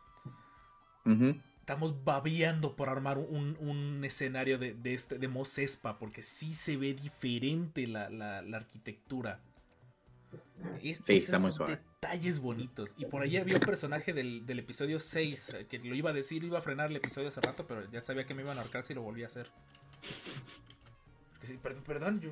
Ujú. 1.06 1.40
Estamos 1.60 2.02
babeando 2.04 2.74
por 2.74 2.88
armar 2.88 3.18
un, 3.18 3.56
un 3.60 4.04
escenario 4.04 4.58
de, 4.58 4.74
de 4.74 4.94
este 4.94 5.18
de 5.18 5.28
porque 5.98 6.22
sí 6.22 6.54
se 6.54 6.76
ve 6.76 6.94
diferente 6.94 7.86
la, 7.86 8.10
la- 8.10 8.42
la 8.42 8.56
arquitectura. 8.56 9.40
Es, 10.82 10.98
Sí, 10.98 11.14
esos 11.16 11.24
está 11.28 11.38
muy 11.38 11.52
suave. 11.52 11.76
detalles 11.76 12.38
bonitos. 12.38 12.90
Y 12.96 13.06
por 13.06 13.22
ahí 13.22 13.36
había 13.36 13.54
un 13.56 13.60
personaje 13.60 14.12
del, 14.12 14.46
del 14.46 14.58
episodio 14.58 15.00
6 15.00 15.50
eh, 15.54 15.66
que 15.66 15.78
lo 15.78 15.94
iba 15.94 16.10
a 16.10 16.12
decir, 16.12 16.44
iba 16.44 16.58
a 16.58 16.62
frenar 16.62 16.90
el 16.90 16.96
episodio 16.96 17.28
hace 17.28 17.40
rato, 17.40 17.66
pero 17.66 17.90
ya 17.90 18.00
sabía 18.00 18.26
que 18.26 18.34
me 18.34 18.42
iban 18.42 18.58
a 18.58 18.60
ahorcar 18.62 18.84
si 18.84 18.94
lo 18.94 19.02
volvía 19.02 19.26
a 19.26 19.28
hacer. 19.28 19.48
Porque 21.40 21.54
perdón, 21.58 21.84
perdón, 21.84 22.20
yo. 22.20 22.30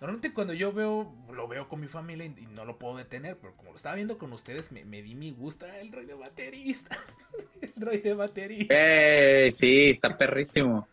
Normalmente 0.00 0.32
cuando 0.32 0.52
yo 0.52 0.72
veo, 0.72 1.12
lo 1.32 1.48
veo 1.48 1.68
con 1.68 1.80
mi 1.80 1.88
familia 1.88 2.24
y, 2.24 2.46
no 2.46 2.64
lo 2.64 2.78
puedo 2.78 2.96
detener, 2.96 3.36
pero 3.36 3.56
como 3.56 3.70
lo 3.70 3.76
estaba 3.76 3.96
viendo 3.96 4.16
con 4.16 4.32
ustedes, 4.32 4.70
me, 4.70 4.84
me 4.84 5.02
di 5.02 5.16
mi 5.16 5.32
gusto. 5.32 5.66
Ah, 5.68 5.80
El 5.80 5.90
rey 5.90 6.06
de 6.06 6.14
baterista. 6.14 6.96
el 7.60 7.72
rey 7.76 7.98
de 7.98 8.14
baterista. 8.14 8.74
¡Ey! 8.74 9.52
Sí, 9.52 9.90
está 9.90 10.16
perrísimo. 10.16 10.86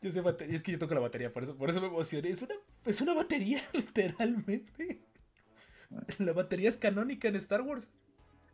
Yo 0.00 0.10
sé 0.10 0.20
batería, 0.20 0.56
es 0.56 0.62
que 0.62 0.72
yo 0.72 0.78
toco 0.78 0.94
la 0.94 1.00
batería, 1.00 1.32
por 1.32 1.44
eso, 1.44 1.56
por 1.56 1.70
eso 1.70 1.80
me 1.80 1.88
emocioné. 1.88 2.30
Es 2.30 2.42
una, 2.42 2.54
es 2.84 3.00
una 3.00 3.14
batería, 3.14 3.62
literalmente. 3.72 5.00
La 6.18 6.32
batería 6.32 6.68
es 6.68 6.76
canónica 6.76 7.28
en 7.28 7.36
Star 7.36 7.62
Wars. 7.62 7.92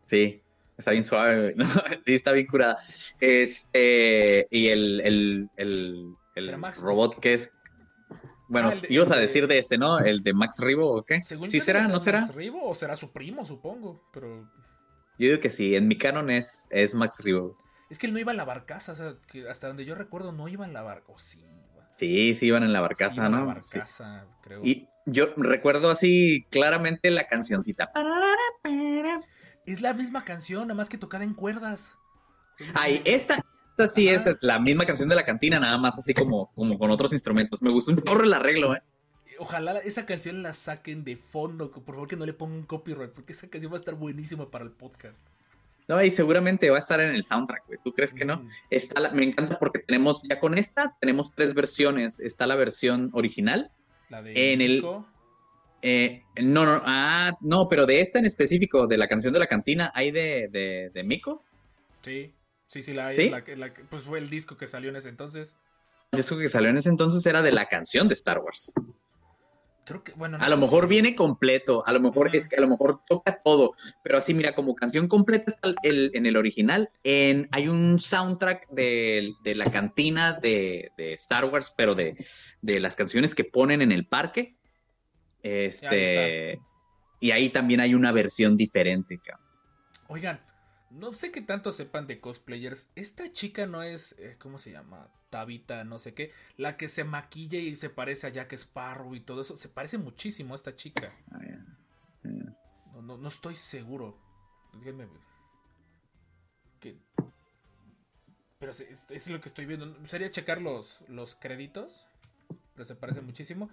Sí, 0.05 0.42
está 0.77 0.92
bien 0.92 1.05
suave. 1.05 1.55
¿no? 1.55 1.64
Sí, 2.05 2.14
está 2.14 2.33
bien 2.33 2.47
curada. 2.47 2.79
Este, 3.21 4.47
y 4.51 4.68
el, 4.68 5.01
el, 5.03 5.51
el, 5.57 6.14
el 6.35 6.62
robot 6.81 7.21
que 7.21 7.35
es. 7.35 7.55
Bueno, 8.48 8.68
Ah, 8.68 8.74
de- 8.76 8.87
ibas 8.90 9.11
a 9.11 9.16
decir 9.16 9.46
de 9.46 9.58
este, 9.58 9.76
¿no? 9.78 9.98
El 9.98 10.22
de 10.22 10.32
Max 10.32 10.58
Ribo 10.58 10.90
o 10.96 11.02
qué? 11.04 11.22
Según 11.22 11.50
¿Sí 11.50 11.61
será? 11.61 11.82
¿No 11.82 11.98
ser 11.98 12.00
será? 12.00 12.20
Max 12.20 12.34
Rebo, 12.34 12.68
o 12.68 12.74
será 12.74 12.96
su 12.96 13.12
primo, 13.12 13.44
supongo. 13.44 14.02
Pero 14.12 14.48
Yo 15.18 15.28
digo 15.30 15.40
que 15.40 15.50
sí, 15.50 15.74
en 15.76 15.87
mi 15.88 15.96
canon 15.98 16.30
es, 16.30 16.66
es 16.70 16.94
Max 16.94 17.20
Ribo. 17.22 17.56
es 17.90 17.98
que 17.98 18.06
él 18.06 18.12
no 18.12 18.18
iba 18.18 18.30
en 18.32 18.37
la 18.38 18.44
barcaza, 18.44 18.92
o 18.92 18.94
sea, 18.94 19.14
que 19.30 19.48
hasta 19.48 19.66
donde 19.68 19.84
yo 19.84 19.94
recuerdo 19.94 20.32
no 20.32 20.48
iba 20.48 20.64
en 20.64 20.72
la 20.72 20.82
barca. 20.82 21.12
Sí. 21.16 21.44
Sí, 21.96 22.34
sí, 22.34 22.46
iban 22.46 22.62
en 22.62 22.72
la 22.72 22.78
Sí 22.78 22.82
barcaza, 22.82 23.16
iba 23.16 23.26
en 23.26 23.32
la 23.32 23.38
¿no? 23.38 23.62
Sí. 23.62 23.78
barcaza, 23.78 24.26
creo. 24.42 24.64
Y 24.64 24.88
yo 25.06 25.26
recuerdo 25.37 25.90
así 25.90 26.46
claramente 26.50 27.11
la 27.11 27.26
cancioncita. 27.26 27.90
Es 29.66 29.82
la 29.82 29.92
misma 29.92 30.24
canción, 30.24 30.62
nada 30.62 30.74
más 30.74 30.88
que 30.88 30.96
tocada 30.98 31.24
en 31.24 31.34
cuerdas. 31.34 31.96
Ay, 32.74 33.02
esta, 33.04 33.44
esta 33.79 33.87
sí 33.95 34.09
Ajá. 34.09 34.31
es 34.31 34.38
la 34.41 34.59
misma 34.59 34.85
canción 34.87 35.09
de 35.09 35.14
la 35.14 35.25
cantina, 35.25 35.61
nada 35.61 35.79
más 35.79 35.99
así 35.99 36.12
como, 36.14 36.51
como 36.55 36.79
con 36.79 36.91
otros 36.91 37.12
instrumentos. 37.12 37.62
Me 37.62 37.71
gustó 37.71 37.93
un 37.93 38.03
chorro 38.03 38.25
el 38.25 38.33
arreglo, 38.33 38.75
¿eh? 38.75 38.81
Ojalá 39.38 39.79
esa 39.79 40.05
canción 40.05 40.43
la 40.43 40.53
saquen 40.53 41.05
de 41.05 41.17
fondo, 41.17 41.71
por 41.71 41.95
favor 41.95 42.09
que 42.09 42.17
no 42.17 42.27
le 42.27 42.33
pongan 42.33 42.64
copyright, 42.64 43.12
porque 43.12 43.33
esa 43.33 43.49
canción 43.49 43.73
va 43.73 43.77
a 43.77 43.79
estar 43.79 43.95
buenísima 43.95 44.51
para 44.51 44.64
el 44.64 44.73
podcast. 44.73 45.25
No, 45.87 46.03
y 46.03 46.11
seguramente 46.11 46.69
va 46.71 46.77
a 46.77 46.81
estar 46.81 47.01
en 47.01 47.14
el 47.14 47.23
soundtrack, 47.25 47.67
güey. 47.67 47.79
¿Tú 47.83 47.93
crees 47.93 48.12
que 48.12 48.25
no? 48.25 48.38
Mm. 48.38 48.49
Está 48.69 49.01
la- 49.01 49.12
me 49.12 49.25
encanta 49.25 49.59
porque 49.59 49.79
tenemos, 49.79 50.23
ya 50.29 50.38
con 50.41 50.59
esta, 50.59 50.97
tenemos 51.01 51.33
tres 51.35 51.55
versiones. 51.55 52.21
Está 52.21 52.47
la 52.47 52.57
versión 52.57 53.11
original. 53.14 53.71
La 54.11 54.21
de 54.23 54.53
En 54.53 54.61
el-. 54.61 54.85
Eh, 55.81 56.25
no, 56.43 56.67
no, 56.67 56.83
ah, 56.85 57.33
no, 57.41 57.69
pero 57.71 57.87
de 57.87 58.01
esta 58.01 58.19
en 58.19 58.27
específico, 58.27 58.88
de 58.88 58.99
la 58.99 59.07
canción 59.09 59.33
de 59.33 59.38
la 59.38 59.47
cantina, 59.47 59.93
¿hay 59.95 60.11
de, 60.11 60.49
de, 60.51 60.91
de 60.93 61.05
Miko? 61.05 61.45
Sí, 62.03 62.35
sí, 62.68 62.83
sí, 62.83 62.94
la 62.94 63.09
hay. 63.09 63.16
¿Sí? 63.16 63.31
la 63.31 63.44
que- 63.44 63.57
la 63.57 63.72
pues 63.90 64.04
fue 64.04 64.18
el 64.18 64.31
disco 64.31 64.57
que 64.57 64.66
salió 64.66 64.90
en 64.90 64.96
ese 64.96 65.09
entonces. 65.09 65.59
Eso 66.12 66.38
que 66.38 66.48
salió 66.48 66.70
en 66.70 66.78
ese 66.78 66.88
entonces 66.88 67.24
era 67.26 67.42
de 67.42 67.52
la 67.52 67.66
canción 67.66 68.09
de 68.09 68.14
Star 68.14 68.38
Wars. 68.38 68.72
Creo 69.85 70.04
que, 70.04 70.12
bueno, 70.12 70.37
a 70.38 70.48
lo 70.50 70.59
mejor 70.59 70.87
viene 70.87 71.14
completo, 71.14 71.83
a 71.87 71.92
lo 71.92 72.00
mejor 72.00 72.35
es 72.37 72.46
que 72.46 72.57
a 72.57 72.61
lo 72.61 72.68
mejor 72.68 73.00
toca 73.09 73.40
todo, 73.42 73.72
pero 74.02 74.18
así 74.18 74.35
mira, 74.35 74.54
como 74.54 74.74
canción 74.74 75.09
completa 75.09 75.44
está 75.46 75.70
el, 75.83 76.11
en 76.12 76.26
el 76.26 76.37
original, 76.37 76.90
en, 77.04 77.48
hay 77.52 77.68
un 77.68 77.98
soundtrack 77.98 78.68
de, 78.68 79.35
la 79.42 79.64
cantina 79.64 80.35
de, 80.35 80.92
Star 81.14 81.46
Wars, 81.46 81.72
pero 81.74 81.94
de, 81.94 82.16
las 82.61 82.96
canciones 82.96 83.35
que 83.35 83.44
ponen 83.44 83.81
en 83.81 83.90
el 83.90 84.07
parque, 84.07 84.59
este, 85.42 86.61
y 87.18 87.31
ahí 87.31 87.48
también 87.48 87.81
hay 87.81 87.94
una 87.94 88.12
versión 88.12 88.59
diferente. 88.59 89.18
Oigan, 90.09 90.38
no 90.90 91.12
sé 91.12 91.31
qué 91.31 91.42
tanto 91.42 91.72
sepan 91.72 92.07
de 92.07 92.20
cosplayers, 92.20 92.90
esta 92.94 93.33
chica 93.33 93.66
no 93.66 93.83
es, 93.83 94.12
eh, 94.18 94.37
¿cómo 94.38 94.59
se 94.59 94.70
llama? 94.70 95.09
Tabita, 95.31 95.85
no 95.85 95.98
sé 95.98 96.14
qué, 96.14 96.33
la 96.57 96.77
que 96.77 96.88
se 96.88 97.05
maquilla 97.05 97.59
y 97.59 97.77
se 97.77 97.90
parece 97.90 98.27
a 98.27 98.31
Jack 98.31 98.53
Sparrow 98.55 99.14
y 99.14 99.20
todo 99.20 99.42
eso, 99.42 99.57
se 99.57 99.68
parece 99.68 99.98
muchísimo 99.98 100.55
a 100.55 100.57
esta 100.57 100.74
chica. 100.74 101.14
Ah, 101.31 101.40
no, 103.03 103.29
estoy 103.29 103.55
seguro. 103.55 104.18
Déjenme 104.74 105.07
ver. 105.07 105.29
Pero 108.59 108.72
es, 108.72 109.29
lo 109.29 109.40
que 109.40 109.48
estoy 109.48 109.66
viendo. 109.66 109.96
Sería 110.07 110.31
checar 110.31 110.61
los, 110.61 111.01
los 111.09 111.37
créditos. 111.37 112.07
Pero 112.74 112.85
se 112.85 112.96
parece 112.96 113.20
muchísimo. 113.20 113.70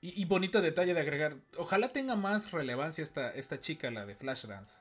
Y, 0.00 0.24
bonito 0.24 0.60
detalle 0.60 0.94
de 0.94 1.00
agregar. 1.00 1.36
Ojalá 1.56 1.92
tenga 1.92 2.16
más 2.16 2.50
relevancia 2.50 3.02
esta, 3.02 3.30
esta 3.30 3.60
chica, 3.60 3.90
la 3.90 4.06
de 4.06 4.16
Flashdance. 4.16 4.76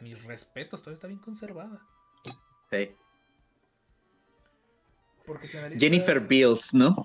Mis 0.00 0.22
respetos, 0.24 0.80
todavía 0.80 0.94
está 0.94 1.06
bien 1.06 1.20
conservada. 1.20 1.86
Sí. 2.70 2.96
Jennifer 5.78 6.20
Bills, 6.20 6.74
¿no? 6.74 6.96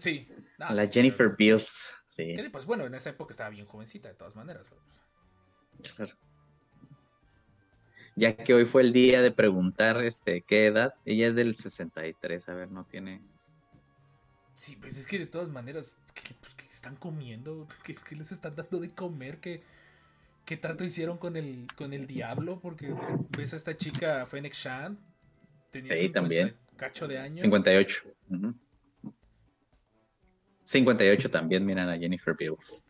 sí. 0.00 0.28
la 0.58 0.86
Jennifer 0.86 1.34
Bills, 1.36 1.94
sí. 2.08 2.36
Pues 2.52 2.64
bueno, 2.66 2.86
en 2.86 2.94
esa 2.94 3.10
época 3.10 3.32
estaba 3.32 3.50
bien 3.50 3.66
jovencita, 3.66 4.08
de 4.08 4.14
todas 4.14 4.36
maneras. 4.36 4.66
Claro. 5.96 6.14
Ya 8.16 8.34
que 8.34 8.54
hoy 8.54 8.64
fue 8.64 8.82
el 8.82 8.92
día 8.92 9.20
de 9.20 9.30
preguntar 9.30 10.02
este, 10.02 10.40
qué 10.40 10.66
edad. 10.66 10.94
Ella 11.04 11.28
es 11.28 11.34
del 11.34 11.54
63, 11.54 12.48
a 12.48 12.54
ver, 12.54 12.70
no 12.70 12.84
tiene. 12.84 13.20
Sí, 14.54 14.76
pues 14.76 14.96
es 14.96 15.06
que 15.06 15.18
de 15.18 15.26
todas 15.26 15.50
maneras, 15.50 15.92
¿qué, 16.14 16.34
pues, 16.40 16.54
están 16.72 16.96
comiendo? 16.96 17.68
¿Qué, 17.84 17.94
les 18.16 18.32
están 18.32 18.56
dando 18.56 18.80
de 18.80 18.90
comer? 18.90 19.38
¿Qué, 19.38 19.62
¿Qué 20.46 20.56
trato 20.56 20.84
hicieron 20.84 21.18
con 21.18 21.36
el, 21.36 21.66
con 21.76 21.92
el 21.92 22.06
diablo? 22.06 22.60
Porque 22.60 22.94
ves 23.36 23.52
a 23.52 23.56
esta 23.56 23.76
chica, 23.76 24.24
Fennec 24.26 24.54
Shan, 24.54 24.96
tenía 25.72 25.96
sí, 25.96 26.08
también 26.08 26.56
cacho 26.76 27.08
de 27.08 27.18
años. 27.18 27.40
58. 27.40 28.04
58 30.62 31.30
también 31.30 31.66
miran 31.66 31.88
a 31.88 31.98
Jennifer 31.98 32.34
Bills. 32.38 32.88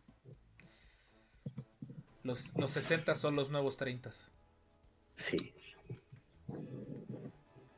Los, 2.23 2.55
los 2.55 2.71
60 2.71 3.15
son 3.15 3.35
los 3.35 3.49
nuevos 3.49 3.77
30. 3.77 4.11
Sí. 5.15 5.53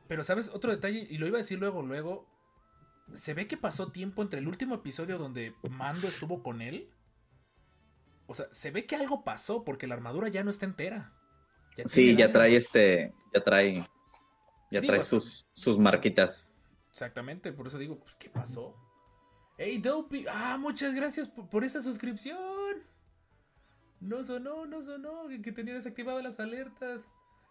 Pero, 0.08 0.22
¿sabes? 0.24 0.50
Otro 0.52 0.72
detalle, 0.72 1.06
y 1.08 1.18
lo 1.18 1.26
iba 1.26 1.36
a 1.36 1.42
decir 1.42 1.58
luego, 1.58 1.82
luego. 1.82 2.28
Se 3.14 3.32
ve 3.32 3.48
que 3.48 3.56
pasó 3.56 3.88
tiempo 3.88 4.22
entre 4.22 4.40
el 4.40 4.46
último 4.46 4.74
episodio 4.76 5.18
donde 5.18 5.54
Mando 5.70 6.06
estuvo 6.06 6.42
con 6.42 6.60
él. 6.60 6.88
O 8.30 8.34
sea, 8.34 8.46
se 8.52 8.70
ve 8.70 8.86
que 8.86 8.94
algo 8.94 9.24
pasó 9.24 9.64
porque 9.64 9.88
la 9.88 9.94
armadura 9.96 10.28
ya 10.28 10.44
no 10.44 10.50
está 10.50 10.64
entera. 10.64 11.12
sí, 11.86 12.14
ya 12.14 12.30
trae 12.30 12.54
este. 12.54 13.12
Ya 13.34 13.40
trae 13.42 13.82
ya 14.70 14.80
trae 14.80 15.02
sus, 15.02 15.48
sus 15.52 15.76
marquitas. 15.76 16.48
Exactamente, 16.92 17.52
por 17.52 17.66
eso 17.66 17.76
digo, 17.76 17.98
pues, 17.98 18.14
¿qué 18.14 18.30
pasó? 18.30 18.76
Hey, 19.58 19.78
Dopey, 19.78 20.26
ah, 20.30 20.56
muchas 20.60 20.94
gracias 20.94 21.26
por, 21.26 21.64
esa 21.64 21.80
suscripción. 21.80 22.84
No 23.98 24.22
sonó, 24.22 24.64
no 24.64 24.80
sonó, 24.80 25.26
que 25.42 25.50
tenía 25.50 25.74
desactivadas 25.74 26.22
las 26.22 26.38
alertas. 26.38 27.08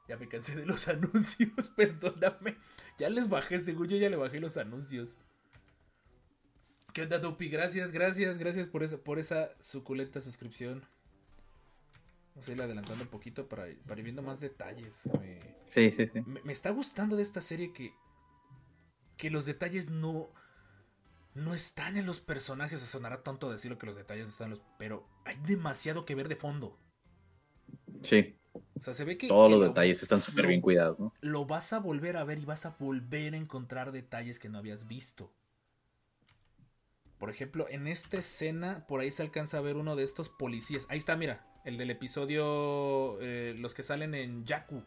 Ya 0.07 0.15
me 0.15 0.29
cansé 0.29 0.55
de 0.55 0.65
los 0.65 0.87
anuncios, 0.87 1.67
perdóname. 1.75 2.55
Ya 2.97 3.09
les 3.09 3.27
bajé, 3.27 3.59
según 3.59 3.89
yo 3.89 3.97
ya 3.97 4.09
le 4.09 4.15
bajé 4.15 4.39
los 4.39 4.55
anuncios. 4.55 5.19
¿Qué 6.93 7.03
onda, 7.03 7.19
Dopey? 7.19 7.49
Gracias, 7.49 7.91
gracias, 7.91 8.37
gracias 8.37 8.67
por 8.67 8.83
esa, 8.83 8.97
por 8.97 9.19
esa 9.19 9.49
suculenta 9.59 10.21
suscripción. 10.21 10.83
Vamos 12.33 12.49
a 12.49 12.51
ir 12.51 12.61
adelantando 12.61 13.03
un 13.03 13.09
poquito 13.09 13.47
para, 13.47 13.67
para 13.85 13.99
ir 13.99 14.05
viendo 14.05 14.21
más 14.21 14.39
detalles. 14.39 15.03
sí, 15.63 15.91
sí, 15.91 16.07
sí. 16.07 16.21
Me, 16.21 16.51
está 16.51 16.71
gustando 16.71 17.15
de 17.15 17.21
esta 17.21 17.41
serie 17.41 17.73
que, 17.73 17.93
que 19.17 19.29
los 19.29 19.45
detalles 19.45 19.89
no, 19.89 20.31
no 21.35 21.53
están 21.53 21.97
en 21.97 22.05
los 22.05 22.21
personajes. 22.21 22.81
O 22.81 22.85
sonará 22.85 23.23
tonto 23.23 23.51
decirlo 23.51 23.77
que 23.77 23.85
los 23.85 23.95
detalles 23.95 24.29
están 24.29 24.45
en 24.45 24.51
los. 24.51 24.61
Pero 24.77 25.07
hay 25.25 25.37
demasiado 25.45 26.05
que 26.05 26.15
ver 26.15 26.27
de 26.27 26.37
fondo. 26.37 26.77
Sí. 28.01 28.35
O 28.53 28.81
sea, 28.81 28.93
se 28.93 29.03
ve 29.03 29.17
que. 29.17 29.27
Todos 29.27 29.51
los 29.51 29.61
detalles 29.61 30.01
están 30.01 30.21
súper 30.21 30.47
bien 30.47 30.61
cuidados, 30.61 30.99
¿no? 30.99 31.13
Lo 31.21 31.45
vas 31.45 31.73
a 31.73 31.79
volver 31.79 32.17
a 32.17 32.23
ver 32.23 32.39
y 32.39 32.45
vas 32.45 32.65
a 32.65 32.75
volver 32.79 33.33
a 33.33 33.37
encontrar 33.37 33.91
detalles 33.91 34.39
que 34.39 34.49
no 34.49 34.57
habías 34.57 34.87
visto. 34.87 35.31
Por 37.19 37.29
ejemplo, 37.29 37.67
en 37.69 37.87
esta 37.87 38.17
escena, 38.17 38.85
por 38.87 39.01
ahí 39.01 39.11
se 39.11 39.21
alcanza 39.21 39.57
a 39.57 39.61
ver 39.61 39.75
uno 39.75 39.97
de 39.97 40.03
estos 40.03 40.29
policías. 40.29 40.87
Ahí 40.89 40.97
está, 40.97 41.17
mira. 41.17 41.45
El 41.65 41.77
del 41.77 41.91
episodio. 41.91 43.19
Eh, 43.21 43.53
los 43.57 43.73
que 43.73 43.83
salen 43.83 44.15
en 44.15 44.45
Yaku. 44.45 44.81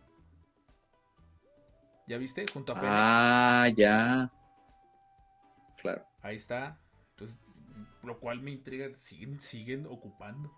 ¿Ya 2.07 2.17
viste? 2.17 2.47
Junto 2.53 2.73
a 2.73 2.77
Fennec. 2.77 2.91
Ah, 2.91 3.69
ya. 3.77 4.33
Claro. 5.81 6.07
Ahí 6.23 6.37
está. 6.37 6.79
Entonces, 7.11 7.39
lo 8.03 8.19
cual 8.19 8.41
me 8.41 8.51
intriga. 8.51 8.89
Siguen, 8.97 9.39
siguen 9.41 9.87
ocupando. 9.87 10.51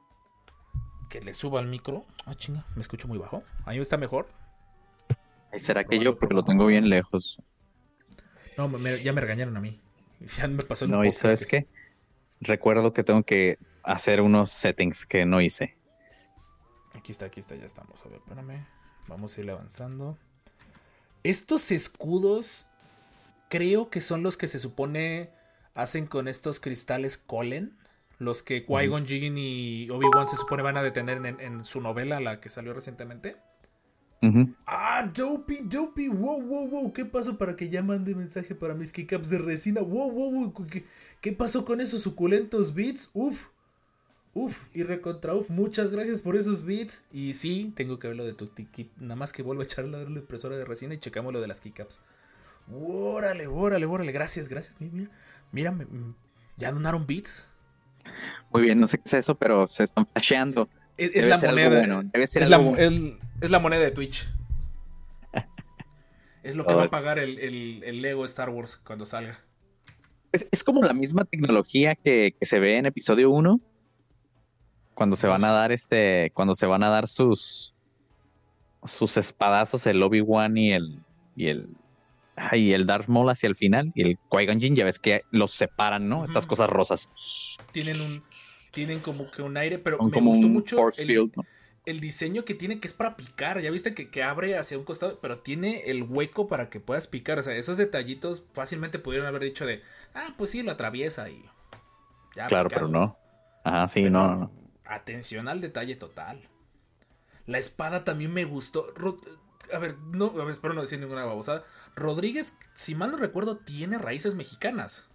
Que 1.10 1.20
le 1.20 1.34
suba 1.34 1.58
al 1.58 1.66
micro. 1.66 2.06
Ah, 2.24 2.36
chinga. 2.36 2.64
Me 2.76 2.82
escucho 2.82 3.08
muy 3.08 3.18
bajo. 3.18 3.42
Ahí 3.64 3.80
está 3.80 3.96
mejor. 3.96 4.28
Ahí 5.52 5.58
será 5.58 5.82
que 5.82 5.98
yo, 5.98 6.16
porque 6.18 6.34
lo 6.34 6.44
tengo 6.44 6.66
bien 6.66 6.88
lejos. 6.88 7.42
No, 8.56 8.78
ya 8.78 9.12
me 9.12 9.20
regañaron 9.20 9.56
a 9.56 9.60
mí. 9.60 9.80
Ya 10.38 10.48
me 10.48 10.62
pasó 10.62 10.86
No, 10.86 11.04
y 11.04 11.12
sabes 11.12 11.46
qué? 11.46 11.66
Recuerdo 12.40 12.92
que 12.92 13.02
tengo 13.04 13.22
que 13.22 13.58
hacer 13.82 14.20
unos 14.20 14.50
settings 14.50 15.06
que 15.06 15.24
no 15.24 15.40
hice. 15.40 15.76
Aquí 16.94 17.12
está, 17.12 17.26
aquí 17.26 17.40
está, 17.40 17.54
ya 17.56 17.64
estamos. 17.66 18.04
A 18.04 18.08
ver, 18.08 18.18
espérame. 18.18 18.66
Vamos 19.08 19.36
a 19.36 19.40
ir 19.40 19.50
avanzando. 19.50 20.18
Estos 21.22 21.70
escudos 21.70 22.66
creo 23.48 23.90
que 23.90 24.00
son 24.00 24.22
los 24.22 24.36
que 24.36 24.46
se 24.46 24.58
supone 24.58 25.30
hacen 25.74 26.06
con 26.06 26.28
estos 26.28 26.60
cristales 26.60 27.18
Colen. 27.18 27.76
Los 28.18 28.42
que 28.42 28.64
Qui-Gon 28.64 29.06
Jinn 29.06 29.36
y 29.36 29.90
Obi-Wan 29.90 30.28
se 30.28 30.36
supone 30.36 30.62
van 30.62 30.76
a 30.76 30.82
detener 30.82 31.20
en, 31.26 31.64
su 31.64 31.80
novela, 31.80 32.20
la 32.20 32.40
que 32.40 32.48
salió 32.48 32.72
recientemente. 32.72 33.36
Ah, 34.66 35.10
Dopey, 35.14 35.60
Dopey, 35.62 36.08
wow, 36.08 36.40
wow, 36.42 36.68
wow. 36.68 36.92
¿Qué 36.92 37.04
pasó 37.04 37.36
para 37.36 37.56
que 37.56 37.68
ya 37.68 37.82
mande 37.82 38.14
mensaje 38.14 38.54
para 38.54 38.74
mis 38.74 38.92
kickups 38.92 39.28
de 39.30 39.38
resina? 39.38 39.80
Wow, 39.80 40.10
wow, 40.10 40.30
wow. 40.30 40.66
¿Qué, 40.66 40.84
¿Qué, 41.20 41.32
pasó 41.32 41.64
con 41.64 41.80
esos 41.80 42.00
suculentos 42.00 42.74
beats? 42.74 43.10
Uf. 43.12 43.38
Uf, 44.36 44.56
y 44.74 44.82
recontra 44.82 45.32
uf, 45.34 45.48
muchas 45.48 45.92
gracias 45.92 46.20
por 46.20 46.36
esos 46.36 46.64
beats. 46.64 47.04
Y 47.12 47.34
sí, 47.34 47.72
tengo 47.76 47.98
que 47.98 48.08
ver 48.08 48.16
lo 48.16 48.24
de 48.24 48.32
tu 48.32 48.46
tiki. 48.46 48.90
Nada 48.98 49.16
más 49.16 49.32
que 49.32 49.42
vuelvo 49.42 49.62
a 49.62 49.64
echarle 49.64 50.08
la 50.08 50.18
impresora 50.18 50.56
de 50.56 50.64
resina 50.64 50.94
y 50.94 50.98
checamos 50.98 51.32
lo 51.32 51.40
de 51.40 51.46
las 51.46 51.60
keycaps. 51.60 52.00
Órale, 52.72 53.46
órale, 53.46 53.86
órale, 53.86 54.10
gracias, 54.10 54.48
gracias. 54.48 54.74
Mira, 54.80 55.10
mira, 55.52 55.76
ya 56.56 56.72
donaron 56.72 57.06
beats. 57.06 57.46
Muy 58.52 58.62
bien, 58.62 58.80
no 58.80 58.86
sé 58.86 58.98
qué 58.98 59.04
es 59.06 59.14
eso, 59.14 59.34
pero 59.34 59.66
se 59.66 59.84
están 59.84 60.06
flasheando. 60.06 60.68
Es, 60.96 61.26
la 61.26 61.38
moneda. 61.38 62.02
es, 62.12 63.50
la, 63.50 63.58
moneda 63.58 63.82
de 63.82 63.90
Twitch. 63.90 64.28
es 66.42 66.54
lo 66.54 66.64
que 66.64 66.74
va 66.74 66.84
a 66.84 66.88
pagar 66.88 67.18
el, 67.18 67.38
el, 67.82 68.02
Lego 68.02 68.24
Star 68.24 68.50
Wars 68.50 68.76
cuando 68.76 69.04
salga. 69.04 69.40
Es, 70.32 70.64
como 70.64 70.82
la 70.82 70.92
misma 70.92 71.24
tecnología 71.24 71.94
que, 71.94 72.34
que 72.38 72.46
se 72.46 72.58
ve 72.58 72.78
en 72.78 72.86
episodio 72.86 73.30
1 73.30 73.60
cuando 74.94 75.16
se 75.16 75.26
van 75.26 75.44
a 75.44 75.52
dar 75.52 75.72
este, 75.72 76.30
cuando 76.34 76.54
se 76.54 76.66
van 76.66 76.82
a 76.82 76.88
dar 76.88 77.08
sus 77.08 77.74
sus 78.84 79.16
espadazos 79.16 79.86
el 79.86 80.02
Obi-Wan 80.02 80.56
y 80.56 80.72
el 80.72 81.00
y 81.36 81.48
el 81.48 81.68
y 82.52 82.72
el 82.72 82.86
Darth 82.86 83.08
Maul 83.08 83.30
hacia 83.30 83.48
el 83.48 83.56
final 83.56 83.92
y 83.94 84.02
el 84.02 84.18
Qui-Gon 84.28 84.60
Jinn, 84.60 84.74
ya 84.74 84.84
ves 84.84 84.98
que 84.98 85.22
los 85.30 85.52
separan, 85.52 86.08
¿no? 86.08 86.24
Estas 86.24 86.46
cosas 86.46 86.68
rosas. 86.68 87.08
Tienen 87.70 88.00
un 88.00 88.24
tienen 88.74 89.00
como 89.00 89.30
que 89.30 89.42
un 89.42 89.56
aire, 89.56 89.78
pero 89.78 89.98
me 90.02 90.20
gustó 90.20 90.48
mucho 90.48 90.90
el, 90.98 91.30
el, 91.86 92.00
diseño 92.00 92.44
que 92.44 92.54
tiene 92.54 92.80
que 92.80 92.86
es 92.86 92.92
para 92.92 93.16
picar, 93.16 93.60
ya 93.60 93.70
viste 93.70 93.94
que, 93.94 94.10
que, 94.10 94.22
abre 94.22 94.58
hacia 94.58 94.76
un 94.76 94.84
costado, 94.84 95.18
pero 95.20 95.38
tiene 95.38 95.84
el 95.86 96.02
hueco 96.02 96.48
para 96.48 96.68
que 96.68 96.80
puedas 96.80 97.06
picar, 97.06 97.38
o 97.38 97.42
sea, 97.42 97.54
esos 97.54 97.76
detallitos 97.76 98.44
fácilmente 98.52 98.98
pudieron 98.98 99.26
haber 99.26 99.42
dicho 99.42 99.64
de, 99.64 99.82
ah, 100.14 100.34
pues 100.36 100.50
sí, 100.50 100.62
lo 100.62 100.72
atraviesa 100.72 101.30
y 101.30 101.44
ya 102.34 102.46
Claro, 102.48 102.68
pero 102.68 102.88
no. 102.88 103.16
Ajá, 103.64 103.88
sí, 103.88 104.02
no, 104.10 104.36
no 104.36 104.64
atención 104.84 105.48
al 105.48 105.60
detalle 105.60 105.96
total. 105.96 106.48
La 107.46 107.58
espada 107.58 108.04
también 108.04 108.32
me 108.32 108.44
gustó. 108.44 108.92
a 109.72 109.78
ver, 109.78 109.98
no, 109.98 110.26
a 110.26 110.44
ver, 110.44 110.50
espero 110.50 110.74
no 110.74 110.82
decir 110.82 110.98
ninguna 110.98 111.24
babosada. 111.24 111.64
Rodríguez, 111.94 112.56
si 112.74 112.94
mal 112.94 113.10
no 113.10 113.16
recuerdo, 113.16 113.56
tiene 113.58 113.98
raíces 113.98 114.34
mexicanas. 114.34 115.08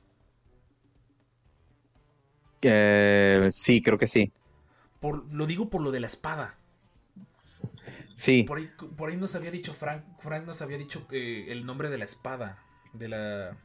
Eh, 2.61 3.49
sí, 3.51 3.81
creo 3.81 3.97
que 3.97 4.07
sí. 4.07 4.31
Por, 4.99 5.31
lo 5.33 5.45
digo 5.45 5.69
por 5.69 5.81
lo 5.81 5.91
de 5.91 5.99
la 5.99 6.07
espada. 6.07 6.55
Sí. 8.13 8.43
Por 8.43 8.59
ahí, 9.09 9.17
nos 9.17 9.35
había 9.35 9.49
dicho 9.49 9.73
Frank, 9.73 10.03
Frank 10.19 10.45
nos 10.45 10.61
había 10.61 10.77
dicho 10.77 11.07
eh, 11.11 11.45
el 11.49 11.65
nombre 11.65 11.89
de 11.89 11.97
la 11.97 12.05
espada. 12.05 12.61
De 12.93 13.07
la. 13.07 13.57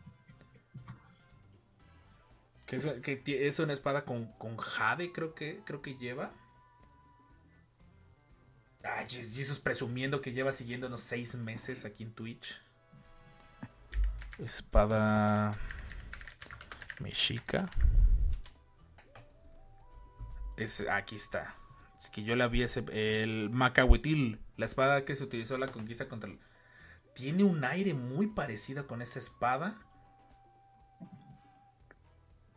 Que 2.67 3.23
es, 3.47 3.59
una 3.59 3.73
espada 3.73 4.05
con, 4.05 4.27
con, 4.39 4.57
jade, 4.57 5.13
creo 5.13 5.35
que, 5.35 5.61
creo 5.65 5.83
que 5.83 5.97
lleva. 5.97 6.33
Ay, 8.83 9.07
Jesus 9.09 9.59
presumiendo 9.59 10.21
que 10.21 10.33
lleva 10.33 10.53
siguiéndonos 10.53 11.01
seis 11.01 11.35
meses 11.35 11.85
aquí 11.85 12.05
en 12.05 12.13
Twitch. 12.13 12.61
Espada 14.39 15.57
mexica. 17.01 17.69
Es, 20.57 20.85
aquí 20.89 21.17
está. 21.17 21.57
Es 21.99 22.11
que 22.11 22.23
yo 22.23 22.37
la 22.37 22.49
vi 22.49 22.63
ese, 22.63 22.85
el 22.93 23.51
Macahuitil, 23.51 24.41
la 24.57 24.67
espada 24.67 25.05
que 25.05 25.17
se 25.17 25.25
utilizó 25.25 25.55
en 25.55 25.61
la 25.61 25.69
conquista 25.69 26.09
contra 26.09 26.31
el... 26.31 26.39
Tiene 27.15 27.45
un 27.45 27.65
aire 27.65 27.95
muy 27.95 28.27
parecido 28.27 28.87
con 28.87 29.01
esa 29.01 29.21
espada. 29.21 29.79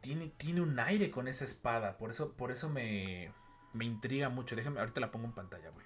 Tiene, 0.02 0.30
tiene 0.38 0.62
un 0.62 0.80
aire 0.80 1.12
con 1.12 1.28
esa 1.28 1.46
espada. 1.46 1.98
Por 1.98 2.10
eso, 2.10 2.34
por 2.34 2.52
eso 2.52 2.70
me, 2.70 3.32
me 3.74 3.86
intriga 3.86 4.30
mucho. 4.30 4.56
Déjame, 4.56 4.80
ahorita 4.80 5.00
la 5.00 5.12
pongo 5.12 5.28
en 5.28 5.34
pantalla, 5.34 5.70
güey. 5.70 5.86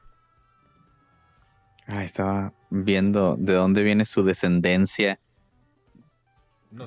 Ah, 1.87 2.03
estaba 2.03 2.53
viendo 2.69 3.35
de 3.37 3.53
dónde 3.53 3.83
viene 3.83 4.05
su 4.05 4.23
descendencia. 4.23 5.19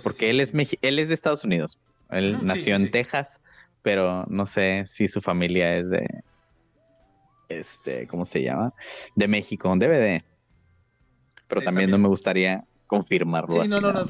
Porque 0.02 0.30
él, 0.30 0.40
es 0.40 0.52
él 0.80 0.98
es 0.98 1.08
de 1.08 1.14
Estados 1.14 1.44
Unidos. 1.44 1.80
Él 2.10 2.38
nació 2.42 2.76
en 2.76 2.90
Texas, 2.90 3.42
pero 3.84 4.24
no 4.28 4.46
sé 4.46 4.84
si 4.86 5.06
su 5.08 5.20
familia 5.20 5.76
es 5.76 5.90
de. 5.90 6.08
Este, 7.50 8.06
¿cómo 8.06 8.24
se 8.24 8.42
llama? 8.42 8.72
De 9.14 9.28
México, 9.28 9.72
debe 9.76 9.98
de. 9.98 10.24
Pero 11.46 11.60
también 11.60 11.90
no 11.90 11.98
me 11.98 12.08
gustaría 12.08 12.64
confirmarlo. 12.86 13.62
Sí, 13.62 13.68
no, 13.68 13.82
no, 13.82 13.92
no, 13.92 14.06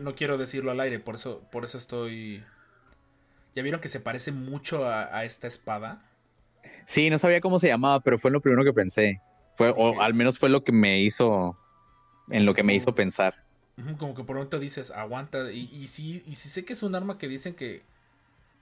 no, 0.00 0.14
quiero 0.16 0.38
decirlo 0.38 0.72
al 0.72 0.80
aire, 0.80 0.98
por 0.98 1.14
eso, 1.14 1.40
por 1.52 1.62
eso 1.62 1.78
estoy. 1.78 2.42
¿Ya 3.54 3.62
vieron 3.62 3.80
que 3.80 3.86
se 3.86 4.00
parece 4.00 4.32
mucho 4.32 4.88
a, 4.88 5.24
esta 5.24 5.46
espada? 5.46 6.02
Sí, 6.84 7.08
no 7.08 7.18
sabía 7.18 7.40
cómo 7.40 7.60
se 7.60 7.68
llamaba, 7.68 8.00
pero 8.00 8.18
fue 8.18 8.32
lo 8.32 8.40
primero 8.40 8.64
que 8.64 8.72
pensé. 8.72 9.20
Fue, 9.54 9.72
o 9.76 10.00
al 10.02 10.14
menos 10.14 10.36
fue 10.36 10.48
lo 10.48 10.64
que 10.64 10.72
me 10.72 11.00
hizo. 11.00 11.56
En 12.28 12.44
lo 12.44 12.54
que 12.54 12.64
me 12.64 12.74
hizo 12.74 12.92
pensar. 12.92 13.44
Como 13.98 14.14
que 14.14 14.24
por 14.24 14.34
un 14.34 14.40
momento 14.40 14.58
dices, 14.58 14.90
aguanta. 14.90 15.52
Y, 15.52 15.70
y 15.72 15.86
sí, 15.86 16.24
y 16.26 16.34
sí 16.34 16.48
sé 16.48 16.64
que 16.64 16.72
es 16.72 16.82
un 16.82 16.96
arma 16.96 17.18
que 17.18 17.28
dicen 17.28 17.54
que, 17.54 17.82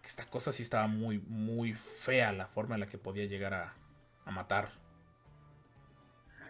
esta 0.05 0.25
cosa 0.25 0.53
sí 0.53 0.63
estaba 0.63 0.87
muy, 0.87 1.21
muy 1.29 1.75
fea 1.75 2.33
la 2.33 2.47
forma 2.47 2.75
en 2.75 2.81
la 2.81 2.89
que 2.89 2.99
podía 2.99 3.27
llegar 3.27 3.55
a, 3.55 3.75
matar. 4.31 4.71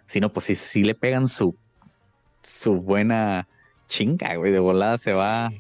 Si 0.05 0.21
no, 0.21 0.31
pues 0.31 0.45
sí, 0.45 0.55
sí 0.55 0.85
le 0.85 0.95
pegan 0.95 1.27
su, 1.27 1.57
su 2.43 2.75
buena 2.75 3.49
chinga, 3.87 4.35
güey. 4.37 4.53
De 4.53 4.59
volada 4.59 4.99
se 4.99 5.13
va. 5.13 5.51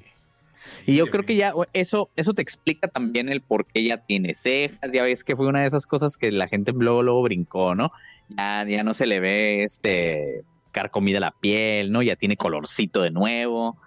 y 0.84 0.96
yo 0.96 1.06
creo 1.06 1.24
que 1.24 1.36
ya 1.36 1.54
eso, 1.72 2.10
eso 2.16 2.34
te 2.34 2.42
explica 2.42 2.88
también 2.88 3.30
el 3.30 3.40
por 3.40 3.64
qué 3.64 3.84
ya 3.84 4.04
tiene 4.04 4.34
cejas. 4.34 4.92
Ya 4.92 5.02
ves 5.02 5.24
que 5.24 5.34
fue 5.34 5.46
una 5.46 5.60
de 5.60 5.66
esas 5.66 5.86
cosas 5.86 6.18
que 6.18 6.30
la 6.30 6.46
gente 6.46 6.72
luego, 6.72 7.02
luego 7.02 7.22
brincó, 7.22 7.74
¿no? 7.74 7.90
Ya, 8.28 8.66
ya 8.68 8.82
no 8.82 8.92
se 8.92 9.06
le 9.06 9.18
ve 9.18 9.64
este 9.64 10.44
carcomida 10.72 11.20
la 11.20 11.32
piel, 11.32 11.90
¿no? 11.90 12.02
Ya 12.02 12.16
tiene 12.16 12.36
colorcito 12.36 13.00
de 13.00 13.10
nuevo. 13.10 13.78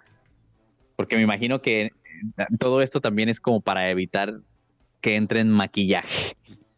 Porque 0.96 1.16
me 1.16 1.22
imagino 1.22 1.62
que 1.62 1.92
todo 2.58 2.82
esto 2.82 3.00
también 3.00 3.28
es 3.28 3.40
como 3.40 3.60
para 3.60 3.90
evitar 3.90 4.40
que 5.00 5.16
entre 5.16 5.40
en 5.40 5.50
maquillaje. 5.50 6.36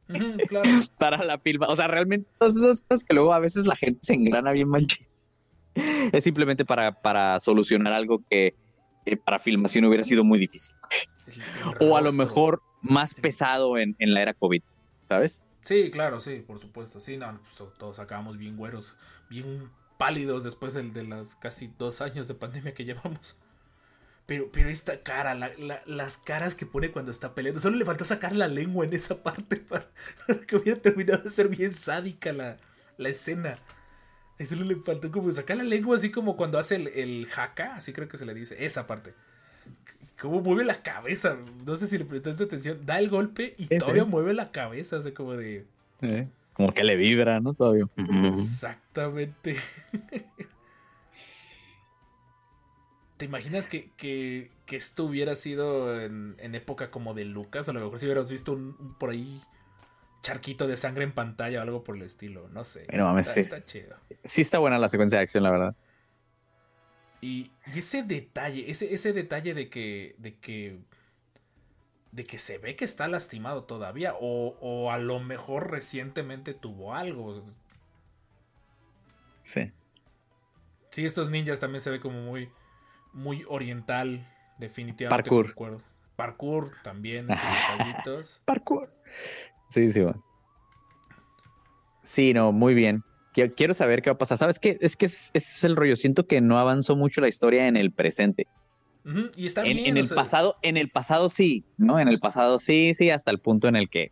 para 0.99 1.25
la 1.25 1.39
filma. 1.39 1.69
O 1.69 1.77
sea, 1.77 1.89
realmente 1.89 2.29
todas 2.39 2.57
esas 2.57 2.81
cosas 2.81 3.05
que 3.05 3.15
luego 3.15 3.33
a 3.33 3.39
veces 3.39 3.67
la 3.67 3.77
gente 3.77 4.01
se 4.03 4.15
engrana 4.15 4.53
bien 4.53 4.69
mal. 4.69 4.87
es 6.13 6.25
simplemente 6.25 6.65
para, 6.65 6.93
para 7.01 7.39
solucionar 7.41 7.93
algo 7.93 8.23
que 8.29 8.55
para 9.25 9.39
filmación 9.39 9.85
hubiera 9.85 10.05
sido 10.05 10.25
muy 10.25 10.39
difícil. 10.39 10.77
O 11.81 11.97
a 11.97 12.01
lo 12.01 12.13
mejor 12.13 12.63
más 12.83 13.15
pesado 13.15 13.79
en, 13.79 13.95
en 13.99 14.15
la 14.15 14.23
era 14.23 14.35
COVID, 14.35 14.63
¿sabes? 15.03 15.45
Sí, 15.63 15.91
claro, 15.91 16.21
sí, 16.21 16.45
por 16.47 16.61
supuesto. 16.61 17.01
Sí, 17.01 17.17
no, 17.17 17.41
pues 17.41 17.73
todos 17.79 17.99
acabamos 17.99 18.39
bien 18.39 18.57
güeros, 18.57 18.95
bien 19.29 19.71
pálidos 19.99 20.45
después 20.45 20.75
de, 20.75 20.83
de 20.91 21.03
los 21.03 21.35
casi 21.37 21.73
dos 21.79 22.01
años 22.01 22.29
de 22.29 22.35
pandemia 22.35 22.75
que 22.75 22.85
llevamos. 22.85 23.39
Pero, 24.27 24.49
pero 24.51 24.69
esta 24.69 25.03
cara, 25.03 25.35
las 25.87 26.19
caras 26.19 26.57
que 26.57 26.67
pone 26.67 26.91
cuando 26.91 27.13
está 27.13 27.35
peleando, 27.35 27.61
solo 27.61 27.77
le 27.77 27.85
faltó 27.85 28.05
sacar 28.05 28.35
la 28.35 28.49
lengua 28.49 28.85
en 28.85 28.93
esa 28.93 29.23
parte 29.23 29.57
para, 29.69 29.89
que 30.47 30.57
hubiera 30.57 30.81
terminado 30.81 31.23
de 31.23 31.31
ser 31.31 31.49
bien 31.49 31.71
sádica 31.73 32.33
la, 32.33 32.57
la 32.99 33.09
escena. 33.09 33.55
Solo 34.45 34.65
le 34.65 34.77
faltó 34.77 35.11
como 35.13 35.33
sacar 35.33 35.57
la 35.57 35.65
lengua 35.65 35.97
así 35.97 36.11
como 36.11 36.37
cuando 36.37 36.59
hace 36.59 36.75
el, 36.77 36.89
el 36.89 37.27
jaca, 37.27 37.77
así 37.77 37.93
creo 37.93 38.09
que 38.09 38.19
se 38.19 38.27
le 38.27 38.35
dice, 38.35 38.65
esa 38.65 38.87
parte. 38.87 39.15
Como 40.21 40.41
mueve 40.41 40.65
la 40.65 40.83
cabeza, 40.83 41.37
no 41.65 41.77
sé 41.77 41.87
si 41.87 41.97
le 41.97 42.05
prestaste 42.05 42.45
atención, 42.45 42.85
da 42.85 42.99
el 42.99 43.09
golpe 43.09 43.55
y 43.59 43.67
todavía 43.79 44.05
mueve 44.05 44.35
la 44.35 44.51
cabeza, 44.51 44.97
así 44.97 45.13
como 45.13 45.35
de... 45.35 45.67
Eh, 46.03 46.27
como 46.53 46.73
que 46.73 46.85
le 46.85 46.97
vibra, 46.97 47.39
¿no? 47.39 47.53
Todavía. 47.53 47.87
Exactamente. 48.35 49.57
¿Te 53.17 53.25
imaginas 53.25 53.67
que, 53.67 53.91
que, 53.97 54.51
esto 54.77 55.05
hubiera 55.05 55.35
sido 55.37 56.01
en, 56.01 56.37
época 56.55 56.91
como 56.91 57.15
de 57.15 57.25
Lucas? 57.25 57.69
A 57.69 57.73
lo 57.73 57.81
mejor 57.81 57.99
si 57.99 58.07
hubieras 58.07 58.31
visto 58.31 58.53
un, 58.53 58.97
por 58.99 59.11
ahí 59.11 59.43
charquito 60.21 60.67
de 60.67 60.77
sangre 60.77 61.05
en 61.05 61.13
pantalla 61.13 61.61
o 61.61 61.63
algo 61.63 61.85
por 61.85 61.97
el 61.97 62.03
estilo, 62.03 62.49
no 62.51 62.63
sé. 62.63 62.85
Pero 62.89 63.05
mames, 63.05 63.29
sí. 63.29 63.41
está 63.41 63.65
chido. 63.65 63.97
Sí 64.25 64.43
está 64.43 64.59
buena 64.59 64.79
la 64.79 64.89
secuencia 64.89 65.19
de 65.19 65.23
acción, 65.23 65.45
la 65.45 65.51
verdad. 65.51 65.77
Y, 67.23 67.51
ese 67.75 68.03
detalle, 68.03 68.71
ese, 68.71 68.93
ese 68.93 69.13
detalle 69.15 69.55
de 69.55 69.71
que, 69.71 70.15
de 70.19 70.37
que, 70.37 70.79
de 72.13 72.27
que 72.27 72.37
se 72.37 72.59
ve 72.59 72.77
que 72.77 72.85
está 72.85 73.09
lastimado 73.09 73.65
todavía, 73.65 74.15
o, 74.21 74.59
o 74.61 74.91
a 74.91 74.99
lo 74.99 75.21
mejor 75.21 75.71
recientemente 75.71 76.53
tuvo 76.53 76.95
algo. 76.95 77.43
Sí. 79.43 79.73
Sí, 80.91 81.05
estos 81.05 81.31
ninjas 81.31 81.61
también 81.61 81.81
se 81.81 81.91
ve 81.91 82.01
como 82.01 82.21
muy, 82.21 82.51
muy 83.17 83.45
oriental, 83.49 84.27
definitivamente. 84.59 85.31
Parkour. 85.31 85.83
Parkour 86.15 86.73
también, 86.83 87.27
Parkour. 88.45 88.93
Sí, 89.69 89.91
sí, 89.93 90.03
Sí, 92.05 92.33
no, 92.33 92.53
muy 92.53 92.75
bien. 92.75 93.03
Quiero 93.57 93.75
saber 93.75 94.01
qué 94.01 94.11
va 94.11 94.15
a 94.15 94.19
pasar. 94.19 94.39
¿Sabes 94.39 94.59
qué? 94.59 94.79
Es 94.81 94.97
que 94.97 95.07
es, 95.07 95.65
el 95.65 95.77
rollo. 95.77 95.97
Siento 95.97 96.27
que 96.27 96.41
no 96.41 96.59
avanzó 96.59 96.97
mucho 96.97 97.21
la 97.21 97.29
historia 97.29 97.67
en 97.67 97.77
el 97.77 97.91
presente. 97.91 98.47
Y 99.35 99.47
está 99.47 99.63
en, 99.67 99.77
bien. 99.77 99.87
En 99.89 99.97
el 99.99 100.09
pasado, 100.09 100.57
en 100.63 100.77
el 100.77 100.89
pasado 100.89 101.29
sí, 101.29 101.65
¿no? 101.77 102.01
En 102.01 102.09
el 102.09 102.19
pasado 102.19 102.59
sí, 102.59 102.95
sí, 102.95 103.11
hasta 103.11 103.31
el 103.31 103.39
punto 103.39 103.69
en 103.69 103.77
el 103.77 103.91
que, 103.91 104.11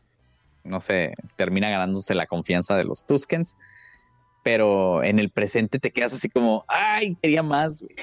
no 0.63 0.81
sé, 0.81 1.15
termina 1.37 1.71
ganándose 1.71 2.15
la 2.15 2.27
confianza 2.27 2.77
de 2.77 2.85
los 2.85 3.07
Tuskens. 3.07 3.57
Pero 4.43 5.03
en 5.03 5.19
el 5.19 5.31
presente 5.31 5.79
te 5.79 5.91
quedas 5.91 6.13
así 6.13 6.29
como, 6.29 6.65
ay, 6.69 7.17
quería 7.23 7.43
más, 7.43 7.81
güey. 7.81 7.95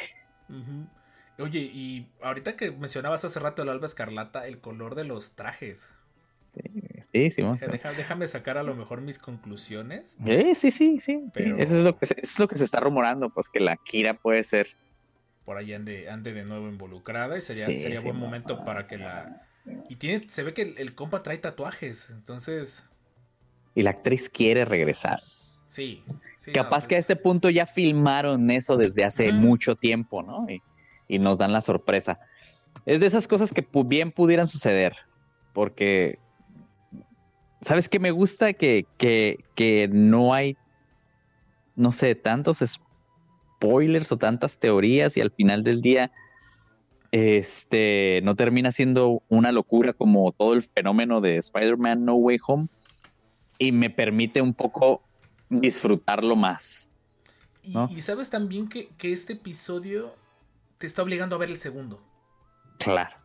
Oye, 1.39 1.59
y 1.59 2.07
ahorita 2.21 2.55
que 2.55 2.71
mencionabas 2.71 3.25
hace 3.25 3.39
rato 3.39 3.63
el 3.63 3.69
alba 3.69 3.85
escarlata, 3.85 4.47
el 4.47 4.59
color 4.59 4.95
de 4.95 5.05
los 5.05 5.35
trajes. 5.35 5.93
Sí, 7.13 7.31
sí, 7.31 7.43
déjame 7.97 8.27
sacar 8.27 8.57
a 8.57 8.63
lo 8.63 8.75
mejor 8.75 9.01
mis 9.01 9.17
conclusiones. 9.17 10.17
Sí, 10.23 10.55
sí, 10.55 10.71
sí, 10.71 10.99
sí. 10.99 11.23
Eso, 11.35 11.77
es 11.77 11.83
lo 11.83 11.97
que 11.97 12.05
se, 12.05 12.15
es 12.21 12.39
lo 12.39 12.47
que 12.47 12.57
se 12.57 12.63
está 12.63 12.79
rumorando, 12.79 13.29
pues 13.29 13.49
que 13.49 13.59
la 13.59 13.77
Kira 13.77 14.15
puede 14.15 14.43
ser. 14.43 14.67
Por 15.45 15.57
ahí 15.57 15.73
ande, 15.73 16.09
ande 16.09 16.33
de 16.33 16.43
nuevo 16.43 16.67
involucrada 16.67 17.37
y 17.37 17.41
sería, 17.41 17.65
sería 17.65 18.01
buen 18.01 18.17
momento 18.17 18.63
para 18.63 18.85
que 18.85 18.97
la. 18.97 19.47
Y 19.89 19.95
tiene, 19.95 20.27
se 20.29 20.43
ve 20.43 20.53
que 20.53 20.75
el, 20.77 20.95
compa 20.95 21.23
trae 21.23 21.37
tatuajes, 21.37 22.09
entonces. 22.09 22.87
Y 23.73 23.83
la 23.83 23.91
actriz 23.91 24.29
quiere 24.29 24.65
regresar. 24.65 25.21
Sí. 25.67 26.03
Capaz 26.53 26.87
que 26.87 26.95
a 26.95 26.99
este 26.99 27.15
punto 27.15 27.49
ya 27.49 27.65
filmaron 27.65 28.49
eso 28.49 28.77
desde 28.77 29.03
hace 29.03 29.31
mucho 29.31 29.75
tiempo, 29.75 30.23
¿no? 30.23 30.49
Y, 30.49 30.61
y 31.07 31.19
nos 31.19 31.37
dan 31.37 31.53
la 31.53 31.61
sorpresa. 31.61 32.19
Es 32.85 32.99
de 32.99 33.05
esas 33.05 33.27
cosas 33.27 33.53
que 33.53 33.67
bien 33.85 34.11
pudieran 34.11 34.47
suceder, 34.47 34.95
porque 35.53 36.17
¿Sabes 37.61 37.87
qué 37.87 37.99
me 37.99 38.09
gusta? 38.09 38.53
Que, 38.53 38.87
que, 38.97 39.89
no 39.91 40.33
hay, 40.33 40.57
no 41.75 41.91
sé, 41.91 42.15
tantos 42.15 42.63
spoilers 42.65 44.11
o 44.11 44.17
tantas 44.17 44.57
teorías 44.57 45.15
y 45.15 45.21
al 45.21 45.29
final 45.29 45.63
del 45.63 45.81
día 45.81 46.11
este, 47.11 48.21
no 48.23 48.35
termina 48.35 48.71
siendo 48.71 49.21
una 49.29 49.51
locura 49.51 49.93
como 49.93 50.31
todo 50.31 50.53
el 50.53 50.63
fenómeno 50.63 51.21
de 51.21 51.37
Spider-Man 51.37 52.03
No 52.03 52.15
Way 52.15 52.39
Home 52.47 52.67
y 53.59 53.71
me 53.71 53.91
permite 53.91 54.41
un 54.41 54.55
poco 54.55 55.03
disfrutarlo 55.59 56.35
más. 56.35 56.91
Y, 57.63 58.01
sabes 58.01 58.31
también 58.31 58.67
que, 58.67 58.89
que, 58.97 59.13
este 59.13 59.33
episodio 59.33 60.15
te 60.79 60.87
está 60.87 61.03
obligando 61.03 61.35
a 61.35 61.39
ver 61.39 61.49
el 61.49 61.59
segundo. 61.59 62.01
Claro. 62.79 63.15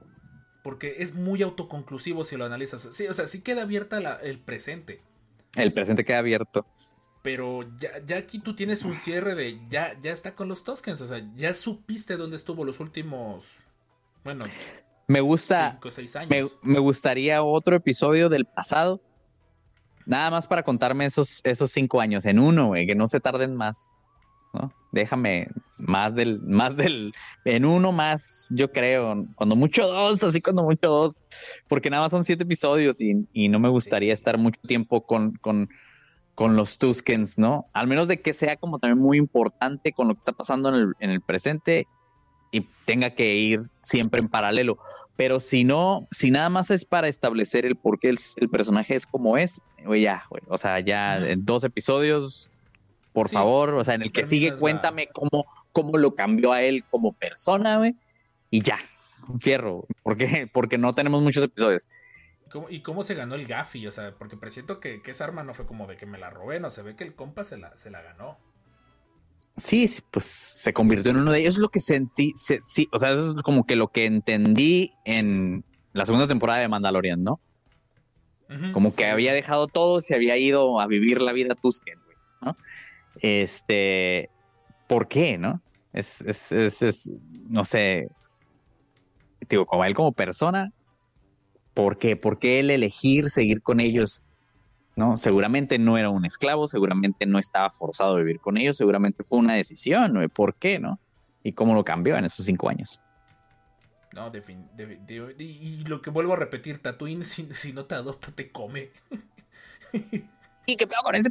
porque 0.63 0.97
es 0.99 1.15
muy 1.15 1.43
autoconclusivo 1.43 2.25
si 2.25 2.37
lo 2.37 2.45
analizas. 2.45 2.83
Sí, 2.93 3.07
o 3.07 3.13
sea, 3.15 3.27
sí 3.27 3.41
queda 3.41 3.63
abierta 3.63 4.19
el 4.21 4.39
presente. 4.39 5.01
El 5.55 5.73
presente 5.73 6.05
queda 6.05 6.19
abierto. 6.19 6.67
Pero 7.23 7.65
ya, 7.79 8.05
ya, 8.05 8.19
aquí 8.19 8.39
tú 8.39 8.55
tienes 8.55 8.83
un 8.83 8.95
cierre 8.95 9.35
de 9.35 9.59
ya, 9.71 9.99
ya 10.01 10.13
está 10.13 10.35
con 10.35 10.49
los 10.49 10.65
Toskens. 10.65 11.01
O 11.01 11.07
sea, 11.07 11.25
ya 11.35 11.55
supiste 11.55 12.17
dónde 12.17 12.37
estuvo 12.37 12.65
los 12.65 12.81
últimos. 12.81 13.47
Bueno. 14.23 14.45
Me 15.09 15.21
gusta. 15.21 15.73
Cinco, 15.73 15.91
seis 15.91 16.17
años. 16.17 16.57
Me, 16.63 16.79
gustaría 16.79 17.43
otro 17.43 17.77
episodio 17.77 18.29
del 18.29 18.45
pasado. 18.45 19.01
Nada 20.07 20.31
más 20.31 20.47
para 20.47 20.63
contarme 20.63 21.05
esos, 21.05 21.41
esos 21.45 21.71
cinco 21.73 22.01
años 22.01 22.25
en 22.25 22.39
uno, 22.39 22.69
güey, 22.69 22.87
que 22.87 22.95
no 22.95 23.07
se 23.09 23.21
tarden 23.21 23.55
más. 23.55 23.93
¿no? 24.55 24.73
Déjame 24.93 25.49
más 25.77 26.15
del, 26.15 26.41
más 26.41 26.77
del, 26.77 27.13
en 27.45 27.65
uno 27.65 27.93
más, 27.93 28.49
yo 28.51 28.73
creo, 28.73 29.27
cuando 29.35 29.57
mucho 29.57 29.87
dos, 29.87 30.23
así 30.23 30.41
cuando 30.41 30.63
mucho 30.63 30.89
dos, 30.89 31.23
porque 31.69 31.91
nada 31.91 32.05
más 32.05 32.13
son 32.13 32.25
siete 32.25 32.45
episodios 32.45 33.01
y, 33.01 33.27
y 33.33 33.49
no 33.49 33.59
me 33.59 33.69
gustaría 33.69 34.15
estar 34.15 34.39
mucho 34.39 34.61
tiempo 34.63 35.05
con, 35.05 35.33
con, 35.33 35.69
con 36.37 36.55
los 36.55 36.77
Tuskens, 36.77 37.39
¿no? 37.39 37.67
Al 37.73 37.89
menos 37.89 38.09
de 38.09 38.21
que 38.21 38.35
sea 38.35 38.57
como 38.57 38.79
también 38.79 38.99
muy 38.99 39.17
importante 39.17 39.93
con 39.93 40.07
lo 40.07 40.15
que 40.15 40.21
está 40.21 40.33
pasando 40.33 40.69
en 40.69 41.11
el, 41.11 41.21
presente 41.23 41.89
y 42.53 42.61
tenga 42.85 43.11
que 43.11 43.35
ir 43.37 43.61
siempre 43.81 44.21
en 44.21 44.29
paralelo. 44.29 44.79
Pero 45.17 45.41
si 45.41 45.65
no, 45.65 46.07
si 46.11 46.31
nada 46.31 46.51
más 46.51 46.71
es 46.71 46.85
para 46.85 47.09
establecer 47.09 47.65
el 47.65 47.77
por 47.77 47.99
qué 47.99 48.11
el, 48.11 48.49
personaje 48.51 48.95
es 48.95 49.07
como 49.07 49.39
es, 49.39 49.63
güey, 49.85 50.03
ya, 50.03 50.25
güey. 50.29 50.43
O 50.49 50.59
sea, 50.59 50.79
ya 50.81 51.17
en 51.17 51.45
dos 51.45 51.65
episodios, 51.65 52.51
por 53.13 53.31
favor. 53.31 53.75
O 53.75 53.85
sea, 53.85 53.95
en 53.95 54.03
el 54.03 54.13
que 54.13 54.27
sigue, 54.27 54.53
cuéntame 54.53 55.09
cómo, 55.09 55.47
cómo 55.73 55.97
lo 55.97 56.15
cambió 56.15 56.53
a 56.53 56.63
él 56.63 56.85
como 56.91 57.15
persona, 57.15 57.79
güey. 57.79 57.97
Y 58.51 58.61
ya, 58.61 58.79
fierro. 59.41 59.87
¿Por 60.03 60.19
qué? 60.19 60.49
Porque 60.53 60.77
no 60.77 60.95
tenemos 60.95 61.23
muchos 61.23 61.43
episodios. 61.43 61.89
¿Y 62.69 62.81
cómo 62.81 63.03
se 63.03 63.15
ganó 63.15 63.35
el 63.35 63.47
Gaffy? 63.47 63.87
O 63.87 63.93
sea, 63.93 64.15
porque 64.17 64.37
presiento 64.37 64.81
que, 64.81 65.03
esa 65.05 65.25
arma 65.25 65.43
no 65.43 65.55
fue 65.55 65.67
como 65.67 65.87
de 65.87 65.97
que 65.97 66.07
me 66.07 66.19
la 66.19 66.31
robé, 66.31 66.61
no, 66.61 66.71
se 66.71 66.83
ve 66.83 66.95
que 66.95 67.05
el 67.05 67.15
compa 67.15 67.45
se 67.45 67.59
la, 67.59 67.77
se 67.77 67.91
la 67.91 68.03
ganó. 68.03 68.39
Sí, 69.57 69.89
pues 70.11 70.25
se 70.25 70.73
convirtió 70.73 71.11
en 71.11 71.19
uno 71.19 71.33
de 71.33 71.41
ellos. 71.41 71.55
Es 71.55 71.61
lo 71.61 71.71
que 71.71 71.81
sentí, 71.81 72.33
sí, 72.35 72.89
o 72.93 72.99
sea, 72.99 73.13
eso 73.13 73.37
es 73.37 73.43
como 73.43 73.65
que 73.65 73.77
lo 73.77 73.89
que 73.89 74.05
entendí 74.05 74.93
en 75.05 75.65
la 75.93 76.05
segunda 76.05 76.27
temporada 76.27 76.61
de 76.61 76.69
Mandalorian, 76.69 77.23
¿no? 77.23 77.41
Como 78.73 78.95
que 78.95 79.07
había 79.07 79.33
dejado 79.33 79.67
todo, 79.67 80.01
se 80.01 80.15
había 80.15 80.37
ido 80.37 80.79
a 80.79 80.87
vivir 80.87 81.21
la 81.21 81.33
vida 81.33 81.57
Tusken, 81.57 81.99
güey, 82.05 82.17
¿no? 82.43 82.57
Este, 83.21 84.31
¿por 84.87 85.09
qué, 85.09 85.37
no? 85.37 85.61
Es, 85.93 86.21
es, 86.21 86.53
es, 86.53 86.83
es 86.83 87.13
no 87.49 87.65
sé, 87.65 88.09
digo, 89.49 89.67
como 89.67 89.85
él 89.85 89.95
como 89.95 90.13
persona, 90.13 90.73
¿Por 91.77 91.99
qué? 91.99 92.17
¿Por 92.17 92.39
qué 92.39 92.61
el 92.61 92.71
elegir 92.71 93.29
seguir 93.29 93.61
con 93.61 93.81
ellos? 93.81 94.25
¿No? 94.97 95.17
Seguramente 95.17 95.79
no 95.79 95.99
era 95.99 96.09
un 96.09 96.25
esclavo, 96.25 96.69
seguramente 96.69 97.27
no 97.27 97.39
estaba 97.39 97.69
forzado 97.71 98.17
a 98.17 98.19
vivir 98.19 98.41
con 98.41 98.57
ellos, 98.57 98.79
seguramente 98.79 99.23
fue 99.23 99.39
una 99.39 99.55
decisión, 99.55 100.15
¿no? 100.15 100.29
¿Por 100.29 100.55
qué, 100.55 100.79
no? 100.79 100.99
¿Y 101.43 101.53
cómo 101.53 101.75
lo 101.75 101.85
cambió 101.85 102.17
en 102.17 102.25
esos 102.25 102.47
cinco 102.47 102.71
años? 102.71 103.01
No, 104.15 104.31
definitivamente. 104.31 105.45
Y 105.45 105.85
lo 105.85 106.01
que 106.01 106.09
vuelvo 106.09 106.33
a 106.33 106.37
repetir, 106.37 106.79
Tatooine, 106.81 107.23
si, 107.23 107.73
no 107.75 107.85
te 107.85 107.95
adopta, 107.95 108.33
te 108.33 108.51
come. 108.51 108.89
¿Y 110.67 110.77
qué 110.77 110.87
pedo 110.87 111.01
con 111.05 111.15
ese? 111.15 111.31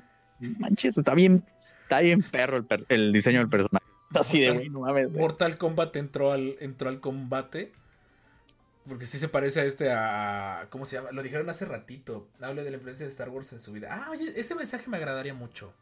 Manches, 0.59 0.97
está 0.99 1.15
bien, 1.15 1.43
está 1.81 2.01
bien 2.01 2.21
perro 2.21 2.63
el, 2.89 3.11
diseño 3.11 3.39
del 3.39 3.49
personaje. 3.49 3.85
así 4.13 4.41
de 4.41 4.69
Mortal 5.17 5.57
Kombat 5.57 5.95
entró 5.95 6.31
al, 6.31 6.55
entró 6.59 6.89
al 6.89 6.99
combate 6.99 7.71
porque 8.87 9.05
sí 9.05 9.17
se 9.17 9.27
parece 9.27 9.61
a 9.61 9.65
este 9.65 9.91
a. 9.91 10.67
¿Cómo 10.69 10.85
se 10.85 10.97
llama? 10.97 11.11
Lo 11.11 11.23
dijeron 11.23 11.49
hace 11.49 11.65
ratito. 11.65 12.27
Hable 12.39 12.63
de 12.63 12.69
la 12.69 12.77
influencia 12.77 13.05
de 13.05 13.11
Star 13.11 13.29
Wars 13.29 13.51
en 13.53 13.59
su 13.59 13.71
vida. 13.71 13.89
Ah, 13.91 14.11
oye, 14.11 14.33
ese 14.35 14.53
mensaje 14.53 14.87
me 14.87 14.97
agradaría 14.97 15.33
mucho. 15.33 15.73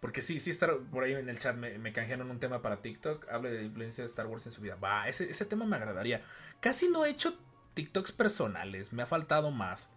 Porque 0.00 0.22
sí, 0.22 0.38
sí, 0.38 0.50
está 0.50 0.68
por 0.92 1.02
ahí 1.02 1.14
en 1.14 1.28
el 1.28 1.38
chat 1.38 1.56
me, 1.56 1.78
me 1.78 1.92
canjearon 1.92 2.30
un 2.30 2.38
tema 2.38 2.62
para 2.62 2.82
TikTok. 2.82 3.28
Hable 3.30 3.50
de 3.50 3.58
la 3.58 3.64
influencia 3.64 4.04
de 4.04 4.10
Star 4.10 4.26
Wars 4.26 4.46
en 4.46 4.52
su 4.52 4.60
vida. 4.60 4.76
Va, 4.76 5.08
ese, 5.08 5.28
ese 5.28 5.44
tema 5.44 5.64
me 5.64 5.76
agradaría. 5.76 6.22
Casi 6.60 6.88
no 6.88 7.04
he 7.04 7.10
hecho 7.10 7.36
TikToks 7.74 8.12
personales. 8.12 8.92
Me 8.92 9.02
ha 9.02 9.06
faltado 9.06 9.50
más. 9.50 9.92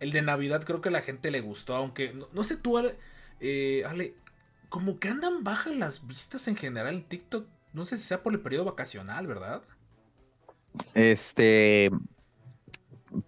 El 0.00 0.12
de 0.12 0.22
Navidad 0.22 0.64
creo 0.64 0.80
que 0.80 0.88
a 0.88 0.92
la 0.92 1.02
gente 1.02 1.30
le 1.30 1.40
gustó. 1.40 1.74
Aunque, 1.74 2.14
no, 2.32 2.44
sé 2.44 2.56
tú, 2.56 2.78
Ale, 2.78 2.96
eh, 3.40 3.82
Ale, 3.86 4.14
como 4.68 4.98
que 5.00 5.08
andan 5.08 5.44
bajas 5.44 5.74
las 5.74 6.06
vistas 6.06 6.48
en 6.48 6.56
general 6.56 6.94
en 6.94 7.02
TikTok. 7.02 7.46
No 7.74 7.84
sé 7.84 7.98
si 7.98 8.04
sea 8.04 8.22
por 8.22 8.32
el 8.32 8.40
periodo 8.40 8.64
vacacional, 8.64 9.26
¿verdad? 9.26 9.62
Este, 10.94 11.90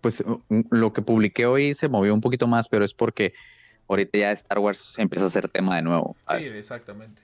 pues 0.01 0.25
lo 0.71 0.93
que 0.93 1.03
publiqué 1.03 1.47
hoy 1.47 1.75
se 1.75 1.89
movió 1.89 2.15
un 2.15 2.21
poquito 2.21 2.47
más, 2.47 2.69
pero 2.69 2.85
es 2.85 2.95
porque 2.95 3.33
ahorita 3.89 4.19
ya 4.19 4.33
Star 4.33 4.59
Wars 4.59 4.95
empieza 4.99 5.27
a 5.27 5.31
ser 5.31 5.49
tema 5.49 5.77
de 5.77 5.83
nuevo. 5.83 6.17
Sí, 6.29 6.47
exactamente. 6.47 7.23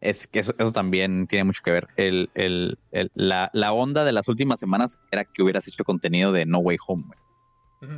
Es 0.00 0.26
que 0.26 0.40
eso, 0.40 0.52
también 0.72 1.26
tiene 1.26 1.44
mucho 1.44 1.62
que 1.64 1.70
ver. 1.70 1.88
El, 1.96 2.30
el, 2.34 2.78
la, 3.14 3.50
la, 3.54 3.72
onda 3.72 4.04
de 4.04 4.12
las 4.12 4.28
últimas 4.28 4.60
semanas 4.60 4.98
era 5.10 5.24
que 5.24 5.42
hubieras 5.42 5.66
hecho 5.66 5.82
contenido 5.82 6.30
de 6.30 6.44
No 6.44 6.58
Way 6.58 6.76
Home. 6.86 7.04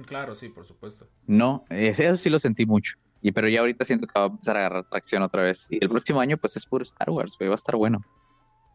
Claro, 0.07 0.35
sí, 0.35 0.48
por 0.48 0.64
supuesto. 0.64 1.09
No, 1.26 1.64
eso 1.68 2.16
sí 2.16 2.31
lo 2.31 2.38
sentí 2.38 2.64
mucho. 2.64 2.96
Y 3.22 3.33
pero 3.33 3.48
ya 3.48 3.61
ahorita 3.61 3.85
siento 3.85 4.07
que 4.07 4.18
va 4.18 4.26
a 4.26 4.29
empezar 4.29 4.57
a 4.57 4.61
agarrar 4.61 4.88
tracción 4.88 5.22
otra 5.22 5.42
vez. 5.42 5.66
Y 5.70 5.83
el 5.83 5.88
próximo 5.88 6.20
año, 6.20 6.37
pues 6.37 6.57
es 6.57 6.64
puro 6.64 6.83
Star 6.83 7.11
Wars, 7.11 7.37
va 7.40 7.50
a 7.50 7.55
estar 7.55 7.74
bueno. 7.74 8.00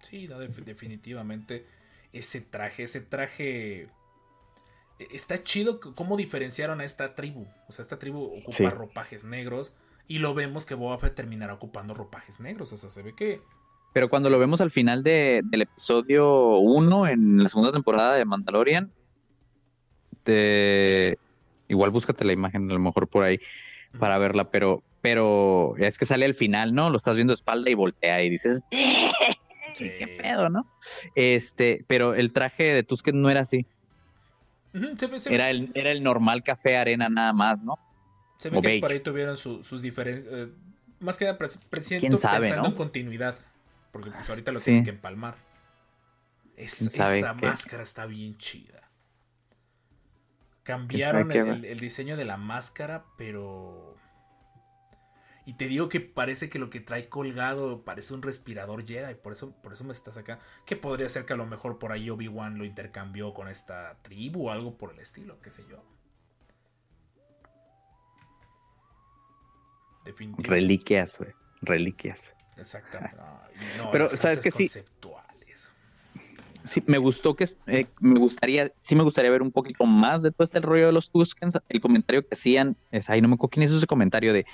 Sí, 0.04 0.28
definitivamente 0.66 1.66
ese 2.14 2.42
traje, 2.42 2.84
ese 2.84 3.02
traje... 3.02 3.90
E, 5.00 5.08
está 5.12 5.44
chido 5.44 5.80
cómo 5.80 6.18
diferenciaron 6.18 6.82
a 6.82 6.84
esta 6.84 7.16
tribu. 7.16 7.48
O 7.68 7.72
sea, 7.72 7.84
esta 7.84 8.00
tribu 8.00 8.24
ocupa 8.40 8.70
ropajes 8.70 9.24
negros 9.24 9.74
y 10.08 10.20
lo 10.20 10.34
vemos 10.34 10.66
que 10.66 10.76
Boba 10.76 10.98
Fett 10.98 11.16
terminará 11.16 11.54
ocupando 11.54 11.94
ropajes 11.94 12.40
negros. 12.40 12.72
O 12.74 12.78
sea, 12.78 12.90
se 12.90 13.02
ve 13.02 13.16
que... 13.16 13.42
Pero 13.94 14.10
cuando 14.10 14.30
lo 14.30 14.40
vemos 14.40 14.62
al 14.62 14.72
final 14.72 15.04
del 15.04 15.62
episodio 15.62 16.58
1 16.60 17.08
en 17.08 17.44
la 17.44 17.50
segunda 17.50 17.72
temporada 17.72 18.16
de 18.16 18.24
Mandalorian, 18.24 18.92
te... 20.24 21.18
igual 21.68 21.90
búscate 21.90 22.24
la 22.24 22.32
imagen 22.34 22.70
a 22.70 22.74
lo 22.74 22.80
mejor 22.80 23.08
por 23.08 23.24
ahí 23.24 23.40
para 24.00 24.18
verla, 24.18 24.50
pero, 24.50 24.84
pero 25.02 25.76
es 25.78 25.98
que 25.98 26.06
sale 26.06 26.26
al 26.26 26.34
final, 26.34 26.74
¿no? 26.74 26.90
Lo 26.90 26.98
estás 26.98 27.16
viendo 27.16 27.32
de 27.32 27.36
espalda 27.36 27.70
y 27.70 27.74
voltea 27.74 28.24
y 28.24 28.30
dices, 28.30 28.62
qué 29.74 30.18
pedo, 30.22 30.50
¿no? 30.50 30.68
Este, 31.16 31.84
pero 31.88 32.14
el 32.14 32.32
traje 32.32 32.64
de 32.64 32.84
Tusken 32.84 33.22
no 33.22 33.30
era 33.30 33.42
así. 33.42 33.66
Era, 35.30 35.50
el, 35.50 35.72
era 35.74 35.92
el 35.92 36.02
normal 36.02 36.44
café 36.44 36.78
arena 36.78 37.10
nada 37.10 37.34
más, 37.34 37.62
¿no? 37.62 37.78
Se 38.38 38.50
ve 38.50 38.62
que 38.62 38.80
por 38.80 38.92
ahí 38.92 39.00
tuvieron 39.00 39.38
sus 39.38 39.82
diferencias. 39.82 40.34
Eh, 40.34 40.50
más 41.00 41.18
que 41.18 41.26
nada, 41.26 41.38
¿Quién 41.38 42.18
sabe, 42.18 42.48
pensando 42.48 42.70
en 42.70 42.76
continuidad. 42.76 43.36
Porque 43.92 44.12
pues 44.12 44.30
ahorita 44.30 44.52
lo 44.52 44.60
tienen 44.60 44.84
que 44.84 44.92
empalmar. 44.92 45.36
esa 46.56 47.34
máscara 47.34 47.84
está 47.84 48.06
bien 48.06 48.38
chida. 48.38 48.90
Cambiaron 50.64 51.32
el, 51.32 51.80
diseño 51.80 52.16
de 52.16 52.24
la 52.24 52.38
máscara, 52.38 53.04
pero 53.18 53.98
y 55.46 55.54
te 55.54 55.68
digo 55.68 55.90
que 55.90 56.00
parece 56.00 56.50
que 56.50 56.60
lo 56.60 56.70
que 56.70 56.80
trae 56.80 57.10
colgado 57.10 57.84
parece 57.84 58.14
un 58.14 58.22
respirador 58.22 58.86
Jedi. 58.86 59.16
Por 59.16 59.34
eso, 59.34 59.52
por 59.62 59.74
eso 59.74 59.84
me 59.84 59.92
estás 59.92 60.18
acá. 60.18 60.40
Que 60.66 60.76
podría 60.76 61.10
ser 61.10 61.26
que 61.26 61.34
a 61.34 61.36
lo 61.36 61.48
mejor 61.48 61.80
por 61.80 61.92
ahí 61.92 62.10
Obi-Wan 62.10 62.58
lo 62.58 62.66
intercambió 62.66 63.34
con 63.34 63.48
esta 63.48 63.98
tribu 64.04 64.48
o 64.48 64.52
algo 64.52 64.78
por 64.78 64.94
el 64.94 65.00
estilo, 65.00 65.40
qué 65.42 65.52
sé 65.52 65.64
yo. 65.70 65.84
Definitivamente. 70.06 70.50
Reliquias, 70.50 71.18
güey. 71.18 71.32
Reliquias. 71.62 72.36
Exactamente. 72.58 73.18
Pero, 73.92 74.10
¿sabes 74.10 74.40
que 74.40 74.52
sí? 74.52 74.70
Sí, 76.64 76.84
me 76.86 77.00
gustó 77.00 77.36
que 77.36 77.46
eh, 77.66 77.88
me 78.00 78.20
gustaría, 78.20 78.72
sí 78.82 78.96
me 78.96 79.02
gustaría 79.02 79.32
ver 79.32 79.42
un 79.42 79.52
poquito 79.52 79.84
más 79.86 80.22
de 80.22 80.32
todo 80.32 80.44
este 80.44 80.60
rollo 80.60 80.86
de 80.86 80.92
los 80.92 81.10
Tuskens. 81.10 81.58
El 81.68 81.82
comentario 81.82 82.22
que 82.22 82.34
hacían, 82.34 82.78
es 82.92 83.10
ahí 83.10 83.20
no 83.20 83.28
me 83.28 83.34
acuerdo 83.34 83.52
quién 83.52 83.64
hizo 83.64 83.78
ese 83.78 83.88
comentario 83.88 84.32
de 84.32 84.46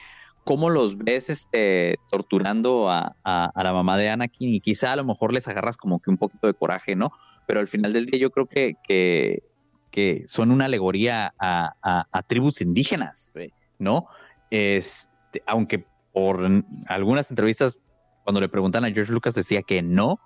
cómo 0.48 0.70
los 0.70 0.98
ves 0.98 1.30
este, 1.30 2.00
torturando 2.10 2.90
a, 2.90 3.14
la 3.26 3.74
mamá 3.74 3.98
de 3.98 4.10
Anakin 4.10 4.54
y 4.54 4.62
quizá 4.62 4.94
a 4.94 4.96
lo 4.96 5.04
mejor 5.04 5.34
les 5.34 5.46
agarras 5.50 5.76
como 5.76 6.00
que 6.00 6.10
un 6.10 6.18
poquito 6.18 6.48
de 6.48 6.54
coraje, 6.54 6.96
¿no? 6.96 7.12
Pero 7.46 7.60
al 7.60 7.68
final 7.68 7.92
del 7.92 8.06
día 8.06 8.18
yo 8.18 8.32
creo 8.32 8.46
que, 8.46 8.76
que, 8.88 10.24
son 10.28 10.52
una 10.52 10.66
alegoría 10.66 11.34
a, 11.38 12.24
tribus 12.28 12.62
indígenas, 12.62 13.34
¿no? 13.78 14.08
Este, 14.50 15.44
aunque 15.46 15.86
por 16.14 16.48
algunas 16.88 17.30
entrevistas 17.30 17.84
cuando 18.24 18.40
le 18.40 18.48
preguntan 18.48 18.86
a 18.86 18.92
George 18.92 19.12
Lucas 19.12 19.36
decía 19.36 19.64
que 19.64 19.82
no, 19.82 20.18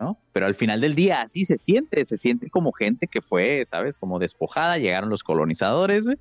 ¿no? 0.00 0.18
Pero 0.32 0.46
al 0.46 0.56
final 0.56 0.80
del 0.80 0.96
día 0.96 1.20
así 1.20 1.44
se 1.44 1.56
siente, 1.56 2.04
se 2.04 2.16
siente 2.16 2.50
como 2.50 2.72
gente 2.72 3.06
que 3.06 3.20
fue, 3.20 3.64
¿sabes? 3.64 3.98
Como 3.98 4.18
despojada, 4.18 4.78
llegaron 4.78 5.10
los 5.10 5.22
colonizadores, 5.22 6.06
güey, 6.06 6.18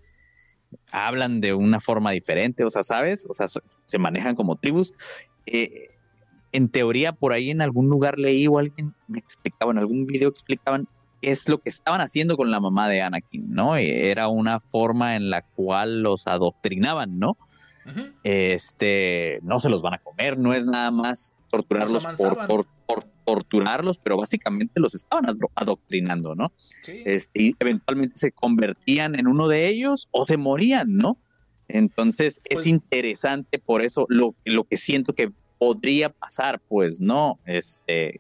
hablan 0.91 1.41
de 1.41 1.53
una 1.53 1.79
forma 1.79 2.11
diferente, 2.11 2.63
o 2.63 2.69
sea, 2.69 2.83
¿sabes? 2.83 3.25
O 3.29 3.33
sea, 3.33 3.47
se 3.47 3.97
manejan 3.97 4.35
como 4.35 4.55
tribus. 4.55 4.93
Eh, 5.45 5.89
en 6.51 6.69
teoría, 6.69 7.13
por 7.13 7.33
ahí 7.33 7.51
en 7.51 7.61
algún 7.61 7.89
lugar 7.89 8.17
leí 8.17 8.47
o 8.47 8.57
alguien 8.57 8.93
me 9.07 9.19
explicaba, 9.19 9.71
en 9.71 9.77
algún 9.77 10.05
video 10.05 10.29
explicaban 10.29 10.87
es 11.21 11.49
lo 11.49 11.57
que 11.59 11.69
estaban 11.69 12.01
haciendo 12.01 12.37
con 12.37 12.51
la 12.51 12.59
mamá 12.59 12.87
de 12.87 13.01
Anakin, 13.01 13.51
¿no? 13.53 13.75
Era 13.75 14.27
una 14.27 14.59
forma 14.59 15.15
en 15.15 15.29
la 15.29 15.41
cual 15.41 16.01
los 16.01 16.27
adoctrinaban, 16.27 17.19
¿no? 17.19 17.37
Este, 18.23 19.39
no 19.41 19.57
se 19.59 19.69
los 19.69 19.81
van 19.81 19.95
a 19.95 19.97
comer, 19.97 20.37
no 20.37 20.53
es 20.53 20.67
nada 20.67 20.91
más 20.91 21.35
torturarlos 21.49 22.05
por, 22.47 23.05
torturarlos, 23.29 23.99
pero 23.99 24.17
básicamente 24.17 24.79
los 24.79 24.95
estaban 24.95 25.37
adoctrinando, 25.53 26.33
¿no? 26.33 26.51
Este, 26.87 27.43
y 27.43 27.55
eventualmente 27.59 28.17
se 28.17 28.31
convertían 28.31 29.13
en 29.13 29.27
uno 29.27 29.47
de 29.47 29.67
ellos 29.67 30.07
o 30.09 30.25
se 30.25 30.37
morían, 30.37 30.95
¿no? 30.95 31.17
Entonces 31.67 32.41
es 32.45 32.55
pues 32.55 32.67
interesante 32.67 33.59
por 33.59 33.83
eso 33.83 34.07
lo, 34.09 34.33
lo 34.45 34.63
que 34.63 34.77
siento 34.77 35.13
que 35.13 35.31
podría 35.59 36.09
pasar, 36.09 36.59
pues, 36.67 36.99
¿no? 36.99 37.37
Este, 37.45 38.19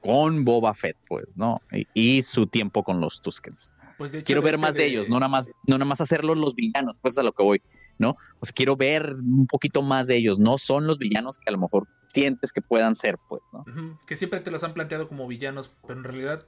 con 0.00 0.44
Boba 0.44 0.72
Fett, 0.72 0.96
pues, 1.08 1.36
¿no? 1.36 1.60
Y, 1.94 2.22
su 2.22 2.46
tiempo 2.46 2.84
con 2.84 3.00
los 3.00 3.20
Tuskens. 3.20 3.74
Pues 3.98 4.12
quiero 4.24 4.42
ver 4.42 4.58
más 4.58 4.74
de... 4.74 4.86
ellos, 4.86 5.08
no 5.08 5.18
nada 5.18 5.28
más, 5.28 5.48
no 5.66 5.78
nada 5.78 5.84
más 5.84 6.00
hacerlos 6.00 6.38
los 6.38 6.54
villanos, 6.54 6.96
pues 7.00 7.14
es 7.14 7.18
a 7.18 7.22
lo 7.24 7.32
que 7.32 7.42
voy, 7.42 7.62
¿no? 7.98 8.16
Pues 8.38 8.52
quiero 8.52 8.76
ver 8.76 9.14
un 9.14 9.46
poquito 9.46 9.82
más 9.82 10.06
de 10.06 10.16
ellos, 10.16 10.38
no 10.38 10.58
son 10.58 10.86
los 10.86 10.98
villanos 10.98 11.38
que 11.38 11.48
a 11.48 11.52
lo 11.52 11.58
mejor 11.58 11.86
sientes 12.06 12.52
que 12.52 12.60
puedan 12.60 12.94
ser, 12.94 13.18
pues, 13.28 13.42
¿no? 13.52 13.64
Que 14.06 14.16
siempre 14.16 14.40
te 14.40 14.50
los 14.50 14.64
han 14.64 14.74
planteado 14.74 15.08
como 15.08 15.26
villanos, 15.26 15.72
pero 15.86 15.98
en 15.98 16.04
realidad 16.04 16.46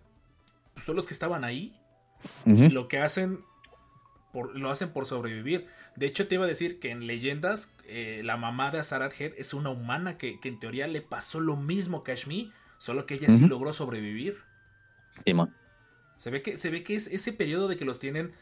pues, 0.75 0.85
son 0.85 0.97
los 0.97 1.07
que 1.07 1.15
estaban 1.15 1.45
ahí 1.45 1.79
y 2.45 2.69
lo 2.69 2.89
que 2.89 2.99
hacen 2.99 3.41
lo 4.55 4.71
hacen 4.71 4.91
por 4.91 5.07
sobrevivir. 5.07 5.67
De 5.97 6.05
hecho, 6.05 6.29
te 6.29 6.35
iba 6.35 6.45
a 6.45 6.49
decir 6.49 6.79
que 6.79 6.91
en 6.91 7.07
leyendas, 7.07 7.75
eh, 7.87 8.21
la 8.23 8.37
mamá 8.37 8.71
de 8.71 8.79
Azarat 8.79 9.19
Head 9.19 9.33
es 9.39 9.55
una 9.55 9.71
humana 9.71 10.19
que, 10.19 10.39
en 10.43 10.59
teoría 10.59 10.87
le 10.87 11.01
pasó 11.01 11.41
lo 11.41 11.57
mismo 11.57 12.05
que 12.05 12.13
a 12.13 12.17
Shmi, 12.17 12.53
solo 12.77 13.07
que 13.07 13.15
ella 13.15 13.29
sí 13.31 13.47
logró 13.47 13.73
sobrevivir. 13.73 14.37
se 16.19 16.31
ve 16.31 16.43
que, 16.43 16.57
se 16.57 16.71
ve 16.71 16.83
que 16.83 16.95
es 16.95 17.07
ese 17.07 17.33
periodo 17.33 17.69
de 17.69 17.77
que 17.77 17.85
los 17.85 17.99
tienen 17.99 18.33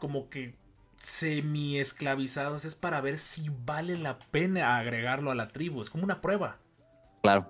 como 0.00 0.30
que 0.30 0.56
semi 0.98 1.78
esclavizados 1.78 2.64
es 2.64 2.74
para 2.74 3.00
ver 3.00 3.18
si 3.18 3.50
vale 3.64 3.98
la 3.98 4.18
pena 4.18 4.78
agregarlo 4.78 5.30
a 5.30 5.34
la 5.34 5.48
tribu. 5.48 5.82
Es 5.82 5.90
como 5.90 6.04
una 6.04 6.20
prueba. 6.20 6.58
Claro. 7.22 7.48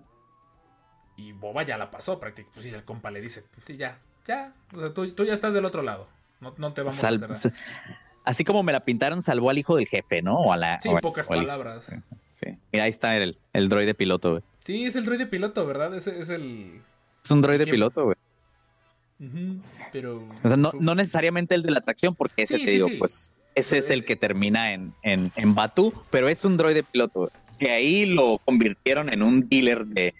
Y 1.16 1.32
Boba 1.32 1.62
ya 1.62 1.78
la 1.78 1.90
pasó 1.90 2.18
prácticamente. 2.20 2.61
Pues 2.61 2.66
el 2.72 2.84
compa 2.84 3.11
le 3.11 3.20
dice, 3.20 3.45
sí, 3.64 3.76
ya, 3.76 3.99
ya, 4.26 4.53
tú, 4.95 5.12
tú, 5.12 5.24
ya 5.24 5.32
estás 5.32 5.55
del 5.55 5.64
otro 5.64 5.82
lado. 5.82 6.09
No, 6.40 6.72
te 6.72 6.82
vamos 6.82 7.03
a 7.03 7.09
hacer 7.09 7.53
Así 8.24 8.42
como 8.45 8.62
me 8.62 8.72
la 8.72 8.80
pintaron, 8.80 9.20
salvó 9.20 9.51
al 9.51 9.59
hijo 9.59 9.76
del 9.76 9.86
jefe, 9.86 10.22
¿no? 10.22 10.36
O 10.36 10.53
a 10.53 10.57
la, 10.57 10.80
sí, 10.80 10.88
pocas 11.03 11.28
palabras. 11.28 11.92
Sí, 12.32 12.59
Mira, 12.72 12.84
ahí 12.84 12.90
está 12.90 13.16
el, 13.16 13.36
el 13.53 13.68
droide 13.68 13.95
piloto, 13.95 14.30
güey. 14.32 14.42
Sí, 14.61 14.86
es 14.86 14.97
el 14.97 15.05
droide 15.05 15.26
piloto, 15.26 15.66
¿verdad? 15.66 15.95
Ese 15.95 16.18
es 16.18 16.30
el. 16.30 16.80
Es 17.22 17.30
un 17.30 17.42
droide 17.42 17.66
piloto, 17.66 18.05
güey. 18.07 18.16
pero. 19.92 20.26
O 20.42 20.49
sea, 20.49 20.57
no, 20.57 20.72
no, 20.78 20.95
necesariamente 20.95 21.55
el 21.55 21.62
de 21.62 21.70
la 21.70 21.80
atracción, 21.80 22.14
porque 22.14 22.42
ese 22.42 22.59
te 22.59 22.70
digo, 22.70 22.88
pues. 22.99 23.34
Ese 23.55 23.79
es 23.79 23.91
el 23.91 24.05
que 24.05 24.17
termina 24.17 24.73
en, 24.73 24.93
en, 25.03 25.33
en 25.37 25.55
Batu, 25.55 25.93
pero 26.11 26.29
es 26.29 26.45
un 26.45 26.57
droide 26.57 26.83
piloto, 26.83 27.31
que 27.59 27.71
ahí 27.71 28.07
lo 28.07 28.41
convirtieron 28.45 29.13
en 29.13 29.23
un 29.23 29.49
dealer 29.49 29.87
de, 29.87 30.15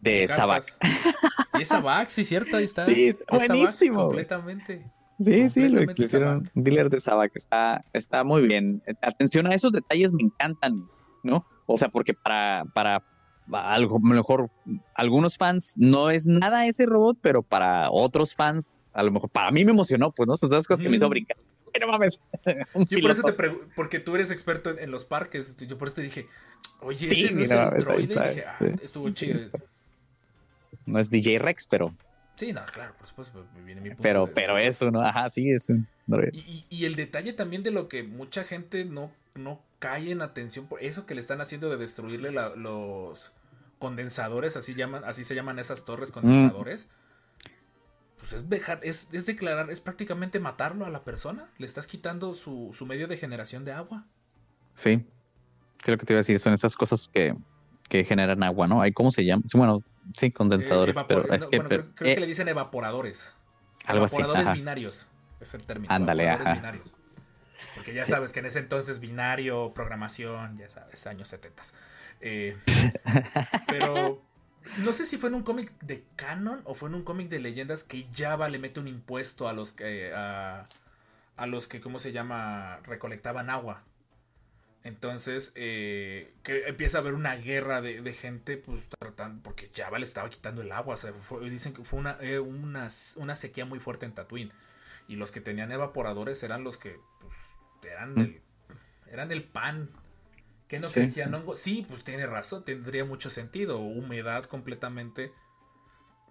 de 0.00 0.28
Sabak. 0.28 0.64
Y 1.58 1.62
es 1.62 1.68
Sabak, 1.68 2.08
sí, 2.08 2.24
cierto, 2.24 2.56
ahí 2.56 2.64
está. 2.64 2.86
Sí, 2.86 3.16
buenísimo. 3.30 4.06
completamente. 4.06 4.84
Sí, 5.18 5.50
sí, 5.50 5.68
lo 5.68 5.82
hicieron 5.82 6.48
dealer 6.54 6.90
de 6.90 7.00
Sabak. 7.00 7.32
Está, 7.34 7.80
está 7.92 8.22
muy 8.22 8.42
bien. 8.42 8.82
Atención 9.02 9.48
a 9.48 9.54
esos 9.54 9.72
detalles 9.72 10.12
me 10.12 10.22
encantan, 10.22 10.86
¿no? 11.24 11.44
O 11.66 11.76
sea, 11.76 11.88
porque 11.88 12.14
para, 12.14 12.64
para 12.72 13.02
algo 13.52 13.98
mejor 13.98 14.48
algunos 14.94 15.36
fans 15.36 15.74
no 15.76 16.10
es 16.10 16.26
nada 16.26 16.66
ese 16.66 16.86
robot, 16.86 17.18
pero 17.20 17.42
para 17.42 17.90
otros 17.90 18.34
fans, 18.34 18.82
a 18.92 19.02
lo 19.02 19.10
mejor 19.10 19.30
para 19.30 19.50
mí 19.50 19.64
me 19.64 19.72
emocionó, 19.72 20.12
pues, 20.12 20.28
¿no? 20.28 20.36
Son 20.36 20.48
esas 20.48 20.68
cosas 20.68 20.82
que 20.82 20.88
me 20.88 20.96
hizo 20.96 21.08
brincar. 21.08 21.36
No 21.86 21.86
mames. 21.86 22.22
yo 22.88 23.00
por 23.00 23.10
eso 23.10 23.22
te 23.22 23.32
pregunto, 23.32 23.66
porque 23.74 24.00
tú 24.00 24.14
eres 24.14 24.30
experto 24.30 24.76
en, 24.76 24.90
los 24.90 25.04
parques, 25.04 25.56
yo 25.56 25.78
por 25.78 25.88
eso 25.88 25.96
te 25.96 26.02
dije, 26.02 26.26
oye, 26.80 27.08
sí, 27.08 27.24
ese 27.24 27.34
no 27.34 27.42
es 27.42 27.50
el 27.50 27.84
droide. 27.84 28.28
dije, 28.28 28.44
ah, 28.46 28.58
estuvo 28.82 29.10
chido. 29.10 29.50
No 30.86 30.98
es 30.98 31.10
DJ 31.10 31.38
Rex, 31.38 31.66
pero 31.66 31.94
Sí, 32.38 32.52
no, 32.52 32.64
claro, 32.66 32.94
por 32.96 33.06
supuesto, 33.08 33.44
pues, 33.52 33.64
viene 33.64 33.80
mi 33.80 33.88
punto 33.88 34.02
Pero, 34.02 34.32
pero 34.32 34.56
eso, 34.56 34.92
¿no? 34.92 35.02
Ajá, 35.02 35.28
sí, 35.28 35.50
es 35.50 35.68
un 35.70 35.88
y, 36.32 36.64
y, 36.70 36.84
el 36.86 36.94
detalle 36.94 37.32
también 37.32 37.62
de 37.62 37.70
lo 37.70 37.88
que 37.88 38.02
mucha 38.02 38.44
gente 38.44 38.84
no, 38.84 39.10
no 39.34 39.60
cae 39.78 40.12
en 40.12 40.22
atención 40.22 40.66
por 40.66 40.82
eso 40.82 41.04
que 41.04 41.14
le 41.14 41.20
están 41.20 41.40
haciendo 41.40 41.68
de 41.68 41.76
destruirle 41.76 42.30
los 42.30 43.32
condensadores, 43.78 44.56
así 44.56 44.74
llaman, 44.74 45.02
así 45.04 45.24
se 45.24 45.34
llaman 45.34 45.58
esas 45.58 45.84
torres 45.84 46.12
condensadores. 46.12 46.88
Pues 48.28 48.42
es, 48.42 48.48
dejar, 48.48 48.80
es, 48.82 49.08
es, 49.12 49.26
declarar, 49.26 49.70
es 49.70 49.80
prácticamente 49.80 50.38
matarlo 50.38 50.84
a 50.84 50.90
la 50.90 51.02
persona. 51.02 51.48
Le 51.56 51.66
estás 51.66 51.86
quitando 51.86 52.34
su, 52.34 52.70
su 52.72 52.84
medio 52.84 53.08
de 53.08 53.16
generación 53.16 53.64
de 53.64 53.72
agua. 53.72 54.04
Sí. 54.74 55.06
Sí, 55.82 55.90
lo 55.90 55.96
que 55.98 56.04
te 56.04 56.12
iba 56.12 56.18
a 56.18 56.20
decir, 56.20 56.38
son 56.38 56.52
esas 56.52 56.76
cosas 56.76 57.08
que, 57.08 57.34
que 57.88 58.04
generan 58.04 58.42
agua, 58.42 58.66
¿no? 58.66 58.82
Hay 58.82 58.92
cómo 58.92 59.10
se 59.10 59.24
llama. 59.24 59.42
bueno, 59.54 59.82
sí, 60.16 60.30
condensadores, 60.30 60.96
eh, 60.96 61.04
pero 61.08 61.32
es 61.32 61.46
que. 61.46 61.58
creo, 61.58 61.94
que 61.94 62.12
eh, 62.12 62.20
le 62.20 62.26
dicen 62.26 62.48
evaporadores. 62.48 63.32
Algo 63.86 64.04
evaporadores 64.04 64.52
binarios. 64.52 65.08
Es 65.40 65.54
el 65.54 65.62
término. 65.62 65.92
Ándale, 65.94 66.28
ajá. 66.28 66.54
binarios. 66.54 66.92
Porque 67.74 67.94
ya 67.94 68.04
sabes 68.04 68.32
que 68.32 68.40
en 68.40 68.46
ese 68.46 68.58
entonces 68.58 68.98
binario, 69.00 69.72
programación, 69.72 70.58
ya 70.58 70.68
sabes, 70.68 71.06
años 71.06 71.28
70. 71.28 71.62
Eh, 72.20 72.56
pero 73.68 74.20
no 74.78 74.92
sé 74.92 75.06
si 75.06 75.16
fue 75.16 75.28
en 75.28 75.36
un 75.36 75.42
cómic 75.42 75.72
de 75.80 76.04
canon 76.16 76.60
o 76.64 76.74
fue 76.74 76.88
en 76.88 76.94
un 76.94 77.02
cómic 77.02 77.28
de 77.28 77.40
leyendas 77.40 77.84
que 77.84 78.06
Java 78.14 78.48
le 78.48 78.58
mete 78.58 78.80
un 78.80 78.88
impuesto 78.88 79.48
a 79.48 79.52
los 79.52 79.72
que 79.72 80.12
a, 80.14 80.68
a 81.36 81.46
los 81.46 81.68
que, 81.68 81.80
¿cómo 81.80 81.98
se 81.98 82.12
llama? 82.12 82.80
recolectaban 82.84 83.48
agua. 83.48 83.84
Entonces, 84.84 85.52
eh, 85.54 86.32
que 86.42 86.66
empieza 86.66 86.98
a 86.98 87.00
haber 87.00 87.14
una 87.14 87.36
guerra 87.36 87.80
de, 87.80 88.12
gente, 88.12 88.56
pues 88.56 88.88
tratando, 88.98 89.42
porque 89.42 89.70
Java 89.74 89.98
le 89.98 90.04
estaba 90.04 90.30
quitando 90.30 90.62
el 90.62 90.72
agua. 90.72 90.96
dicen 91.42 91.74
que 91.74 91.84
fue 91.84 92.00
eh, 92.20 92.38
una, 92.38 92.88
una, 93.16 93.34
sequía 93.34 93.64
muy 93.64 93.80
fuerte 93.80 94.06
en 94.06 94.12
Tatooine. 94.12 94.52
Y 95.08 95.16
los 95.16 95.32
que 95.32 95.40
tenían 95.40 95.72
evaporadores 95.72 96.42
eran 96.42 96.64
los 96.64 96.76
que, 96.76 96.98
pues, 97.20 97.34
eran, 97.82 98.14
mm. 98.14 98.18
el, 98.18 98.40
eran 99.10 99.32
el 99.32 99.44
pan. 99.44 99.90
Que 100.68 100.78
no 100.78 100.88
crecían 100.88 101.34
hongos. 101.34 101.58
Sí, 101.58 101.84
pues 101.88 102.04
tiene 102.04 102.26
razón, 102.26 102.64
tendría 102.64 103.04
mucho 103.04 103.30
sentido. 103.30 103.78
Humedad 103.78 104.44
completamente. 104.44 105.32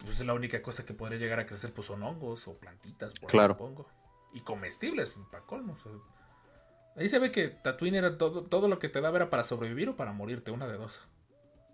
Pues 0.05 0.23
la 0.23 0.33
única 0.33 0.61
cosa 0.61 0.85
que 0.85 0.93
podría 0.93 1.17
llegar 1.17 1.39
a 1.39 1.47
crecer, 1.47 1.73
pues 1.73 1.88
son 1.88 2.03
hongos 2.03 2.47
o 2.47 2.57
plantitas, 2.59 3.15
por 3.15 3.31
claro. 3.31 3.55
supongo. 3.55 3.89
Y 4.33 4.41
comestibles, 4.41 5.13
para 5.31 5.43
colmo. 5.43 5.75
Ahí 6.95 7.09
se 7.09 7.17
ve 7.17 7.31
que 7.31 7.47
Tatooine 7.47 7.95
era 7.95 8.17
todo, 8.17 8.43
todo 8.43 8.67
lo 8.67 8.77
que 8.77 8.89
te 8.89 9.01
daba 9.01 9.17
era 9.17 9.29
para 9.29 9.43
sobrevivir 9.43 9.89
o 9.89 9.95
para 9.95 10.13
morirte, 10.13 10.51
una 10.51 10.67
de 10.67 10.77
dos. 10.77 11.01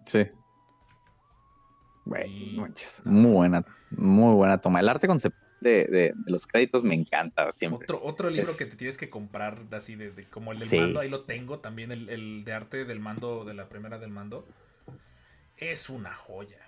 Sí. 0.05 0.29
Muy 2.05 3.31
buena, 3.31 3.65
muy 3.91 4.33
buena 4.35 4.59
toma. 4.59 4.79
El 4.79 4.89
arte 4.89 5.07
conceptual 5.07 5.43
de, 5.61 6.13
los 6.25 6.45
créditos 6.45 6.83
me 6.83 6.95
encanta 6.95 7.51
siempre. 7.51 7.85
Otro, 7.85 8.03
otro 8.03 8.29
libro 8.29 8.51
que 8.57 8.65
te 8.65 8.75
tienes 8.75 8.97
que 8.97 9.09
comprar, 9.09 9.59
así 9.71 9.95
de, 9.95 10.11
como 10.29 10.51
el 10.51 10.59
del 10.59 10.79
mando, 10.79 10.99
ahí 10.99 11.09
lo 11.09 11.23
tengo 11.23 11.59
también, 11.59 11.91
el, 11.91 12.43
de 12.43 12.53
arte 12.53 12.85
del 12.85 12.99
mando, 12.99 13.45
de 13.45 13.53
la 13.53 13.69
primera 13.69 13.99
del 13.99 14.09
mando. 14.09 14.45
Es 15.57 15.89
una 15.89 16.13
joya. 16.13 16.59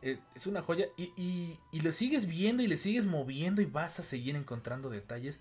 Es, 0.00 0.46
una 0.46 0.62
joya 0.62 0.86
y, 0.96 1.12
y, 1.16 1.58
y 1.70 1.80
lo 1.80 1.92
sigues 1.92 2.26
viendo 2.26 2.62
y 2.62 2.66
le 2.66 2.76
sigues 2.76 3.06
moviendo 3.06 3.62
y 3.62 3.66
vas 3.66 4.00
a 4.00 4.02
seguir 4.02 4.34
encontrando 4.34 4.90
detalles 4.90 5.40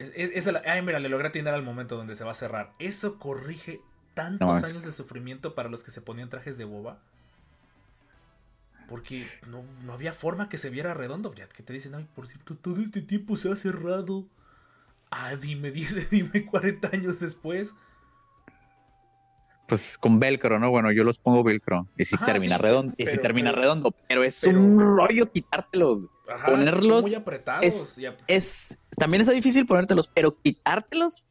es, 0.00 0.48
ay, 0.66 0.82
mira, 0.82 0.98
le 0.98 1.10
logré 1.10 1.28
atinar 1.28 1.52
al 1.52 1.62
momento 1.62 1.96
donde 1.96 2.14
se 2.14 2.24
va 2.24 2.30
a 2.30 2.34
cerrar. 2.34 2.72
Eso 2.78 3.18
corrige 3.18 3.80
tantos 4.14 4.64
años 4.64 4.84
de 4.84 4.92
sufrimiento 4.92 5.54
para 5.54 5.68
los 5.68 5.84
que 5.84 5.90
se 5.90 6.00
ponían 6.00 6.30
trajes 6.30 6.56
de 6.56 6.64
boba. 6.64 6.98
Porque 8.90 9.24
no, 9.46 9.64
había 9.92 10.12
forma 10.12 10.48
que 10.48 10.58
se 10.58 10.68
viera 10.68 10.94
redondo. 10.94 11.32
Ya 11.32 11.48
que 11.48 11.62
te 11.62 11.72
dicen, 11.72 11.94
ay, 11.94 12.08
por 12.12 12.26
cierto, 12.26 12.56
todo 12.56 12.82
este 12.82 13.00
tiempo 13.00 13.36
se 13.36 13.50
ha 13.50 13.54
cerrado. 13.54 14.26
Ah, 15.12 15.36
dime, 15.36 15.70
dice, 15.70 16.08
dime 16.10 16.44
40 16.44 16.90
años 16.92 17.20
después. 17.20 17.72
Pues 19.68 19.96
con 19.96 20.18
velcro, 20.18 20.58
¿no? 20.58 20.70
Bueno, 20.70 20.90
yo 20.90 21.04
los 21.04 21.18
pongo 21.18 21.44
velcro. 21.44 21.86
Y 21.96 22.04
si 22.04 22.16
termina 22.18 22.58
redondo. 22.58 22.92
y 22.96 23.06
si 23.06 23.16
termina 23.18 23.52
redondo. 23.52 23.94
Pero 24.08 24.24
es 24.24 24.42
un 24.42 24.80
rollo 24.80 25.30
quitártelos. 25.30 26.06
ponerlos. 26.44 27.02
muy 27.02 27.14
apretados. 27.14 27.96
es 28.26 28.76
también 28.98 29.20
está 29.20 29.32
difícil 29.32 29.66
ponértelos, 29.66 30.08
pero 30.08 30.36
quitártelos, 30.42 31.24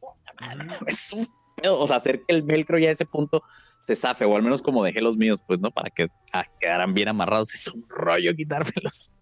es 0.86 1.12
un 1.12 1.28
o 1.68 1.86
sea, 1.86 1.96
hacer 1.96 2.22
que 2.22 2.34
el 2.34 2.42
velcro 2.42 2.78
ya 2.78 2.88
a 2.88 2.92
ese 2.92 3.04
punto 3.04 3.42
se 3.80 3.96
zafe, 3.96 4.26
o 4.26 4.36
al 4.36 4.42
menos 4.42 4.60
como 4.60 4.84
dejé 4.84 5.00
los 5.00 5.16
míos, 5.16 5.42
pues, 5.44 5.58
¿no? 5.60 5.70
Para 5.70 5.88
que 5.88 6.08
ah, 6.32 6.44
quedaran 6.60 6.92
bien 6.92 7.08
amarrados. 7.08 7.54
Es 7.54 7.66
un 7.68 7.84
rollo 7.88 8.34
quitármelos. 8.34 9.10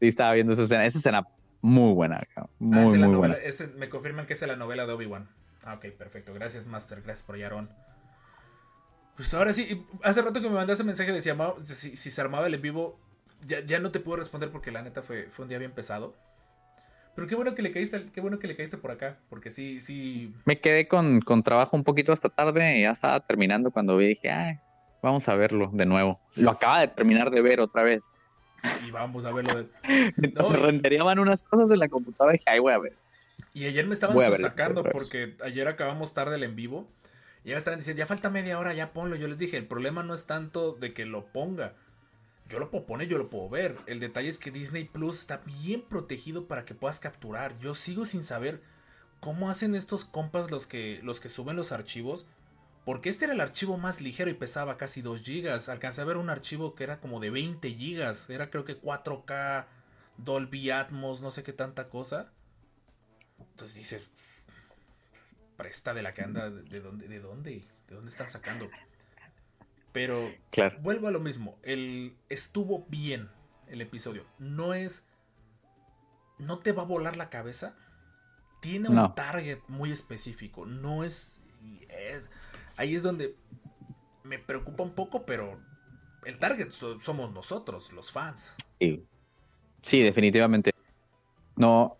Sí, 0.00 0.06
estaba 0.06 0.32
viendo 0.32 0.54
esa 0.54 0.62
escena. 0.62 0.86
Esa 0.86 0.96
escena 0.96 1.22
muy 1.60 1.92
buena, 1.92 2.18
muy, 2.58 2.96
muy 2.96 3.14
buena. 3.14 3.36
me 3.76 3.90
confirman 3.90 4.24
que 4.24 4.32
es 4.32 4.40
la 4.40 4.56
novela 4.56 4.86
de 4.86 4.94
Obi-Wan. 4.94 5.28
Ah, 5.64 5.74
ok, 5.74 5.84
perfecto. 5.98 6.32
Gracias, 6.32 6.64
Master. 6.64 7.02
Gracias 7.02 7.26
por 7.26 7.36
Yaron. 7.36 7.68
Pues 9.16 9.34
ahora 9.34 9.52
sí, 9.52 9.84
hace 10.02 10.22
rato 10.22 10.40
que 10.40 10.48
me 10.48 10.54
mandaste 10.54 10.82
mensaje 10.82 11.12
decía 11.12 11.36
si, 11.64 11.94
si 11.98 12.10
se 12.10 12.20
armaba 12.22 12.46
el 12.46 12.54
en 12.54 12.62
vivo, 12.62 12.98
ya, 13.46 13.60
ya 13.60 13.80
no 13.80 13.90
te 13.90 14.00
puedo 14.00 14.16
responder 14.16 14.50
porque 14.50 14.70
la 14.70 14.80
neta 14.80 15.02
fue, 15.02 15.24
fue 15.24 15.42
un 15.42 15.50
día 15.50 15.58
bien 15.58 15.72
pesado. 15.72 16.16
Pero 17.20 17.28
qué 17.28 17.34
bueno 17.34 17.54
que 17.54 17.60
le 17.60 17.70
caíste, 17.70 18.06
qué 18.14 18.22
bueno 18.22 18.38
que 18.38 18.46
le 18.46 18.56
caíste 18.56 18.78
por 18.78 18.92
acá, 18.92 19.18
porque 19.28 19.50
sí, 19.50 19.78
sí. 19.78 20.32
Me 20.46 20.58
quedé 20.58 20.88
con, 20.88 21.20
con 21.20 21.42
trabajo 21.42 21.76
un 21.76 21.84
poquito 21.84 22.14
hasta 22.14 22.30
tarde 22.30 22.78
y 22.78 22.80
ya 22.80 22.92
estaba 22.92 23.20
terminando 23.20 23.70
cuando 23.70 23.94
vi 23.98 24.06
dije, 24.06 24.30
ay, 24.30 24.58
vamos 25.02 25.28
a 25.28 25.34
verlo 25.34 25.68
de 25.70 25.84
nuevo. 25.84 26.18
Lo 26.36 26.52
acaba 26.52 26.80
de 26.80 26.88
terminar 26.88 27.30
de 27.30 27.42
ver 27.42 27.60
otra 27.60 27.82
vez. 27.82 28.10
Y 28.88 28.90
vamos 28.90 29.26
a 29.26 29.32
verlo. 29.32 29.52
De... 29.54 29.68
se 30.50 30.56
renderían 30.56 31.18
unas 31.18 31.42
cosas 31.42 31.70
en 31.70 31.80
la 31.80 31.90
computadora 31.90 32.34
y 32.34 32.38
dije, 32.38 32.48
ay, 32.48 32.58
voy 32.58 32.72
a 32.72 32.78
ver. 32.78 32.96
Y 33.52 33.66
ayer 33.66 33.86
me 33.86 33.92
estaban 33.92 34.16
sacando 34.38 34.82
porque 34.82 35.36
ayer 35.44 35.68
acabamos 35.68 36.14
tarde 36.14 36.36
el 36.36 36.42
en 36.44 36.56
vivo. 36.56 36.88
Y 37.44 37.50
ya 37.50 37.56
me 37.56 37.58
estaban 37.58 37.80
diciendo, 37.80 37.98
ya 37.98 38.06
falta 38.06 38.30
media 38.30 38.58
hora, 38.58 38.72
ya 38.72 38.94
ponlo. 38.94 39.14
Yo 39.16 39.28
les 39.28 39.36
dije, 39.36 39.58
el 39.58 39.66
problema 39.66 40.02
no 40.02 40.14
es 40.14 40.24
tanto 40.24 40.72
de 40.72 40.94
que 40.94 41.04
lo 41.04 41.26
ponga 41.26 41.74
yo 42.50 42.58
lo 42.58 42.70
puedo 42.70 42.84
poner, 42.84 43.08
yo 43.08 43.16
lo 43.16 43.30
puedo 43.30 43.48
ver. 43.48 43.76
El 43.86 44.00
detalle 44.00 44.28
es 44.28 44.38
que 44.38 44.50
Disney 44.50 44.84
Plus 44.84 45.20
está 45.20 45.38
bien 45.38 45.82
protegido 45.82 46.48
para 46.48 46.64
que 46.64 46.74
puedas 46.74 46.98
capturar. 46.98 47.56
Yo 47.60 47.76
sigo 47.76 48.04
sin 48.04 48.24
saber 48.24 48.60
cómo 49.20 49.48
hacen 49.48 49.76
estos 49.76 50.04
compas 50.04 50.50
los 50.50 50.66
que, 50.66 51.00
los 51.04 51.20
que 51.20 51.28
suben 51.28 51.56
los 51.56 51.70
archivos. 51.70 52.26
Porque 52.84 53.08
este 53.08 53.26
era 53.26 53.34
el 53.34 53.40
archivo 53.40 53.78
más 53.78 54.00
ligero 54.00 54.30
y 54.30 54.34
pesaba 54.34 54.76
casi 54.76 55.00
2 55.00 55.22
GB. 55.22 55.70
Alcancé 55.70 56.00
a 56.00 56.04
ver 56.04 56.16
un 56.16 56.28
archivo 56.28 56.74
que 56.74 56.82
era 56.82 56.98
como 56.98 57.20
de 57.20 57.30
20 57.30 57.70
GB. 57.70 58.32
Era 58.32 58.50
creo 58.50 58.64
que 58.64 58.80
4K, 58.80 59.66
Dolby 60.16 60.70
Atmos, 60.70 61.22
no 61.22 61.30
sé 61.30 61.44
qué 61.44 61.52
tanta 61.52 61.88
cosa. 61.88 62.32
Entonces 63.38 63.76
dice, 63.76 64.02
presta 65.56 65.94
de 65.94 66.02
la 66.02 66.14
que 66.14 66.22
anda, 66.22 66.50
¿de 66.50 66.80
dónde? 66.80 67.06
¿De 67.06 67.20
dónde? 67.20 67.64
¿De 67.86 67.94
dónde 67.94 68.10
están 68.10 68.26
sacando? 68.28 68.68
Pero 69.92 70.30
vuelvo 70.82 71.08
a 71.08 71.10
lo 71.10 71.20
mismo. 71.20 71.58
El, 71.62 72.16
estuvo 72.28 72.86
bien 72.88 73.28
el 73.68 73.80
episodio. 73.80 74.24
No 74.38 74.74
es. 74.74 75.06
No 76.38 76.58
te 76.58 76.72
va 76.72 76.82
a 76.82 76.86
volar 76.86 77.16
la 77.16 77.30
cabeza. 77.30 77.76
Tiene 78.60 78.88
un 78.88 79.14
target 79.14 79.60
muy 79.68 79.90
específico. 79.90 80.66
No 80.66 81.02
es, 81.02 81.40
Ahí 82.76 82.94
es 82.94 83.02
donde 83.02 83.34
me 84.22 84.38
preocupa 84.38 84.82
un 84.82 84.94
poco, 84.94 85.24
pero 85.24 85.58
el 86.24 86.38
target 86.38 86.70
somos 86.70 87.32
nosotros, 87.32 87.92
los 87.92 88.12
fans. 88.12 88.54
Sí, 88.78 89.04
sí 89.82 90.02
definitivamente. 90.02 90.72
No, 91.56 91.98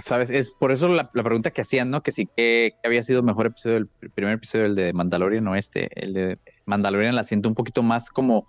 sabes, 0.00 0.28
es 0.28 0.50
por 0.50 0.70
eso 0.70 0.88
la, 0.88 1.10
pregunta 1.10 1.50
que 1.50 1.62
hacían, 1.62 1.90
¿no? 1.90 2.02
Que 2.02 2.12
sí 2.12 2.28
que, 2.36 2.74
había 2.84 3.02
sido 3.02 3.22
mejor 3.22 3.46
episodio, 3.46 3.78
el 3.78 3.86
primer 3.86 4.34
episodio, 4.34 4.66
el 4.66 4.74
de 4.74 4.92
Mandalorian, 4.92 5.46
o 5.48 5.54
este, 5.54 5.88
el 5.98 6.12
de 6.12 6.38
Mandalorian 6.68 7.16
la 7.16 7.24
siento 7.24 7.48
un 7.48 7.54
poquito 7.54 7.82
más 7.82 8.10
como 8.10 8.46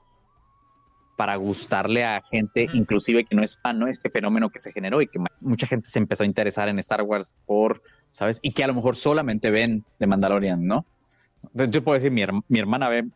para 1.17 1.35
gustarle 1.37 2.05
a 2.05 2.21
gente, 2.21 2.69
inclusive 2.73 3.25
que 3.25 3.35
no 3.35 3.43
es 3.43 3.57
fan, 3.59 3.79
¿no? 3.79 3.87
Este 3.87 4.09
fenómeno 4.09 4.49
que 4.49 4.59
se 4.59 4.71
generó 4.71 5.01
y 5.01 5.07
que 5.07 5.19
mucha 5.41 5.67
gente 5.67 5.89
se 5.89 5.99
empezó 5.99 6.23
a 6.23 6.25
interesar 6.25 6.69
en 6.69 6.79
Star 6.79 7.01
Wars 7.01 7.35
por, 7.45 7.81
¿sabes? 8.09 8.39
Y 8.41 8.51
que 8.51 8.63
a 8.63 8.67
lo 8.67 8.73
mejor 8.73 8.95
solamente 8.95 9.49
ven 9.51 9.83
de 9.99 10.07
Mandalorian, 10.07 10.65
¿no? 10.65 10.85
Entonces, 11.43 11.71
yo 11.71 11.83
puedo 11.83 11.95
decir, 11.95 12.11
mi, 12.11 12.23
mi 12.47 12.59
hermana 12.59 12.89
ve, 12.89 13.07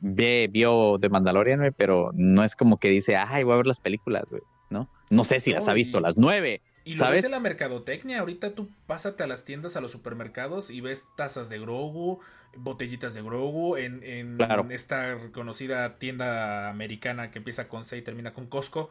ve, 0.00 0.48
vio 0.50 0.98
de 0.98 1.08
Mandalorian, 1.08 1.74
pero 1.76 2.12
no 2.14 2.44
es 2.44 2.56
como 2.56 2.78
que 2.78 2.88
dice, 2.88 3.16
ay, 3.16 3.44
voy 3.44 3.54
a 3.54 3.58
ver 3.58 3.66
las 3.66 3.80
películas, 3.80 4.24
¿no? 4.70 4.88
No 5.10 5.24
sé 5.24 5.40
si 5.40 5.52
las 5.52 5.68
ha 5.68 5.72
visto, 5.74 6.00
las 6.00 6.16
nueve, 6.16 6.62
y 6.84 6.94
lo 6.94 7.10
ves 7.10 7.24
en 7.24 7.30
la 7.32 7.40
mercadotecnia. 7.40 8.20
Ahorita 8.20 8.54
tú 8.54 8.70
pásate 8.86 9.22
a 9.22 9.26
las 9.26 9.44
tiendas, 9.44 9.76
a 9.76 9.80
los 9.80 9.92
supermercados 9.92 10.70
y 10.70 10.80
ves 10.80 11.06
tazas 11.16 11.48
de 11.48 11.58
Grogu, 11.58 12.20
botellitas 12.56 13.14
de 13.14 13.22
Grogu 13.22 13.76
en, 13.76 14.38
esta 14.70 15.14
reconocida 15.14 15.98
tienda 15.98 16.70
americana 16.70 17.30
que 17.30 17.38
empieza 17.38 17.68
con 17.68 17.84
C 17.84 17.98
y 17.98 18.02
termina 18.02 18.32
con 18.32 18.46
Costco. 18.46 18.90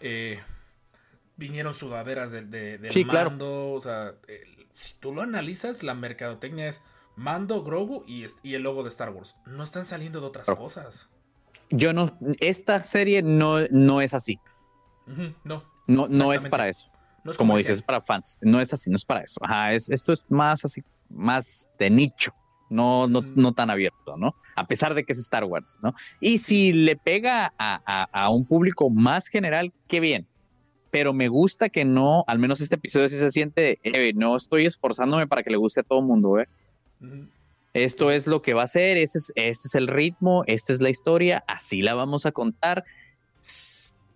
Eh, 0.00 0.40
vinieron 1.36 1.74
sudaderas 1.74 2.32
de, 2.32 2.42
de, 2.42 3.04
mando. 3.04 3.72
O 3.72 3.80
sea, 3.80 4.14
si 4.74 4.94
tú 4.98 5.14
lo 5.14 5.22
analizas, 5.22 5.82
la 5.82 5.94
mercadotecnia 5.94 6.66
es 6.68 6.82
mando, 7.14 7.62
Grogu 7.62 8.04
y, 8.06 8.24
y, 8.42 8.54
el 8.54 8.62
logo 8.62 8.82
de 8.82 8.88
Star 8.88 9.10
Wars. 9.10 9.36
No 9.46 9.62
están 9.62 9.84
saliendo 9.84 10.20
de 10.20 10.26
otras 10.26 10.46
cosas. 10.48 11.08
Yo 11.70 11.92
no, 11.92 12.18
esta 12.40 12.82
serie 12.82 13.22
no, 13.22 13.60
no 13.70 14.00
es 14.00 14.14
así. 14.14 14.40
no. 15.44 15.62
No, 15.86 16.06
no 16.06 16.34
es 16.34 16.44
para 16.44 16.68
eso 16.68 16.90
como 17.36 17.56
dices, 17.56 17.78
es 17.78 17.82
para 17.82 18.00
fans. 18.00 18.38
No 18.42 18.60
es 18.60 18.72
así, 18.72 18.90
no 18.90 18.96
es 18.96 19.04
para 19.04 19.22
eso. 19.22 19.40
Ajá, 19.42 19.72
es, 19.72 19.90
esto 19.90 20.12
es 20.12 20.24
más 20.28 20.64
así, 20.64 20.82
más 21.08 21.68
de 21.78 21.90
nicho, 21.90 22.32
no, 22.70 23.08
no, 23.08 23.22
mm. 23.22 23.32
no 23.36 23.52
tan 23.52 23.70
abierto, 23.70 24.16
¿no? 24.16 24.34
A 24.56 24.66
pesar 24.66 24.94
de 24.94 25.04
que 25.04 25.12
es 25.12 25.18
Star 25.18 25.44
Wars, 25.44 25.78
¿no? 25.82 25.94
Y 26.20 26.38
si 26.38 26.72
le 26.72 26.96
pega 26.96 27.52
a, 27.58 28.30
un 28.30 28.44
público 28.44 28.90
más 28.90 29.28
general, 29.28 29.72
qué 29.86 30.00
bien. 30.00 30.26
Pero 30.90 31.12
me 31.12 31.28
gusta 31.28 31.68
que 31.68 31.84
no, 31.84 32.24
al 32.26 32.38
menos 32.38 32.60
este 32.60 32.76
episodio 32.76 33.08
sí 33.08 33.16
se 33.16 33.30
siente, 33.30 33.78
eh, 33.82 34.12
no 34.14 34.36
estoy 34.36 34.64
esforzándome 34.64 35.26
para 35.26 35.42
que 35.42 35.50
le 35.50 35.58
guste 35.58 35.80
a 35.80 35.82
todo 35.82 35.98
el 36.00 36.06
mundo, 36.06 36.38
¿eh? 36.38 36.48
Esto 37.74 38.10
es 38.10 38.26
lo 38.26 38.42
que 38.42 38.54
va 38.54 38.62
a 38.62 38.66
ser, 38.66 38.96
este 38.96 39.18
es, 39.18 39.32
este 39.36 39.68
es 39.68 39.74
el 39.74 39.86
ritmo, 39.86 40.42
esta 40.46 40.72
es 40.72 40.80
la 40.80 40.88
historia, 40.88 41.44
así 41.46 41.82
la 41.82 41.94
vamos 41.94 42.26
a 42.26 42.32
contar. 42.32 42.84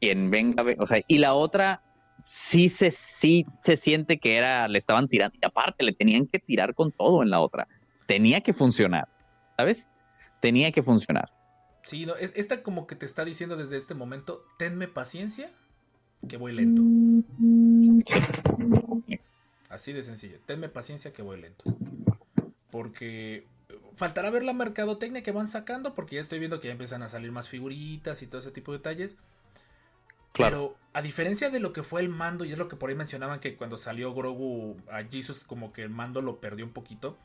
Quien 0.00 0.30
venga, 0.30 0.64
o 0.78 0.86
sea, 0.86 1.00
y 1.06 1.18
la 1.18 1.34
otra, 1.34 1.82
sí 2.22 2.68
se, 2.68 2.90
sí 2.90 3.46
se 3.60 3.76
siente 3.76 4.18
que 4.18 4.36
era, 4.36 4.68
le 4.68 4.78
estaban 4.78 5.08
tirando, 5.08 5.36
y 5.40 5.44
aparte 5.44 5.84
le 5.84 5.92
tenían 5.92 6.26
que 6.26 6.38
tirar 6.38 6.74
con 6.74 6.92
todo 6.92 7.22
en 7.22 7.30
la 7.30 7.40
otra. 7.40 7.68
Tenía 8.06 8.40
que 8.40 8.52
funcionar, 8.52 9.08
¿sabes? 9.56 9.88
Tenía 10.40 10.72
que 10.72 10.82
funcionar. 10.82 11.32
Sí, 11.84 12.06
no, 12.06 12.14
esta 12.16 12.62
como 12.62 12.86
que 12.86 12.94
te 12.94 13.06
está 13.06 13.24
diciendo 13.24 13.56
desde 13.56 13.76
este 13.76 13.94
momento, 13.94 14.44
tenme 14.56 14.88
paciencia, 14.88 15.50
que 16.28 16.36
voy 16.36 16.52
lento. 16.52 16.82
Así 19.68 19.92
de 19.92 20.02
sencillo, 20.02 20.38
tenme 20.46 20.68
paciencia 20.68 21.12
que 21.12 21.22
voy 21.22 21.40
lento. 21.40 21.64
Porque 22.70 23.46
faltará 23.96 24.30
ver 24.30 24.44
la 24.44 24.52
mercadotecnia 24.52 25.22
que 25.22 25.32
van 25.32 25.48
sacando, 25.48 25.94
porque 25.94 26.16
ya 26.16 26.20
estoy 26.20 26.38
viendo 26.38 26.60
que 26.60 26.68
ya 26.68 26.72
empiezan 26.72 27.02
a 27.02 27.08
salir 27.08 27.32
más 27.32 27.48
figuritas 27.48 28.22
y 28.22 28.26
todo 28.26 28.40
ese 28.40 28.50
tipo 28.50 28.72
de 28.72 28.78
detalles. 28.78 29.16
Claro. 30.32 30.56
Pero 30.56 30.76
a 30.94 31.02
diferencia 31.02 31.50
de 31.50 31.60
lo 31.60 31.72
que 31.72 31.82
fue 31.82 32.00
el 32.00 32.08
mando, 32.08 32.44
y 32.44 32.52
es 32.52 32.58
lo 32.58 32.68
que 32.68 32.76
por 32.76 32.90
ahí 32.90 32.96
mencionaban 32.96 33.40
que 33.40 33.56
cuando 33.56 33.76
salió 33.76 34.14
Grogu 34.14 34.76
a 34.90 35.02
Jesus, 35.04 35.44
como 35.44 35.72
que 35.72 35.82
el 35.82 35.90
mando 35.90 36.22
lo 36.22 36.40
perdió 36.40 36.64
un 36.64 36.72
poquito. 36.72 37.18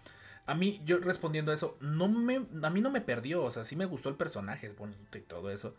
A 0.45 0.55
mí, 0.55 0.81
yo 0.85 0.99
respondiendo 0.99 1.51
a 1.51 1.55
eso, 1.55 1.77
no 1.81 2.07
me, 2.07 2.45
a 2.63 2.69
mí 2.69 2.81
no 2.81 2.89
me 2.89 3.01
perdió. 3.01 3.43
O 3.43 3.51
sea, 3.51 3.65
sí 3.65 3.75
me 3.75 3.85
gustó 3.85 4.09
el 4.09 4.15
personaje, 4.15 4.67
es 4.67 4.77
bonito 4.77 5.17
y 5.17 5.21
todo 5.21 5.51
eso. 5.51 5.75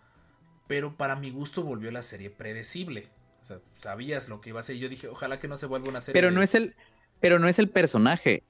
Pero 0.66 0.97
para 0.97 1.16
mi 1.16 1.31
gusto 1.31 1.62
volvió 1.62 1.91
la 1.91 2.03
serie 2.03 2.29
predecible. 2.29 3.09
O 3.41 3.45
sea, 3.47 3.61
sabías 3.76 4.29
lo 4.29 4.43
que 4.43 4.51
iba 4.51 4.61
a 4.61 4.62
ser. 4.62 4.76
Y 4.76 4.81
yo 4.81 4.91
dije, 4.91 5.09
ojalá 5.09 5.41
que 5.41 5.49
no 5.49 5.57
se 5.57 5.64
vuelva 5.64 5.89
una 5.89 6.03
serie. 6.03 6.20
Pero 6.20 6.31
no 6.31 6.43
es 6.43 6.55
el, 6.55 6.74
pero 7.20 7.39
no 7.39 7.49
es 7.49 7.59
el 7.59 7.70
personaje. 7.70 8.43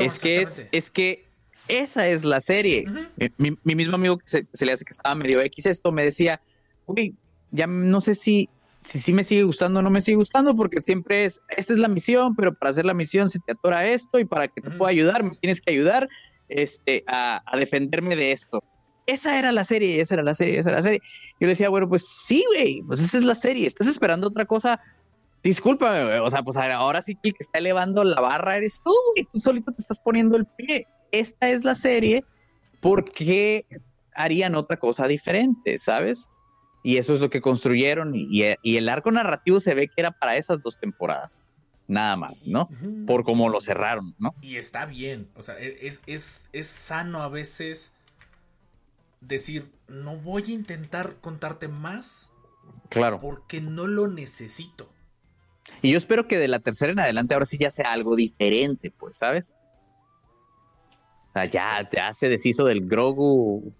es 0.00 0.18
que 0.18 0.40
es, 0.40 0.66
es 0.72 0.90
que 0.90 1.26
esa 1.68 2.08
es 2.08 2.24
la 2.24 2.40
serie. 2.40 2.86
mi, 3.36 3.58
mismo 3.62 3.96
amigo 3.96 4.18
que 4.18 4.26
se, 4.26 4.66
le 4.66 4.72
hace 4.72 4.84
que 4.84 4.92
estaba 4.92 5.14
medio 5.14 5.40
X 5.42 5.66
esto 5.66 5.92
me 5.92 6.04
decía, 6.04 6.40
uy, 6.86 7.14
ya 7.50 7.66
no 7.66 8.00
sé 8.00 8.14
si 8.14 8.48
si 8.86 9.00
sí 9.00 9.12
me 9.12 9.24
sigue 9.24 9.42
gustando 9.42 9.80
o 9.80 9.82
no 9.82 9.90
me 9.90 10.00
sigue 10.00 10.16
gustando, 10.16 10.54
porque 10.54 10.80
siempre 10.80 11.24
es, 11.24 11.40
esta 11.56 11.72
es 11.72 11.78
la 11.78 11.88
misión, 11.88 12.34
pero 12.36 12.54
para 12.54 12.70
hacer 12.70 12.84
la 12.84 12.94
misión 12.94 13.28
se 13.28 13.40
te 13.40 13.52
atora 13.52 13.86
esto 13.86 14.18
y 14.18 14.24
para 14.24 14.48
que 14.48 14.60
te 14.60 14.70
pueda 14.70 14.90
ayudar, 14.90 15.24
me 15.24 15.34
tienes 15.36 15.60
que 15.60 15.72
ayudar 15.72 16.08
este, 16.48 17.02
a, 17.08 17.42
defenderme 17.58 18.16
de 18.16 18.32
esto. 18.32 18.62
Esa 19.06 19.38
era 19.38 19.52
la 19.52 19.64
serie, 19.64 20.00
esa 20.00 20.14
era 20.14 20.22
la 20.22 20.34
serie, 20.34 20.58
esa 20.58 20.70
era 20.70 20.78
la 20.78 20.82
serie. 20.82 21.00
Yo 21.40 21.46
le 21.46 21.48
decía, 21.48 21.68
bueno, 21.68 21.88
pues 21.88 22.08
sí, 22.08 22.44
güey, 22.48 22.82
pues 22.82 23.00
esa 23.00 23.16
es 23.16 23.24
la 23.24 23.34
serie, 23.34 23.66
estás 23.66 23.86
esperando 23.86 24.28
otra 24.28 24.46
cosa. 24.46 24.80
Disculpa, 25.42 26.22
o 26.22 26.30
sea, 26.30 26.42
pues 26.42 26.56
ahora 26.56 27.02
sí 27.02 27.14
que 27.14 27.28
el 27.28 27.34
que 27.34 27.44
está 27.44 27.58
elevando 27.58 28.02
la 28.02 28.20
barra 28.20 28.56
eres 28.56 28.80
tú, 28.84 28.92
y 29.16 29.24
tú 29.24 29.38
solito 29.40 29.72
te 29.72 29.80
estás 29.80 29.98
poniendo 29.98 30.36
el 30.36 30.46
pie. 30.46 30.86
Esta 31.12 31.50
es 31.50 31.64
la 31.64 31.74
serie, 31.74 32.24
¿por 32.80 33.04
qué 33.04 33.64
harían 34.14 34.54
otra 34.54 34.76
cosa 34.76 35.06
diferente, 35.06 35.78
sabes? 35.78 36.30
Y 36.86 36.98
eso 36.98 37.14
es 37.14 37.20
lo 37.20 37.30
que 37.30 37.40
construyeron 37.40 38.12
y, 38.14 38.42
el 38.62 38.88
arco 38.88 39.10
narrativo 39.10 39.58
se 39.58 39.74
ve 39.74 39.88
que 39.88 39.94
era 39.96 40.12
para 40.12 40.36
esas 40.36 40.60
dos 40.60 40.78
temporadas, 40.78 41.44
nada 41.88 42.14
más, 42.14 42.46
¿no? 42.46 42.68
Por 43.08 43.24
cómo 43.24 43.48
lo 43.48 43.60
cerraron, 43.60 44.14
¿no? 44.20 44.36
Y 44.40 44.54
está 44.54 44.86
bien, 44.86 45.28
o 45.34 45.42
sea, 45.42 45.58
e, 45.58 45.84
es, 45.84 46.04
es, 46.06 46.48
es 46.52 46.68
sano 46.68 47.24
a 47.24 47.28
veces 47.28 47.96
decir, 49.20 49.68
no 49.88 50.16
voy 50.16 50.44
a 50.44 50.54
intentar 50.54 51.16
contarte 51.16 51.66
más. 51.66 52.28
Claro. 52.88 53.18
Porque 53.18 53.60
no 53.60 53.88
lo 53.88 54.06
necesito. 54.06 54.88
Y 55.82 55.90
yo 55.90 55.98
espero 55.98 56.28
que 56.28 56.38
de 56.38 56.46
la 56.46 56.60
tercera 56.60 56.92
en 56.92 57.00
adelante 57.00 57.34
ahora 57.34 57.46
sí 57.46 57.58
ya 57.58 57.72
sea 57.72 57.90
algo 57.90 58.14
diferente, 58.14 58.92
pues, 58.96 59.16
¿sabes? 59.16 59.56
O 61.30 61.32
sea, 61.32 61.46
ya, 61.46 61.90
ya 61.90 62.12
se 62.12 62.28
deshizo 62.28 62.64
del 62.64 62.86
Grogu 62.86 63.74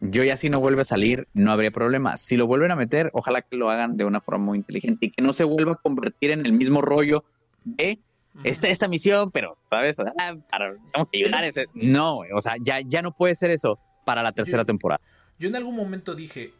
yo 0.00 0.24
ya 0.24 0.36
si 0.36 0.48
no 0.48 0.60
vuelve 0.60 0.82
a 0.82 0.84
salir, 0.84 1.28
no 1.34 1.52
habría 1.52 1.70
problema. 1.70 2.16
Si 2.16 2.36
lo 2.36 2.46
vuelven 2.46 2.70
a 2.70 2.76
meter, 2.76 3.10
ojalá 3.12 3.42
que 3.42 3.56
lo 3.56 3.70
hagan 3.70 3.96
de 3.96 4.04
una 4.04 4.20
forma 4.20 4.44
muy 4.46 4.58
inteligente 4.58 5.06
y 5.06 5.10
que 5.10 5.22
no 5.22 5.32
se 5.32 5.44
vuelva 5.44 5.72
a 5.72 5.76
convertir 5.76 6.30
en 6.30 6.46
el 6.46 6.52
mismo 6.52 6.80
rollo 6.80 7.24
de 7.64 8.00
esta, 8.44 8.68
esta 8.68 8.88
misión, 8.88 9.30
pero, 9.30 9.58
¿sabes? 9.66 9.98
Ah, 10.00 10.34
para, 10.50 10.74
tengo 10.92 11.10
que 11.10 11.18
ayudar 11.18 11.44
ese. 11.44 11.66
No, 11.74 12.20
o 12.34 12.40
sea, 12.40 12.54
ya, 12.60 12.80
ya 12.80 13.02
no 13.02 13.12
puede 13.12 13.34
ser 13.34 13.50
eso 13.50 13.78
para 14.06 14.22
la 14.22 14.32
tercera 14.32 14.64
temporada. 14.64 15.00
Yo 15.38 15.48
en 15.48 15.56
algún 15.56 15.76
momento 15.76 16.14
dije, 16.14 16.52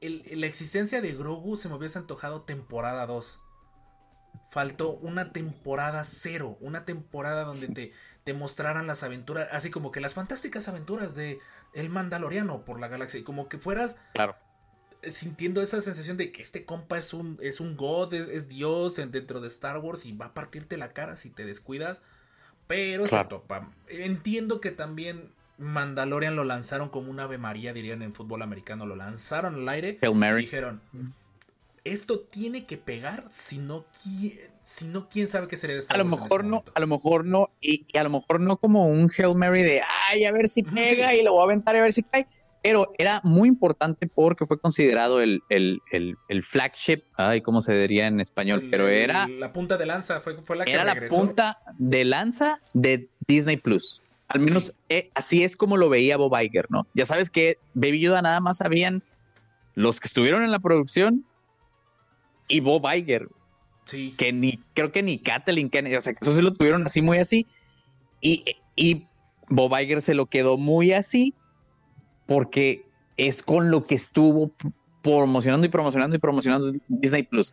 la 0.00 0.46
existencia 0.46 1.00
de 1.00 1.12
Grogu 1.12 1.56
se 1.56 1.68
me 1.68 1.76
hubiese 1.76 1.98
antojado 1.98 2.42
temporada 2.42 3.06
2. 3.06 3.40
Faltó 4.50 4.92
una 4.96 5.32
temporada 5.32 6.04
cero, 6.04 6.58
una 6.60 6.84
temporada 6.84 7.44
donde 7.44 7.68
te, 7.68 7.92
te 8.24 8.34
mostraran 8.34 8.86
las 8.86 9.02
aventuras, 9.02 9.48
así 9.52 9.70
como 9.70 9.92
que 9.92 10.00
las 10.00 10.14
fantásticas 10.14 10.66
aventuras 10.68 11.14
de 11.14 11.38
el 11.74 11.90
Mandaloriano 11.90 12.64
por 12.64 12.80
la 12.80 12.88
galaxia, 12.88 13.20
y 13.20 13.22
como 13.22 13.48
que 13.48 13.58
fueras 13.58 13.96
claro. 14.14 14.34
sintiendo 15.02 15.60
esa 15.60 15.80
sensación 15.80 16.16
de 16.16 16.32
que 16.32 16.42
este 16.42 16.64
compa 16.64 16.96
es 16.96 17.12
un, 17.12 17.38
es 17.42 17.60
un 17.60 17.76
god, 17.76 18.14
es, 18.14 18.48
Dios 18.48 18.96
dentro 18.96 19.40
de 19.40 19.48
Star 19.48 19.78
Wars 19.78 20.06
y 20.06 20.12
va 20.12 20.26
a 20.26 20.34
partirte 20.34 20.76
la 20.78 20.92
cara 20.92 21.16
si 21.16 21.30
te 21.30 21.44
descuidas. 21.44 22.02
Pero 22.66 23.06
se 23.06 23.22
topa. 23.26 23.70
Entiendo 23.88 24.60
que 24.60 24.70
también 24.70 25.30
Mandalorian 25.58 26.34
lo 26.34 26.44
lanzaron 26.44 26.88
como 26.88 27.10
un 27.10 27.20
Ave 27.20 27.36
María, 27.36 27.74
dirían 27.74 28.00
en 28.00 28.14
fútbol 28.14 28.40
americano. 28.40 28.86
Lo 28.86 28.96
lanzaron 28.96 29.54
al 29.54 29.68
aire. 29.68 29.98
Y 30.00 30.34
dijeron: 30.36 30.80
Esto 31.84 32.20
tiene 32.20 32.64
que 32.64 32.78
pegar, 32.78 33.26
si 33.28 33.58
no, 33.58 33.84
si 34.62 34.86
no 34.86 35.10
quién 35.10 35.28
sabe 35.28 35.48
qué 35.48 35.56
sería 35.56 35.76
de 35.76 35.82
A 35.86 35.98
lo 35.98 36.06
mejor 36.06 36.40
este 36.40 36.50
no, 36.50 36.64
a 36.74 36.80
lo 36.80 36.86
mejor 36.86 37.26
no, 37.26 37.50
y, 37.60 37.86
a 37.94 38.02
lo 38.02 38.08
mejor 38.08 38.40
no 38.40 38.56
como 38.56 38.88
un 38.88 39.10
Hail 39.16 39.34
Mary 39.34 39.62
de 39.62 39.82
ay, 40.10 40.24
a 40.24 40.32
ver 40.32 40.48
si 40.48 40.62
pega 40.62 41.14
y 41.14 41.22
lo 41.22 41.32
voy 41.32 41.42
a 41.42 41.44
aventar 41.44 41.76
a 41.76 41.82
ver 41.82 41.92
si 41.92 42.02
cae. 42.02 42.26
Pero 42.62 42.90
era 42.96 43.20
muy 43.22 43.50
importante 43.50 44.06
porque 44.06 44.46
fue 44.46 44.58
considerado 44.58 45.20
el, 45.20 45.42
el, 45.50 45.82
el, 45.90 46.42
flagship, 46.42 47.02
ay, 47.18 47.42
¿cómo 47.42 47.60
se 47.60 47.78
diría 47.78 48.06
en 48.06 48.18
español? 48.20 48.68
Pero 48.70 48.88
era. 48.88 49.28
La 49.28 49.52
punta 49.52 49.76
de 49.76 49.84
lanza 49.84 50.22
fue, 50.22 50.38
fue 50.42 50.56
la 50.56 50.64
que 50.64 50.72
Era 50.72 50.84
la 50.84 50.96
punta 51.08 51.58
de 51.76 52.06
lanza 52.06 52.62
de 52.72 53.10
Disney 53.26 53.58
Plus. 53.58 54.00
Al 54.28 54.40
menos 54.40 54.74
eh, 54.88 55.10
así 55.14 55.44
es 55.44 55.58
como 55.58 55.76
lo 55.76 55.90
veía 55.90 56.16
Bob 56.16 56.34
Iger, 56.40 56.64
¿no? 56.70 56.86
Ya 56.94 57.04
sabes 57.04 57.28
que 57.28 57.58
Baby 57.74 58.00
Yoda 58.00 58.22
nada 58.22 58.40
más 58.40 58.56
sabían 58.56 59.02
los 59.74 60.00
que 60.00 60.06
estuvieron 60.06 60.42
en 60.42 60.50
la 60.50 60.60
producción 60.60 61.26
y 62.48 62.60
Bob 62.60 62.84
Iger. 62.92 63.28
Sí. 63.84 64.14
Que 64.16 64.32
ni, 64.32 64.60
creo 64.74 64.92
que 64.92 65.02
ni 65.02 65.18
Kathleen 65.18 65.70
Kennedy, 65.70 65.96
o 65.96 66.00
sea, 66.00 66.14
que 66.14 66.20
eso 66.22 66.34
se 66.34 66.42
lo 66.42 66.52
tuvieron 66.52 66.86
así 66.86 67.02
muy 67.02 67.18
así. 67.18 67.46
Y, 68.20 68.44
y 68.76 69.06
Bob 69.48 69.78
Iger 69.78 70.00
se 70.00 70.14
lo 70.14 70.26
quedó 70.26 70.56
muy 70.56 70.92
así 70.92 71.34
porque 72.26 72.86
es 73.16 73.42
con 73.42 73.70
lo 73.70 73.86
que 73.86 73.94
estuvo 73.94 74.50
promocionando 75.02 75.66
y 75.66 75.70
promocionando 75.70 76.16
y 76.16 76.18
promocionando 76.18 76.72
Disney 76.88 77.24
Plus 77.24 77.52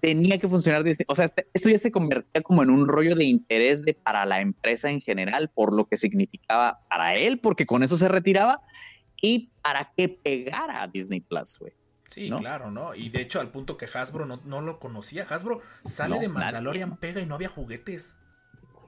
tenía 0.00 0.38
que 0.38 0.48
funcionar. 0.48 0.84
O 1.06 1.16
sea, 1.16 1.26
este, 1.26 1.46
esto 1.52 1.68
ya 1.68 1.78
se 1.78 1.90
convertía 1.90 2.42
como 2.42 2.62
en 2.62 2.70
un 2.70 2.88
rollo 2.88 3.14
de 3.14 3.24
interés 3.24 3.82
de, 3.82 3.94
para 3.94 4.24
la 4.24 4.40
empresa 4.40 4.90
en 4.90 5.00
general, 5.00 5.50
por 5.54 5.72
lo 5.72 5.86
que 5.86 5.96
significaba 5.96 6.80
para 6.88 7.16
él, 7.16 7.38
porque 7.38 7.66
con 7.66 7.82
eso 7.82 7.96
se 7.96 8.08
retiraba, 8.08 8.60
y 9.20 9.50
para 9.62 9.92
que 9.96 10.08
pegara 10.08 10.82
a 10.82 10.88
Disney 10.88 11.20
Plus, 11.20 11.58
güey. 11.58 11.72
Sí, 12.10 12.28
claro, 12.28 12.70
¿no? 12.72 12.94
Y 12.94 13.08
de 13.08 13.20
hecho, 13.20 13.40
al 13.40 13.50
punto 13.50 13.76
que 13.76 13.86
Hasbro 13.86 14.26
no, 14.26 14.60
lo 14.60 14.78
conocía. 14.80 15.24
Hasbro 15.28 15.60
sale 15.84 16.18
de 16.18 16.28
Mandalorian, 16.28 16.96
pega 16.96 17.20
y 17.20 17.26
no 17.26 17.36
había 17.36 17.48
juguetes. 17.48 18.18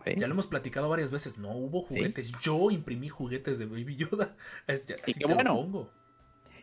Ya 0.04 0.26
lo 0.26 0.34
hemos 0.34 0.48
platicado 0.48 0.88
varias 0.88 1.12
veces. 1.12 1.38
No 1.38 1.52
hubo 1.52 1.82
juguetes. 1.82 2.32
Yo 2.40 2.72
imprimí 2.72 3.08
juguetes 3.08 3.58
de 3.58 3.66
Baby 3.66 3.96
Yoda. 3.96 4.36
Así 4.66 4.92
y 5.06 5.14
qué 5.14 5.26
bueno. 5.26 5.54
pongo. 5.54 5.90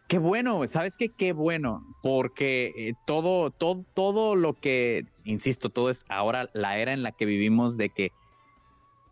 Qué 0.10 0.18
bueno, 0.18 0.68
¿sabes 0.68 0.98
qué? 0.98 1.10
Qué 1.10 1.34
bueno, 1.34 1.86
porque 2.02 2.74
eh, 2.76 2.94
todo, 3.06 3.52
todo, 3.52 3.86
todo 3.94 4.36
lo 4.36 4.56
que, 4.56 5.06
insisto, 5.24 5.70
todo 5.70 5.92
es 5.92 6.04
ahora 6.10 6.50
la 6.54 6.80
era 6.80 6.94
en 6.94 7.04
la 7.04 7.12
que 7.12 7.26
vivimos 7.26 7.78
de 7.78 7.90
que 7.90 8.12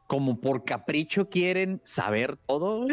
como 0.07 0.41
por 0.41 0.63
capricho 0.63 1.29
quieren 1.29 1.81
saber 1.83 2.35
todo, 2.35 2.87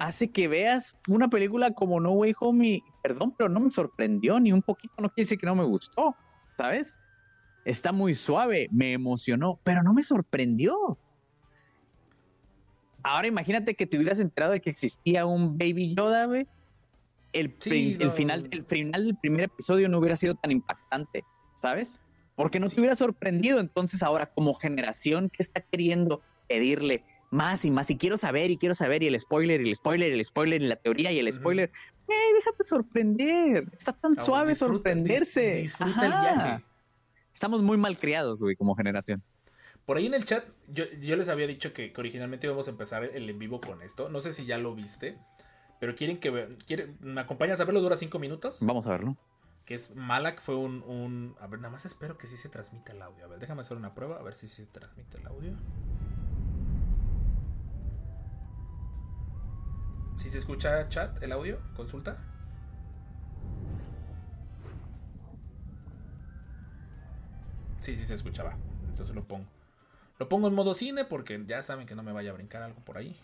hace 0.00 0.32
que 0.32 0.48
veas 0.48 0.96
una 1.06 1.28
película 1.28 1.70
como 1.72 2.00
No 2.00 2.12
Way 2.12 2.34
Home 2.40 2.66
y, 2.66 2.82
perdón, 3.06 3.34
pero 3.36 3.48
no 3.48 3.60
me 3.60 3.70
sorprendió 3.70 4.40
ni 4.40 4.52
un 4.52 4.62
poquito, 4.62 4.94
no 4.98 5.08
quiere 5.08 5.26
decir 5.26 5.38
que 5.38 5.46
no 5.46 5.54
me 5.54 5.64
gustó, 5.64 6.16
¿sabes? 6.48 6.98
Está 7.64 7.92
muy 7.92 8.14
suave, 8.14 8.68
me 8.72 8.92
emocionó, 8.92 9.60
pero 9.62 9.82
no 9.82 9.92
me 9.92 10.02
sorprendió. 10.02 10.98
Ahora 13.02 13.28
imagínate 13.28 13.74
que 13.74 13.86
te 13.86 13.96
hubieras 13.96 14.18
enterado 14.18 14.52
de 14.52 14.60
que 14.60 14.70
existía 14.70 15.26
un 15.26 15.56
Baby 15.56 15.94
Yoda, 15.94 16.26
güey 16.26 16.48
el, 17.40 17.52
final, 18.12 18.48
el 18.50 18.64
final 18.64 19.04
del 19.04 19.16
primer 19.16 19.44
episodio 19.44 19.88
no 19.88 19.98
hubiera 19.98 20.16
sido 20.16 20.34
tan 20.34 20.52
impactante, 20.52 21.24
¿sabes? 21.54 22.00
Porque 22.34 22.60
no 22.60 22.68
te 22.68 22.80
hubiera 22.80 22.96
sorprendido. 22.96 23.60
Entonces, 23.60 24.02
ahora, 24.02 24.26
como 24.26 24.54
generación 24.54 25.30
que 25.30 25.42
está 25.42 25.60
queriendo 25.60 26.22
pedirle 26.48 27.04
más 27.30 27.64
y 27.64 27.70
más, 27.70 27.90
y 27.90 27.96
quiero 27.96 28.16
saber, 28.16 28.50
y 28.50 28.56
quiero 28.56 28.74
saber, 28.74 29.02
y 29.02 29.08
el 29.08 29.18
spoiler, 29.18 29.60
y 29.60 29.70
el 29.70 29.76
spoiler, 29.76 30.12
y 30.12 30.18
el 30.18 30.24
spoiler, 30.24 30.62
y 30.62 30.66
la 30.66 30.76
teoría, 30.76 31.12
y 31.12 31.18
el 31.18 31.32
spoiler, 31.32 31.70
déjate 32.06 32.66
sorprender. 32.66 33.68
Está 33.76 33.92
tan 33.92 34.20
suave 34.20 34.54
sorprenderse. 34.54 35.56
disfruta 35.56 36.06
el 36.06 36.12
viaje. 36.12 36.64
Estamos 37.34 37.62
muy 37.62 37.76
mal 37.76 37.98
criados, 37.98 38.40
güey, 38.40 38.56
como 38.56 38.74
generación. 38.74 39.22
Por 39.84 39.98
ahí 39.98 40.06
en 40.06 40.14
el 40.14 40.24
chat, 40.24 40.44
yo, 40.68 40.84
yo 41.00 41.16
les 41.16 41.28
había 41.28 41.46
dicho 41.46 41.72
que, 41.72 41.92
que, 41.92 42.00
originalmente 42.00 42.46
íbamos 42.46 42.66
a 42.66 42.70
empezar 42.70 43.04
el 43.04 43.30
en 43.30 43.38
vivo 43.38 43.60
con 43.60 43.82
esto. 43.82 44.08
No 44.08 44.20
sé 44.20 44.32
si 44.32 44.44
ya 44.44 44.58
lo 44.58 44.74
viste. 44.74 45.18
Pero 45.78 45.94
quieren 45.94 46.18
que 46.18 46.56
quieren, 46.66 46.96
¿Me 47.00 47.20
acompañas 47.20 47.60
a 47.60 47.64
verlo? 47.64 47.80
¿Dura 47.80 47.96
cinco 47.96 48.18
minutos? 48.18 48.58
Vamos 48.60 48.86
a 48.86 48.90
verlo. 48.90 49.16
Que 49.64 49.74
es 49.74 49.94
Malak 49.94 50.40
fue 50.40 50.54
un, 50.54 50.82
un, 50.82 51.36
A 51.40 51.46
ver, 51.46 51.60
nada 51.60 51.70
más 51.70 51.84
espero 51.84 52.16
que 52.16 52.26
sí 52.26 52.36
se 52.36 52.48
transmita 52.48 52.92
el 52.92 53.02
audio. 53.02 53.24
A 53.24 53.28
ver, 53.28 53.38
déjame 53.38 53.60
hacer 53.60 53.76
una 53.76 53.94
prueba, 53.94 54.18
a 54.18 54.22
ver 54.22 54.34
si 54.34 54.48
se 54.48 54.64
transmite 54.66 55.18
el 55.18 55.26
audio. 55.26 55.52
¿Si 60.16 60.30
se 60.30 60.38
escucha 60.38 60.88
chat, 60.88 61.22
el 61.22 61.32
audio? 61.32 61.58
¿Consulta? 61.74 62.16
Sí, 67.80 67.94
sí 67.94 68.04
se 68.04 68.14
escuchaba. 68.14 68.56
Entonces 68.88 69.14
lo 69.14 69.24
pongo. 69.24 69.46
Lo 70.18 70.28
pongo 70.28 70.48
en 70.48 70.54
modo 70.54 70.74
cine 70.74 71.04
porque 71.04 71.42
ya 71.46 71.62
saben 71.62 71.86
que 71.86 71.94
no 71.94 72.02
me 72.02 72.12
vaya 72.12 72.30
a 72.30 72.34
brincar 72.34 72.62
algo 72.62 72.80
por 72.80 72.98
ahí. 72.98 73.16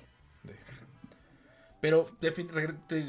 Pero 1.80 2.08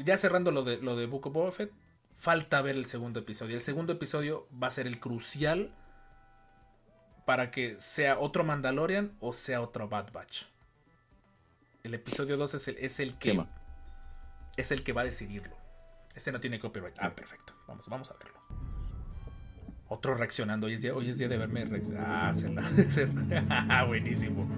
ya 0.04 0.16
cerrando 0.16 0.50
lo 0.50 0.64
de, 0.64 0.78
lo 0.78 0.96
de 0.96 1.06
Book 1.06 1.26
of 1.26 1.32
Boba 1.32 1.52
Fett, 1.52 1.70
falta 2.16 2.60
ver 2.62 2.74
el 2.74 2.86
segundo 2.86 3.20
episodio. 3.20 3.54
El 3.54 3.60
segundo 3.60 3.92
episodio 3.92 4.48
va 4.60 4.66
a 4.66 4.70
ser 4.70 4.86
el 4.86 4.98
crucial 4.98 5.70
para 7.24 7.50
que 7.50 7.78
sea 7.78 8.18
otro 8.18 8.42
Mandalorian 8.42 9.12
o 9.20 9.32
sea 9.32 9.60
otro 9.60 9.88
Bad 9.88 10.12
Batch. 10.12 10.44
El 11.84 11.94
episodio 11.94 12.36
2 12.36 12.54
es 12.54 12.68
el, 12.68 12.78
es 12.78 12.98
el 12.98 13.16
que 13.18 13.44
es 14.56 14.70
el 14.70 14.82
que 14.82 14.92
va 14.92 15.02
a 15.02 15.04
decidirlo. 15.04 15.56
Este 16.14 16.30
no 16.32 16.40
tiene 16.40 16.58
copyright. 16.58 16.96
Ah, 17.00 17.14
perfecto. 17.14 17.54
Vamos, 17.66 17.88
vamos 17.88 18.10
a 18.10 18.14
verlo. 18.14 18.38
Otro 19.88 20.14
reaccionando. 20.14 20.66
Hoy 20.66 20.74
es 20.74 20.82
día, 20.82 20.94
hoy 20.94 21.10
es 21.10 21.18
día 21.18 21.28
de 21.28 21.36
verme 21.36 21.64
Ah, 21.98 22.32
ah, 23.70 23.84
buenísimo. 23.86 24.48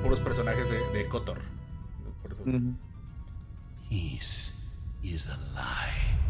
puros 0.00 0.20
personajes 0.20 0.68
de, 0.70 0.98
de 0.98 1.08
Kotor. 1.08 1.38
Por 2.22 2.32
eso. 2.32 2.44
Peace 3.88 4.54
is 5.02 5.26
a 5.28 5.36
lie. 5.54 6.29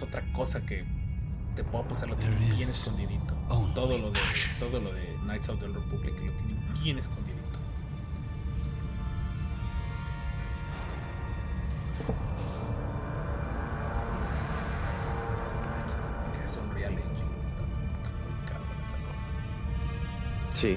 Es 0.00 0.02
otra 0.02 0.22
cosa 0.32 0.60
que 0.64 0.84
te 1.54 1.62
puedo 1.64 1.84
pasar 1.84 2.08
lo 2.08 2.16
tiene 2.16 2.36
bien 2.56 2.68
escondidito. 2.70 3.34
Todo 3.74 3.98
lo 3.98 4.10
de 4.10 4.20
todo 4.58 4.80
lo 4.80 4.92
de 4.92 5.16
Knights 5.24 5.48
of 5.50 5.60
the 5.60 5.66
Republic 5.66 6.14
lo 6.14 6.32
tiene 6.32 6.82
bien 6.82 6.98
escondido. 6.98 7.30
Sí. 20.54 20.76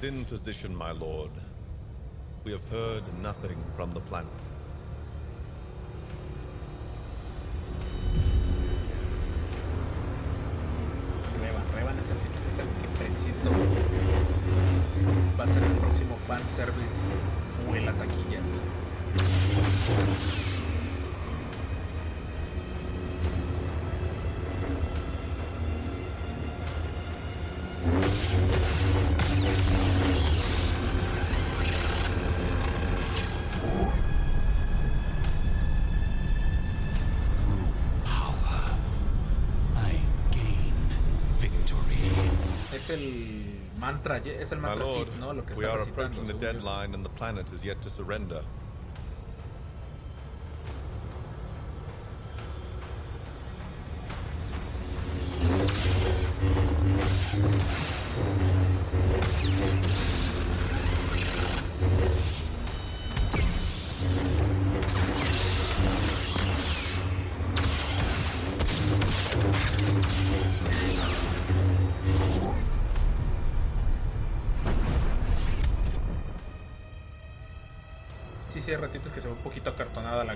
Is 0.00 0.04
in 0.04 0.24
position, 0.24 0.74
my 0.74 0.92
lord. 0.92 1.30
We 2.44 2.52
have 2.52 2.66
heard 2.70 3.02
nothing 3.22 3.58
from 3.76 3.90
the 3.90 4.00
planet. 4.00 4.49
Mantra, 44.08 44.32
es 44.32 44.52
el 44.52 44.58
mantra 44.58 44.84
lord, 44.84 44.94
Sith, 45.06 45.14
¿no? 45.18 45.32
Lo 45.32 45.44
que 45.44 45.54
we 45.54 45.64
está 45.64 45.72
are 45.72 45.78
recitando. 45.78 45.90
approaching 45.90 46.24
the 46.26 46.46
deadline 46.46 46.94
and 46.94 47.04
the 47.04 47.10
planet 47.10 47.46
is 47.52 47.62
yet 47.64 47.80
to 47.82 47.88
surrender. 47.90 48.42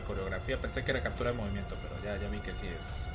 Coreografía. 0.04 0.58
Pensé 0.58 0.84
que 0.84 0.90
era 0.90 1.02
captura 1.02 1.30
de 1.30 1.36
movimiento, 1.36 1.76
pero 1.82 2.00
ya, 2.02 2.20
ya 2.20 2.28
vi 2.28 2.38
que 2.38 2.54
sí 2.54 2.66
es. 2.68 3.08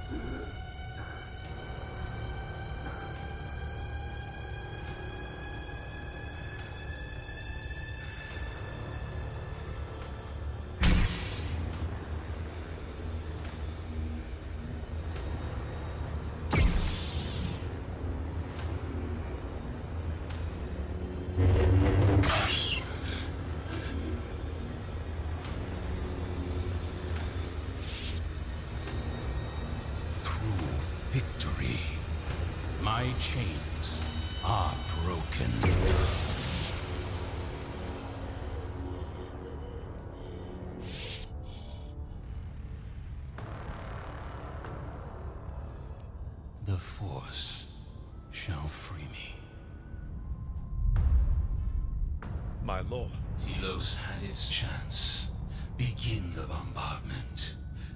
Lord, 52.89 53.11
Telos 53.37 53.97
had 53.97 54.23
its 54.23 54.49
chance. 54.49 55.31
Begin 55.77 56.31
the 56.33 56.47
bombardment. 56.47 57.55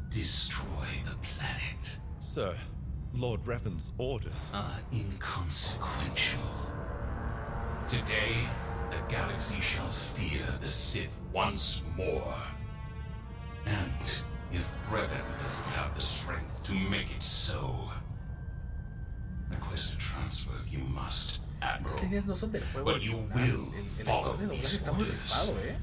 Destroy 0.09 0.87
the 1.05 1.15
planet. 1.21 1.99
sir, 2.19 2.55
Lord 3.15 3.45
Revan's 3.45 3.91
orders. 3.97 4.51
are 4.53 4.79
inconsequential. 4.93 6.41
Today, 7.87 8.35
the 8.91 8.97
galaxy 9.09 9.59
shall 9.59 9.87
fear 9.87 10.45
the 10.61 10.67
Sith 10.67 11.21
once 11.33 11.83
more. 11.97 12.35
And 13.65 14.23
if 14.51 14.69
Revan 14.89 15.43
doesn't 15.43 15.65
have 15.67 15.93
the 15.95 16.01
strength 16.01 16.63
to 16.63 16.75
make 16.75 17.11
it 17.15 17.23
so, 17.23 17.75
líneas 22.13 22.25
no 22.27 22.35
son 22.35 22.51
del 22.51 22.63
juego. 22.63 22.91
But 22.93 23.01
you 23.01 23.17
will 23.33 23.41
el, 23.41 23.99
el 23.99 24.05
follow 24.05 24.31
actor 24.33 24.37
de 24.37 24.45
doblaje 24.45 24.61
these 24.61 24.75
está 24.77 24.91
muy 24.91 25.03
orders. 25.03 25.21
rifado, 25.23 25.53
¿eh? 25.63 25.77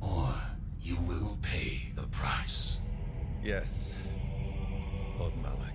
Or 0.00 0.34
you 0.80 0.96
will 1.06 1.38
pay 1.42 1.92
the 1.94 2.02
price. 2.08 2.80
Yes, 3.42 3.92
Lord 5.18 5.34
Malak. 5.42 5.74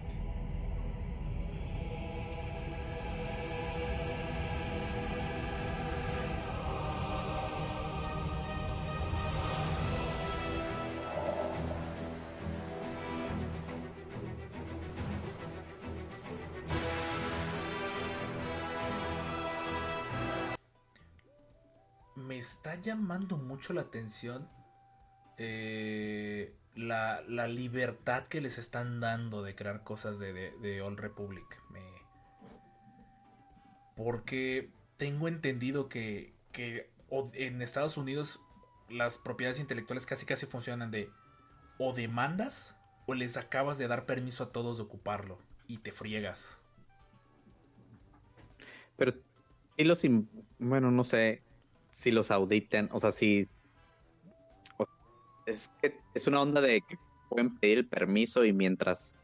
Me 22.34 22.40
está 22.40 22.82
llamando 22.82 23.38
mucho 23.38 23.74
la 23.74 23.82
atención 23.82 24.50
eh, 25.38 26.52
la, 26.74 27.22
la 27.28 27.48
libertad 27.48 28.24
que 28.24 28.42
les 28.42 28.58
están 28.58 29.00
dando 29.00 29.44
de 29.44 29.54
crear 29.54 29.84
cosas 29.84 30.18
de, 30.18 30.34
de, 30.34 30.52
de 30.58 30.90
Republic. 30.96 31.46
Me- 31.70 32.02
Porque 33.96 34.72
tengo 34.98 35.28
entendido 35.28 35.90
que, 35.90 36.34
que 36.52 36.90
en 37.34 37.62
Estados 37.62 37.98
Unidos 37.98 38.40
las 38.90 39.20
propiedades 39.20 39.60
intelectuales 39.60 40.08
casi 40.08 40.26
casi 40.26 40.48
funcionan 40.48 40.90
de 40.90 41.12
o 41.78 41.94
demandas 41.94 42.76
o 43.06 43.14
les 43.14 43.38
acabas 43.38 43.78
de 43.78 43.88
dar 43.88 44.08
permiso 44.08 44.46
a 44.46 44.52
todos 44.52 44.78
de 44.78 44.84
ocuparlo 44.84 45.38
y 45.68 45.78
te 45.78 45.92
friegas. 45.92 46.58
Pero 48.98 49.14
sí 49.70 49.84
los, 49.84 50.02
bueno, 50.58 50.90
no 50.90 51.04
sé 51.04 51.44
si 51.94 52.12
los 52.12 52.32
auditen, 52.32 52.90
o 52.92 53.00
sea, 53.00 53.12
si 53.12 53.48
es 55.46 55.70
que 55.82 55.98
es 56.14 56.28
una 56.28 56.42
onda 56.42 56.60
de 56.60 56.82
que 56.82 56.98
pueden 57.30 57.58
pedir 57.58 57.80
el 57.80 57.88
permiso 57.88 58.44
y 58.46 58.52
mientras 58.54 59.18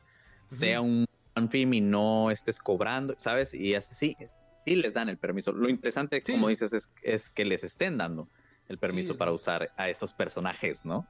sea 0.46 0.82
un 0.82 1.06
film 1.50 1.74
y 1.74 1.82
no 1.82 2.32
estés 2.32 2.60
cobrando, 2.60 3.16
¿sabes? 3.18 3.54
Y 3.54 3.74
así 3.76 3.96
sí, 3.96 4.18
sí 4.58 4.76
les 4.76 4.94
dan 4.94 5.10
el 5.10 5.18
permiso. 5.18 5.52
Lo 5.52 5.70
interesante, 5.70 6.22
Sí. 6.26 6.34
como 6.34 6.50
dices, 6.50 6.74
es, 6.74 6.90
es 7.02 7.30
que 7.30 7.46
les 7.46 7.64
estén 7.64 7.98
dando 7.98 8.28
el 8.68 8.78
permiso 8.78 9.14
Sí. 9.14 9.18
para 9.20 9.32
usar 9.32 9.72
a 9.78 9.90
esos 9.90 10.14
personajes, 10.14 10.86
¿no? 10.86 11.08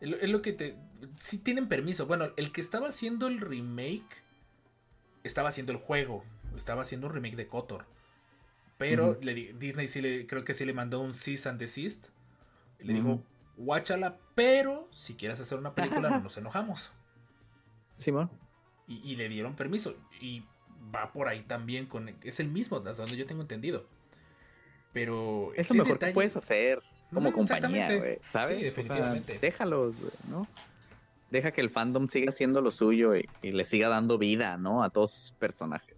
Es 0.00 0.10
lo, 0.10 0.16
es 0.16 0.28
lo 0.28 0.42
que 0.42 0.52
te. 0.52 0.76
Sí 1.20 1.38
tienen 1.38 1.68
permiso. 1.68 2.06
Bueno, 2.06 2.30
el 2.36 2.52
que 2.52 2.60
estaba 2.60 2.88
haciendo 2.88 3.26
el 3.28 3.40
remake. 3.40 4.22
Estaba 5.22 5.48
haciendo 5.48 5.72
el 5.72 5.78
juego. 5.78 6.24
Estaba 6.56 6.82
haciendo 6.82 7.06
un 7.06 7.14
remake 7.14 7.36
de 7.36 7.46
Kotor. 7.46 7.86
Pero 8.78 9.18
le 9.22 9.34
Disney 9.54 9.86
sí 9.88 10.00
le. 10.02 10.26
Creo 10.26 10.44
que 10.44 10.54
sí 10.54 10.64
le 10.64 10.72
mandó 10.72 11.00
un 11.00 11.12
cease 11.14 11.48
and 11.48 11.58
desist. 11.58 12.08
Le 12.80 12.92
dijo. 12.94 13.22
Guáchala, 13.56 14.16
pero 14.34 14.88
si 14.92 15.14
quieres 15.14 15.40
hacer 15.40 15.58
una 15.58 15.74
película, 15.76 16.10
no 16.10 16.20
nos 16.20 16.36
enojamos. 16.36 16.90
Simón. 17.94 18.28
Y, 18.88 18.96
y 19.08 19.14
le 19.16 19.28
dieron 19.28 19.54
permiso. 19.54 19.96
Y 20.20 20.42
va 20.94 21.12
por 21.12 21.28
ahí 21.28 21.42
también 21.42 21.86
con. 21.86 22.08
Es 22.22 22.40
el 22.40 22.48
mismo, 22.48 22.78
hasta 22.78 22.92
donde 22.94 23.16
yo 23.16 23.26
tengo 23.26 23.42
entendido. 23.42 23.86
Pero. 24.92 25.52
Es 25.54 25.70
lo 25.70 25.84
mejor 25.84 25.98
detalle- 25.98 26.10
que 26.10 26.14
puedes 26.14 26.36
hacer 26.36 26.80
como 27.12 27.28
Ujú, 27.28 27.38
compañía, 27.38 27.86
exactamente. 27.86 27.98
güey, 27.98 28.18
¿sabes? 28.32 28.48
Sí, 28.48 28.54
O 28.54 28.58
sea, 28.58 28.64
definitivamente. 28.70 29.38
déjalos, 29.38 29.96
güey, 30.00 30.12
¿no? 30.28 30.48
Deja 31.30 31.52
que 31.52 31.60
el 31.60 31.70
fandom 31.70 32.08
siga 32.08 32.28
haciendo 32.30 32.60
lo 32.60 32.70
suyo 32.70 33.16
y, 33.16 33.28
y 33.42 33.52
le 33.52 33.64
siga 33.64 33.88
dando 33.88 34.18
vida, 34.18 34.56
¿no? 34.56 34.82
A 34.84 34.90
todos 34.90 35.12
sus 35.12 35.32
personajes. 35.32 35.96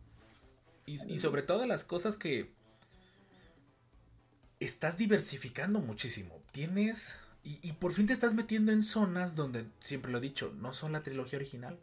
Y, 0.87 1.13
y 1.13 1.19
sobre 1.19 1.43
todas 1.43 1.67
las 1.67 1.85
cosas 1.85 2.17
que 2.17 2.53
estás 4.61 4.97
diversificando 4.99 5.81
muchísimo. 5.81 6.41
Tienes. 6.53 7.21
Y, 7.43 7.59
y 7.63 7.73
por 7.75 7.93
fin 7.93 8.07
te 8.07 8.13
estás 8.13 8.35
metiendo 8.35 8.73
en 8.73 8.83
zonas 8.83 9.37
donde, 9.37 9.67
siempre 9.81 10.11
lo 10.11 10.19
he 10.19 10.21
dicho, 10.23 10.53
no 10.59 10.73
son 10.73 10.93
la 10.93 11.03
trilogía 11.03 11.39
original. 11.39 11.79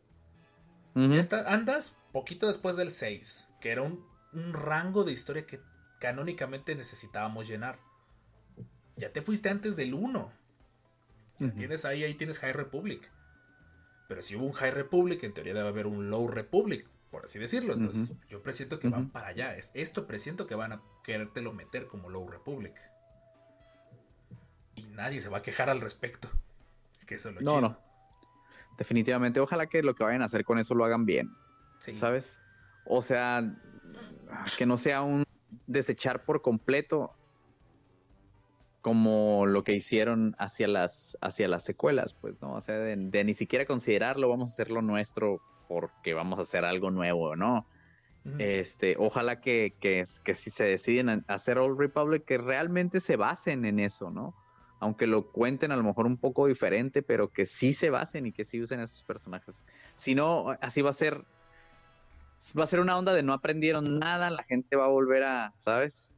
Está- 0.95 1.51
andas 1.51 1.95
poquito 2.11 2.47
después 2.47 2.75
del 2.75 2.91
6, 2.91 3.47
que 3.61 3.71
era 3.71 3.81
un, 3.81 4.05
un 4.33 4.53
rango 4.53 5.03
de 5.03 5.11
historia 5.13 5.47
que 5.47 5.59
canónicamente 5.99 6.75
necesitábamos 6.75 7.47
llenar. 7.47 7.79
Ya 8.97 9.11
te 9.11 9.21
fuiste 9.23 9.49
antes 9.49 9.75
del 9.75 9.93
1. 9.93 10.31
Ya 11.39 11.47
Ujú. 11.47 11.55
tienes 11.55 11.85
ahí, 11.85 12.03
ahí 12.03 12.13
tienes 12.13 12.37
High 12.39 12.53
Republic. 12.53 13.09
Pero 14.07 14.21
si 14.21 14.35
hubo 14.35 14.45
un 14.45 14.51
High 14.51 14.71
Republic, 14.71 15.23
en 15.23 15.33
teoría 15.33 15.53
debe 15.55 15.67
haber 15.69 15.87
un 15.87 16.09
Low 16.11 16.27
Republic. 16.27 16.85
Por 17.13 17.25
así 17.25 17.37
decirlo. 17.37 17.75
Entonces, 17.75 18.15
yo 18.27 18.41
presiento 18.41 18.79
que 18.79 18.89
van 18.89 19.11
para 19.11 19.27
allá. 19.27 19.55
Es, 19.55 19.69
esto 19.75 20.07
presiento 20.07 20.47
que 20.47 20.55
van 20.55 20.73
a 20.73 20.81
querértelo 21.03 21.53
meter 21.53 21.85
como 21.85 22.09
Low 22.09 22.27
Republic. 22.27 22.73
Y 24.73 24.87
nadie 24.87 25.21
se 25.21 25.29
va 25.29 25.37
a 25.37 25.41
quejar 25.43 25.69
al 25.69 25.79
respecto. 25.79 26.27
Que 27.05 27.13
eso 27.15 27.29
es 27.29 27.35
lo 27.35 27.41
No, 27.41 27.51
chido. 27.57 27.61
no. 27.69 27.77
Definitivamente, 28.79 29.39
ojalá 29.39 29.67
que 29.67 29.83
lo 29.83 29.93
que 29.93 30.03
vayan 30.03 30.23
a 30.23 30.25
hacer 30.25 30.43
con 30.43 30.57
eso 30.57 30.73
lo 30.73 30.85
hagan 30.85 31.05
bien, 31.05 31.29
Sí. 31.77 31.93
¿sabes? 31.93 32.41
O 32.83 33.03
sea, 33.03 33.43
que 34.57 34.65
no 34.65 34.77
sea 34.77 35.03
un 35.03 35.23
desechar 35.67 36.25
por 36.25 36.41
completo 36.41 37.15
como 38.81 39.45
lo 39.45 39.63
que 39.63 39.73
hicieron 39.75 40.35
hacia 40.39 40.67
las, 40.67 41.15
hacia 41.21 41.47
las 41.47 41.63
secuelas, 41.63 42.15
pues, 42.15 42.41
¿no? 42.41 42.55
O 42.55 42.61
sea, 42.61 42.79
de, 42.79 42.95
de 42.97 43.23
ni 43.23 43.35
siquiera 43.35 43.67
considerarlo, 43.67 44.29
vamos 44.29 44.49
a 44.49 44.53
hacerlo 44.53 44.81
nuestro 44.81 45.39
porque 45.67 46.13
vamos 46.13 46.39
a 46.39 46.43
hacer 46.43 46.65
algo 46.65 46.91
nuevo, 46.91 47.35
¿no? 47.35 47.67
Ujú. 48.25 48.35
Este, 48.39 48.95
ojalá 48.97 49.41
que, 49.41 49.75
que, 49.79 50.03
que 50.23 50.33
si 50.33 50.49
se 50.49 50.63
deciden 50.63 51.09
a 51.09 51.21
hacer 51.27 51.57
Old 51.57 51.79
Republic, 51.79 52.23
que 52.25 52.37
realmente 52.37 52.99
se 52.99 53.15
basen 53.15 53.65
en 53.65 53.79
eso, 53.79 54.11
¿no? 54.11 54.35
Aunque 54.79 55.07
lo 55.07 55.31
cuenten 55.31 55.71
a 55.71 55.77
lo 55.77 55.83
mejor 55.83 56.05
un 56.05 56.17
poco 56.17 56.47
diferente, 56.47 57.03
pero 57.03 57.29
que 57.29 57.45
sí 57.45 57.73
se 57.73 57.89
basen 57.89 58.25
y 58.25 58.33
que 58.33 58.43
sí 58.43 58.61
usen 58.61 58.79
esos 58.81 59.03
personajes. 59.03 59.65
Si 59.95 60.13
no, 60.15 60.55
así 60.61 60.81
va 60.81 60.89
a 60.89 60.93
ser. 60.93 61.23
Va 62.59 62.65
a 62.65 62.67
ser 62.67 62.79
una 62.81 62.97
onda 62.97 63.13
de 63.13 63.23
no 63.23 63.31
aprendieron 63.33 63.99
nada, 63.99 64.29
la 64.29 64.43
gente 64.43 64.75
va 64.75 64.85
a 64.85 64.89
volver 64.89 65.23
a, 65.23 65.53
¿sabes? 65.55 66.13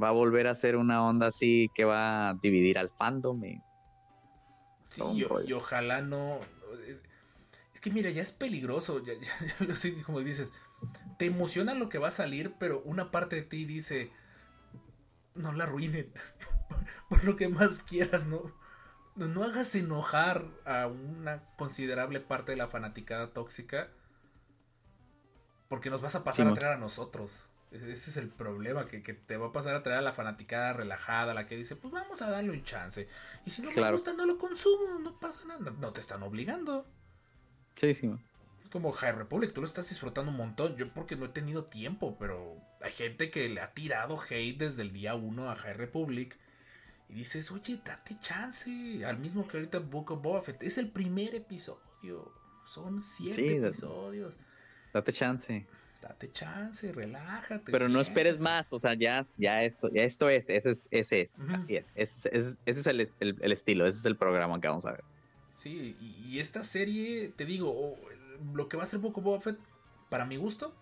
Va 0.00 0.08
a 0.10 0.12
volver 0.12 0.46
a 0.46 0.54
ser 0.54 0.76
una 0.76 1.04
onda 1.04 1.26
así 1.26 1.70
que 1.74 1.84
va 1.84 2.30
a 2.30 2.34
dividir 2.34 2.78
al 2.78 2.90
fandom. 2.90 3.44
y- 3.44 3.62
Sí, 4.84 5.02
y, 5.02 5.50
y 5.50 5.52
ojalá 5.52 6.00
no. 6.00 6.40
Es 6.86 7.02
que 7.88 7.94
mira, 7.94 8.10
ya 8.10 8.22
es 8.22 8.32
peligroso. 8.32 9.02
Ya, 9.04 9.14
ya- 9.14 9.56
ya 9.60 9.66
lo 9.66 9.74
sé, 9.74 10.02
como 10.02 10.20
dices, 10.20 10.52
te 11.18 11.26
emociona 11.26 11.74
lo 11.74 11.88
que 11.88 11.98
va 11.98 12.08
a 12.08 12.12
salir, 12.12 12.54
pero 12.58 12.80
una 12.84 13.10
parte 13.10 13.36
de 13.36 13.42
ti 13.42 13.64
dice: 13.64 14.10
No 15.34 15.52
la 15.52 15.64
arruinen. 15.64 16.12
Por 17.08 17.24
lo 17.24 17.36
que 17.36 17.48
más 17.48 17.80
quieras, 17.82 18.26
¿no? 18.26 18.52
No, 19.16 19.26
no 19.28 19.44
hagas 19.44 19.74
enojar 19.74 20.46
a 20.66 20.86
una 20.86 21.44
considerable 21.56 22.20
parte 22.20 22.52
de 22.52 22.58
la 22.58 22.68
fanaticada 22.68 23.32
tóxica. 23.32 23.88
Porque 25.68 25.90
nos 25.90 26.00
vas 26.00 26.14
a 26.14 26.24
pasar 26.24 26.48
a 26.48 26.54
traer 26.54 26.74
a 26.74 26.78
nosotros. 26.78 27.44
Ese 27.70 27.92
ese 27.92 28.10
es 28.10 28.16
el 28.16 28.28
problema, 28.28 28.86
que, 28.86 29.02
que 29.02 29.12
te 29.12 29.36
va 29.36 29.48
a 29.48 29.52
pasar 29.52 29.74
a 29.74 29.82
traer 29.82 29.98
a 29.98 30.02
la 30.02 30.14
fanaticada 30.14 30.72
relajada, 30.72 31.34
la 31.34 31.46
que 31.46 31.56
dice, 31.56 31.76
pues 31.76 31.92
vamos 31.92 32.22
a 32.22 32.30
darle 32.30 32.50
un 32.50 32.64
chance. 32.64 33.06
Y 33.44 33.50
si 33.50 33.60
no 33.60 33.68
me 33.68 33.74
Claro. 33.74 33.92
gusta, 33.92 34.14
no 34.14 34.24
lo 34.24 34.38
consumo, 34.38 34.98
no 35.00 35.20
pasa 35.20 35.44
nada. 35.44 35.70
No 35.78 35.92
te 35.92 36.00
están 36.00 36.22
obligando. 36.22 36.86
Sí, 37.78 37.94
sí. 37.94 38.10
Es 38.62 38.70
como 38.70 38.92
High 38.92 39.12
Republic, 39.12 39.52
tú 39.54 39.60
lo 39.62 39.66
estás 39.66 39.88
disfrutando 39.88 40.30
un 40.30 40.36
montón. 40.36 40.76
Yo 40.76 40.92
porque 40.92 41.16
no 41.16 41.26
he 41.26 41.28
tenido 41.28 41.64
tiempo, 41.64 42.16
pero 42.18 42.56
hay 42.82 42.92
gente 42.92 43.30
que 43.30 43.48
le 43.48 43.60
ha 43.60 43.72
tirado 43.72 44.18
hate 44.20 44.58
desde 44.58 44.82
el 44.82 44.92
día 44.92 45.14
1 45.14 45.50
a 45.50 45.56
High 45.56 45.74
Republic. 45.74 46.36
Y 47.08 47.14
dices, 47.14 47.50
oye, 47.50 47.80
date 47.84 48.16
chance. 48.20 48.70
Al 49.06 49.18
mismo 49.18 49.48
que 49.48 49.56
ahorita 49.56 49.78
Book 49.78 50.10
of 50.10 50.20
Boba 50.22 50.42
Fett. 50.42 50.62
Es 50.62 50.76
el 50.76 50.90
primer 50.90 51.34
episodio. 51.34 52.32
Son 52.66 53.00
siete 53.00 53.34
Sí, 53.34 53.46
episodios. 53.54 54.36
Date 54.92 55.12
chance. 55.12 55.66
Date 56.02 56.30
chance, 56.32 56.92
relájate. 56.92 57.72
Pero 57.72 57.88
no 57.88 58.00
esperes 58.00 58.38
más, 58.38 58.72
o 58.72 58.78
sea, 58.78 58.94
ya, 58.94 59.22
ya, 59.38 59.62
esto, 59.64 59.88
ya 59.90 60.02
esto 60.04 60.28
es, 60.28 60.48
ese 60.50 60.70
es, 60.70 60.88
ese 60.92 61.20
es, 61.22 61.40
así 61.40 61.76
es, 61.76 61.92
ese, 61.96 62.28
es- 62.32 62.60
ese 62.66 62.80
es 62.80 62.86
el, 62.86 63.00
el- 63.20 63.36
el 63.40 63.52
estilo, 63.52 63.84
ese 63.86 63.98
es 63.98 64.04
el 64.04 64.16
programa 64.16 64.60
que 64.60 64.68
vamos 64.68 64.86
a 64.86 64.92
ver. 64.92 65.02
Sí, 65.58 65.96
y, 66.00 66.28
y 66.28 66.38
esta 66.38 66.62
serie, 66.62 67.32
te 67.34 67.44
digo, 67.44 67.96
lo 68.54 68.68
que 68.68 68.76
va 68.76 68.84
a 68.84 68.86
ser 68.86 69.00
of 69.04 69.12
Boba 69.12 69.40
Fett, 69.40 69.58
para 70.08 70.24
mi 70.24 70.36
gusto, 70.36 70.72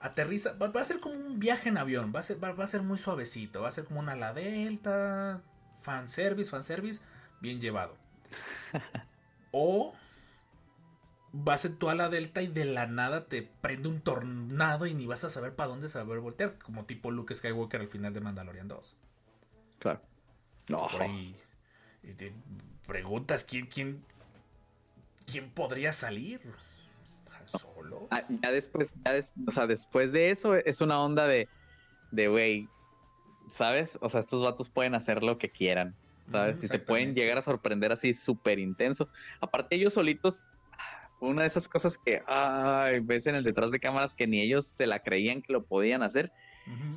aterriza, 0.00 0.54
va, 0.54 0.66
va 0.66 0.80
a 0.80 0.84
ser 0.84 0.98
como 0.98 1.14
un 1.14 1.38
viaje 1.38 1.68
en 1.68 1.78
avión, 1.78 2.12
va 2.12 2.18
a, 2.18 2.22
ser, 2.24 2.42
va, 2.42 2.50
va 2.50 2.64
a 2.64 2.66
ser 2.66 2.82
muy 2.82 2.98
suavecito, 2.98 3.62
va 3.62 3.68
a 3.68 3.70
ser 3.72 3.84
como 3.84 4.00
una 4.00 4.14
ala 4.14 4.34
delta, 4.34 5.42
fanservice, 5.80 6.50
fanservice, 6.50 7.02
bien 7.40 7.60
llevado. 7.60 7.96
o 9.52 9.94
va 11.32 11.54
a 11.54 11.58
ser 11.58 11.76
tu 11.76 11.88
ala 11.88 12.08
delta 12.08 12.42
y 12.42 12.48
de 12.48 12.64
la 12.64 12.88
nada 12.88 13.26
te 13.26 13.42
prende 13.42 13.86
un 13.86 14.00
tornado 14.00 14.86
y 14.86 14.94
ni 14.94 15.06
vas 15.06 15.22
a 15.22 15.28
saber 15.28 15.54
para 15.54 15.68
dónde 15.68 15.88
se 15.88 16.02
va 16.02 16.16
a 16.16 16.18
voltear, 16.18 16.58
como 16.58 16.84
tipo 16.84 17.12
Luke 17.12 17.32
Skywalker 17.32 17.80
al 17.80 17.88
final 17.88 18.12
de 18.12 18.20
Mandalorian 18.20 18.66
2. 18.66 18.96
Claro. 19.78 20.00
No, 20.68 20.88
Por 20.88 21.02
ahí 21.02 21.36
y 22.06 22.14
te 22.14 22.32
preguntas 22.86 23.44
quién, 23.44 23.66
quién, 23.66 24.02
quién 25.26 25.50
podría 25.50 25.92
salir. 25.92 26.40
¿Han 27.38 27.48
Solo. 27.48 28.08
Ah, 28.10 28.24
ya 28.42 28.50
después, 28.50 28.94
ya 29.04 29.12
des- 29.12 29.34
o 29.46 29.50
sea, 29.50 29.66
después 29.66 30.12
de 30.12 30.30
eso 30.30 30.54
es 30.56 30.80
una 30.80 31.00
onda 31.00 31.26
de, 31.26 31.48
de, 32.10 32.28
güey, 32.28 32.68
¿sabes? 33.48 33.98
O 34.00 34.08
sea, 34.08 34.20
estos 34.20 34.42
vatos 34.42 34.68
pueden 34.70 34.94
hacer 34.94 35.22
lo 35.22 35.38
que 35.38 35.50
quieran, 35.50 35.94
¿sabes? 36.26 36.58
Ujú, 36.58 36.66
y 36.66 36.68
te 36.70 36.78
pueden 36.78 37.14
llegar 37.14 37.38
a 37.38 37.42
sorprender 37.42 37.92
así 37.92 38.12
súper 38.12 38.58
intenso. 38.58 39.08
Aparte 39.40 39.76
ellos 39.76 39.94
solitos, 39.94 40.46
una 41.20 41.42
de 41.42 41.48
esas 41.48 41.68
cosas 41.68 41.98
que, 41.98 42.22
ay, 42.26 43.00
ves 43.00 43.26
en 43.26 43.34
el 43.36 43.44
detrás 43.44 43.70
de 43.70 43.80
cámaras 43.80 44.14
que 44.14 44.26
ni 44.26 44.40
ellos 44.40 44.66
se 44.66 44.86
la 44.86 45.00
creían 45.02 45.42
que 45.42 45.52
lo 45.52 45.64
podían 45.64 46.02
hacer. 46.02 46.32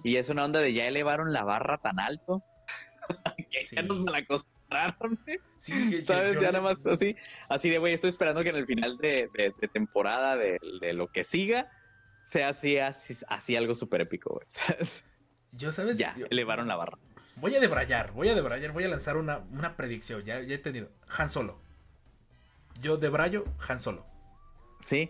Y 0.03 0.15
es 0.15 0.29
una 0.29 0.45
onda 0.45 0.61
de 0.61 0.73
ya 0.73 0.87
elevaron 0.87 1.31
la 1.31 1.43
barra 1.43 1.77
tan 1.77 1.99
alto 1.99 2.41
que 3.51 3.65
Sí. 3.67 3.75
ya 3.75 3.83
nos 3.83 3.99
me 3.99 4.11
Sí, 5.57 6.01
¿Sabes? 6.01 6.35
yo- 6.35 6.41
ya 6.41 6.51
nada 6.51 6.61
más 6.63 6.85
así, 6.85 7.15
así 7.49 7.69
de, 7.69 7.77
güey, 7.79 7.93
estoy 7.93 8.09
esperando 8.09 8.43
que 8.43 8.49
en 8.49 8.55
el 8.55 8.65
final 8.65 8.97
de, 8.97 9.29
de- 9.33 9.53
de 9.59 9.67
temporada, 9.67 10.35
de, 10.37 10.59
de 10.81 10.93
lo 10.93 11.07
que 11.07 11.23
siga, 11.23 11.69
sea 12.21 12.49
así, 12.49 12.77
así, 12.77 13.15
así 13.27 13.55
algo 13.55 13.75
súper 13.75 14.01
épico, 14.01 14.35
güey. 14.35 14.45
Yo, 15.51 15.71
¿sabes? 15.71 15.97
Ya, 15.97 16.15
Yo- 16.15 16.27
elevaron 16.29 16.67
la 16.67 16.75
barra. 16.75 16.97
Voy 17.37 17.55
a 17.55 17.59
debrayar, 17.59 18.11
voy 18.11 18.29
a 18.29 18.35
debrayar, 18.35 18.71
voy 18.71 18.83
a 18.83 18.87
lanzar 18.89 19.17
una, 19.17 19.39
una 19.51 19.75
predicción. 19.75 20.23
Ya, 20.23 20.41
ya 20.41 20.55
he 20.55 20.59
tenido. 20.59 20.89
Han 21.17 21.29
Solo. 21.29 21.57
Yo 22.81 22.97
debrayo, 22.97 23.45
Han 23.67 23.79
Solo. 23.79 24.05
Sí. 24.81 25.09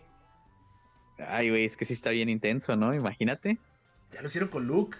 Ay, 1.18 1.50
güey, 1.50 1.66
es 1.66 1.76
que 1.76 1.86
sí 1.86 1.94
está 1.94 2.12
bien 2.12 2.30
intenso, 2.30 2.76
¿no? 2.76 2.94
Imagínate. 2.94 3.58
Ya 4.12 4.22
lo 4.22 4.28
hicieron 4.28 4.50
con 4.50 4.66
Luke. 4.68 4.98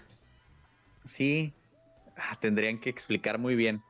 Sí. 1.04 1.52
Ah, 2.16 2.36
tendrían 2.38 2.78
que 2.78 2.90
explicar 2.90 3.38
muy 3.38 3.54
bien. 3.54 3.82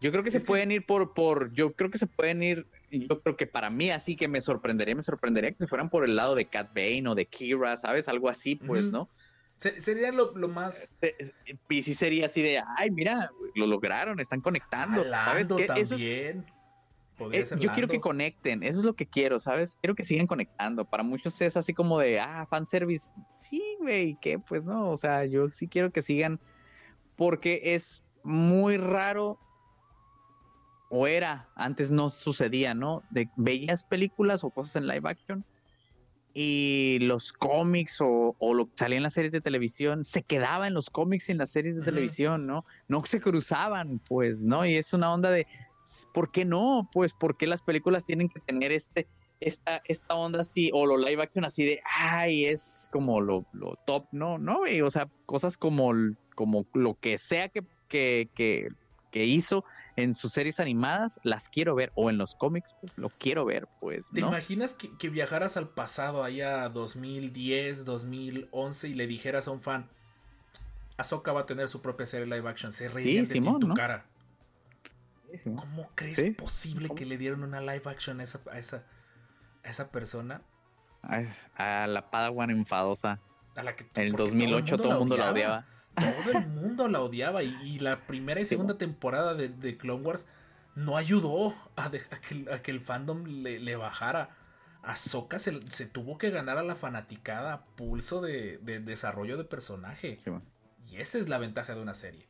Yo 0.00 0.10
creo 0.10 0.22
que 0.22 0.30
se 0.30 0.40
que- 0.40 0.44
pueden 0.44 0.70
ir 0.72 0.84
por, 0.84 1.14
por, 1.14 1.52
yo 1.52 1.72
creo 1.74 1.90
que 1.90 1.98
se 1.98 2.06
pueden 2.06 2.42
ir, 2.42 2.66
yo 2.90 3.20
creo 3.22 3.36
que 3.36 3.46
para 3.46 3.70
mí 3.70 3.90
así 3.90 4.16
que 4.16 4.28
me 4.28 4.40
sorprendería, 4.40 4.94
me 4.94 5.02
sorprendería 5.02 5.50
que 5.52 5.58
se 5.60 5.66
fueran 5.66 5.88
por 5.88 6.04
el 6.04 6.16
lado 6.16 6.34
de 6.34 6.46
Cat 6.46 6.68
Bane 6.74 7.08
o 7.08 7.14
de 7.14 7.26
Kira, 7.26 7.76
¿sabes? 7.76 8.08
Algo 8.08 8.28
así, 8.28 8.56
pues. 8.56 8.88
¿no? 8.88 9.08
Se- 9.56 9.80
sería 9.80 10.10
lo, 10.12 10.36
lo 10.36 10.48
más. 10.48 10.94
Eh, 11.00 11.32
Y 11.70 11.82
sí 11.82 11.94
sería 11.94 12.26
así 12.26 12.42
de, 12.42 12.60
ay, 12.76 12.90
mira, 12.90 13.30
lo 13.54 13.66
lograron, 13.66 14.20
están 14.20 14.40
conectando. 14.40 15.04
¿sabes? 15.04 15.48
Lando 15.48 15.56
Que 15.56 15.64
eso 15.64 15.74
es- 15.74 15.88
también. 15.88 16.44
Podría 17.16 17.42
eh, 17.42 17.46
yo 17.60 17.70
quiero 17.72 17.86
que 17.86 18.00
conecten, 18.00 18.64
eso 18.64 18.80
es 18.80 18.84
lo 18.84 18.94
que 18.94 19.06
quiero, 19.06 19.38
¿sabes? 19.38 19.78
Quiero 19.80 19.94
que 19.94 20.02
sigan 20.04 20.26
conectando. 20.26 20.84
Para 20.84 21.04
muchos 21.04 21.40
es 21.40 21.56
así 21.56 21.72
como 21.72 22.00
de, 22.00 22.18
ah, 22.18 22.44
fanservice. 22.50 23.14
Sí, 23.30 23.62
güey, 23.78 24.18
que 24.20 24.40
pues 24.40 24.64
no, 24.64 24.90
o 24.90 24.96
sea, 24.96 25.24
yo 25.24 25.48
sí 25.50 25.68
quiero 25.68 25.92
que 25.92 26.02
sigan 26.02 26.40
porque 27.14 27.60
es 27.74 28.04
muy 28.24 28.76
raro 28.78 29.38
o 30.96 31.08
era, 31.08 31.48
antes 31.56 31.90
no 31.90 32.08
sucedía, 32.08 32.72
¿no? 32.72 33.02
De 33.10 33.28
veías 33.34 33.82
películas 33.82 34.44
o 34.44 34.50
cosas 34.50 34.76
en 34.76 34.86
live 34.86 35.08
action 35.10 35.44
y 36.32 36.98
los 37.00 37.32
cómics 37.32 38.00
o, 38.00 38.36
o 38.38 38.54
lo 38.54 38.66
que 38.66 38.76
salía 38.76 38.98
en 38.98 39.02
las 39.02 39.14
series 39.14 39.32
de 39.32 39.40
televisión 39.40 40.04
se 40.04 40.22
quedaba 40.22 40.68
en 40.68 40.74
los 40.74 40.90
cómics 40.90 41.28
y 41.28 41.32
en 41.32 41.38
las 41.38 41.50
series 41.50 41.74
de 41.74 41.82
televisión, 41.82 42.46
¿no? 42.46 42.64
No 42.86 43.04
se 43.06 43.20
cruzaban, 43.20 44.00
pues, 44.08 44.42
¿no? 44.42 44.64
Y 44.64 44.76
es 44.76 44.92
una 44.92 45.12
onda 45.12 45.32
de, 45.32 45.48
¿por 46.12 46.30
qué 46.30 46.44
no? 46.44 46.88
Pues, 46.92 47.12
¿por 47.12 47.36
qué 47.36 47.48
las 47.48 47.60
películas 47.60 48.04
tienen 48.04 48.28
que 48.28 48.38
tener 48.38 48.70
este, 48.70 49.08
esta, 49.40 49.82
esta 49.86 50.14
onda 50.14 50.42
así, 50.42 50.70
o 50.72 50.86
lo 50.86 50.96
live 50.96 51.24
action 51.24 51.44
así 51.44 51.64
de, 51.64 51.80
ay, 51.84 52.44
es 52.44 52.88
como 52.92 53.20
lo, 53.20 53.44
lo 53.52 53.74
top, 53.84 54.06
no, 54.12 54.38
no, 54.38 54.58
güey, 54.58 54.80
o 54.80 54.90
sea, 54.90 55.08
cosas 55.26 55.58
como, 55.58 55.92
como 56.36 56.66
lo 56.72 56.94
que 56.94 57.18
sea 57.18 57.48
que, 57.48 57.64
que, 57.88 58.28
que, 58.34 58.68
que 59.14 59.24
hizo 59.24 59.64
en 59.94 60.12
sus 60.12 60.32
series 60.32 60.58
animadas, 60.58 61.20
las 61.22 61.48
quiero 61.48 61.76
ver, 61.76 61.92
o 61.94 62.10
en 62.10 62.18
los 62.18 62.34
cómics, 62.34 62.74
pues 62.80 62.98
lo 62.98 63.10
quiero 63.10 63.44
ver, 63.44 63.68
pues, 63.80 64.10
¿Te 64.10 64.18
imaginas 64.18 64.74
que, 64.74 64.90
que 64.98 65.08
viajaras 65.08 65.56
al 65.56 65.68
pasado, 65.68 66.24
ahí 66.24 66.40
a 66.40 66.68
2010, 66.68 67.84
2011, 67.84 68.88
y 68.88 68.94
le 68.94 69.06
dijeras 69.06 69.46
a 69.46 69.52
un 69.52 69.60
fan, 69.60 69.88
Ahsoka 70.96 71.32
va 71.32 71.42
a 71.42 71.46
tener 71.46 71.68
su 71.68 71.80
propia 71.80 72.06
serie 72.06 72.26
live 72.26 72.48
action? 72.50 72.72
Se 72.72 72.88
reirían 72.88 73.22
de 73.24 73.30
ti 73.30 73.38
en 73.38 73.44
Simón, 73.44 73.60
tu 73.60 73.68
¿no? 73.68 73.74
cara. 73.74 74.04
Sí, 75.32 75.54
¿Cómo 75.54 75.88
crees 75.94 76.18
Sí. 76.18 76.32
posible 76.32 76.88
que 76.92 77.06
le 77.06 77.16
dieron 77.16 77.44
una 77.44 77.60
live 77.60 77.82
action 77.86 78.18
a 78.18 78.24
esa, 78.24 78.40
a 78.50 78.58
esa, 78.58 78.84
a 79.62 79.68
esa 79.70 79.92
persona? 79.92 80.42
Ay, 81.02 81.28
a 81.54 81.86
la 81.86 82.10
Padawan 82.10 82.50
enfadosa. 82.50 83.20
A 83.54 83.62
la 83.62 83.76
que, 83.76 83.84
En 83.94 84.06
el 84.06 84.10
porque 84.10 84.30
2008 84.30 84.76
todo 84.76 84.92
el 84.94 84.98
mundo 84.98 85.16
la 85.16 85.30
odiaba. 85.30 85.66
Todo 85.96 86.38
el 86.38 86.46
mundo 86.48 86.88
la 86.88 87.00
odiaba. 87.00 87.42
Y, 87.42 87.54
y 87.62 87.78
la 87.78 88.06
primera 88.06 88.40
y 88.40 88.44
segunda 88.44 88.76
temporada 88.78 89.34
de, 89.34 89.48
de 89.48 89.76
Clone 89.76 90.02
Wars 90.02 90.28
no 90.74 90.96
ayudó 90.96 91.54
a, 91.76 91.88
de- 91.88 92.02
a 92.10 92.20
que, 92.20 92.52
a 92.52 92.62
que 92.62 92.70
el 92.70 92.80
fandom 92.80 93.24
le, 93.24 93.60
le 93.60 93.76
bajara. 93.76 94.30
Ahsoka 94.82 95.38
se, 95.38 95.60
se 95.70 95.86
tuvo 95.86 96.18
que 96.18 96.30
ganar 96.30 96.58
a 96.58 96.62
la 96.62 96.74
fanaticada 96.74 97.52
a 97.54 97.64
pulso 97.64 98.20
de, 98.20 98.58
de 98.58 98.80
desarrollo 98.80 99.36
de 99.38 99.44
personaje. 99.44 100.18
Sí. 100.22 100.30
Y 100.90 100.96
esa 100.96 101.18
es 101.18 101.28
la 101.28 101.38
ventaja 101.38 101.74
de 101.74 101.80
una 101.80 101.94
serie. 101.94 102.26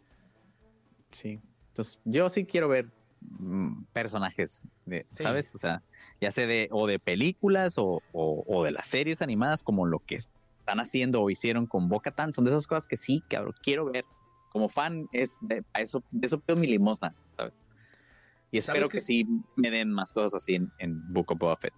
Sí. 1.13 1.41
Entonces, 1.69 1.99
yo 2.05 2.31
sí 2.31 2.45
quiero 2.45 2.69
ver 2.69 2.87
mm, 3.23 3.85
personajes, 3.93 4.63
de, 4.87 5.07
Sí. 5.13 5.23
¿sabes? 5.25 5.53
O 5.55 5.59
sea, 5.59 5.83
ya 6.21 6.31
sea 6.31 6.47
de, 6.47 6.69
o 6.71 6.87
de 6.87 6.99
películas 7.01 7.77
o, 7.79 8.03
o- 8.13 8.45
o 8.47 8.63
de 8.65 8.71
las 8.71 8.87
series 8.87 9.21
animadas, 9.23 9.63
como 9.65 9.87
lo 9.87 9.99
que 10.01 10.17
están 10.65 10.81
haciendo 10.81 11.21
o 11.21 11.29
hicieron 11.29 11.67
con 11.67 11.89
Boca 11.91 12.11
Tan. 12.11 12.33
Son 12.33 12.43
de 12.45 12.51
esas 12.51 12.67
cosas 12.67 12.87
que 12.89 12.97
sí, 12.97 13.23
cabrón, 13.29 13.55
quiero 13.63 13.85
ver. 13.85 14.07
Como 14.51 14.69
fan, 14.71 15.09
es 15.13 15.37
de, 15.43 15.63
a 15.75 15.81
eso, 15.83 16.03
de 16.11 16.27
eso 16.27 16.41
pido 16.41 16.57
mi 16.57 16.67
limosna, 16.67 17.15
¿sabes? 17.31 17.53
Y 18.51 18.61
¿Sabes 18.61 18.83
espero 18.83 18.89
qué? 18.89 18.99
que 18.99 19.01
sí 19.03 19.27
me 19.57 19.71
den 19.71 19.91
más 19.91 20.13
cosas 20.13 20.35
así 20.35 20.55
en, 20.55 20.73
en 20.79 21.13
Book 21.13 21.33
of 21.33 21.39
Boba 21.39 21.57
Fett. 21.57 21.75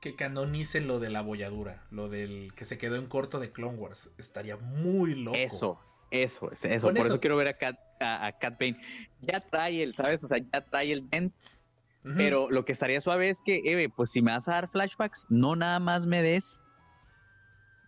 Que 0.00 0.14
canonicen 0.14 0.86
lo 0.86 1.00
de 1.00 1.08
la 1.10 1.22
bolladura, 1.22 1.86
lo 1.90 2.08
del 2.08 2.52
que 2.54 2.64
se 2.66 2.78
quedó 2.78 2.96
en 2.96 3.06
corto 3.06 3.40
de 3.40 3.50
Clone 3.50 3.78
Wars. 3.78 4.12
Estaría 4.18 4.56
muy 4.58 5.14
loco. 5.14 5.36
Eso, 5.36 5.80
eso, 6.10 6.52
es 6.52 6.64
eso. 6.66 6.86
Por 6.86 6.98
eso- 6.98 7.08
eso 7.08 7.20
quiero 7.20 7.36
ver 7.36 7.48
a 7.48 7.54
Cat, 7.56 7.76
a, 7.98 8.26
a 8.26 8.38
Cat 8.38 8.60
Bane. 8.60 8.78
Ya 9.22 9.40
trae 9.40 9.82
el, 9.82 9.94
¿sabes? 9.94 10.22
O 10.22 10.26
sea, 10.28 10.38
ya 10.38 10.60
trae 10.60 10.92
el 10.92 11.08
dent 11.10 11.34
Ujú. 12.04 12.14
Pero 12.16 12.48
lo 12.50 12.64
que 12.64 12.70
estaría 12.72 13.00
suave 13.00 13.30
es 13.30 13.40
que, 13.40 13.62
Eve, 13.64 13.88
pues 13.88 14.10
si 14.12 14.22
me 14.22 14.30
vas 14.30 14.46
a 14.46 14.52
dar 14.52 14.68
flashbacks, 14.70 15.26
no 15.28 15.56
nada 15.56 15.80
más 15.80 16.06
me 16.06 16.22
des 16.22 16.62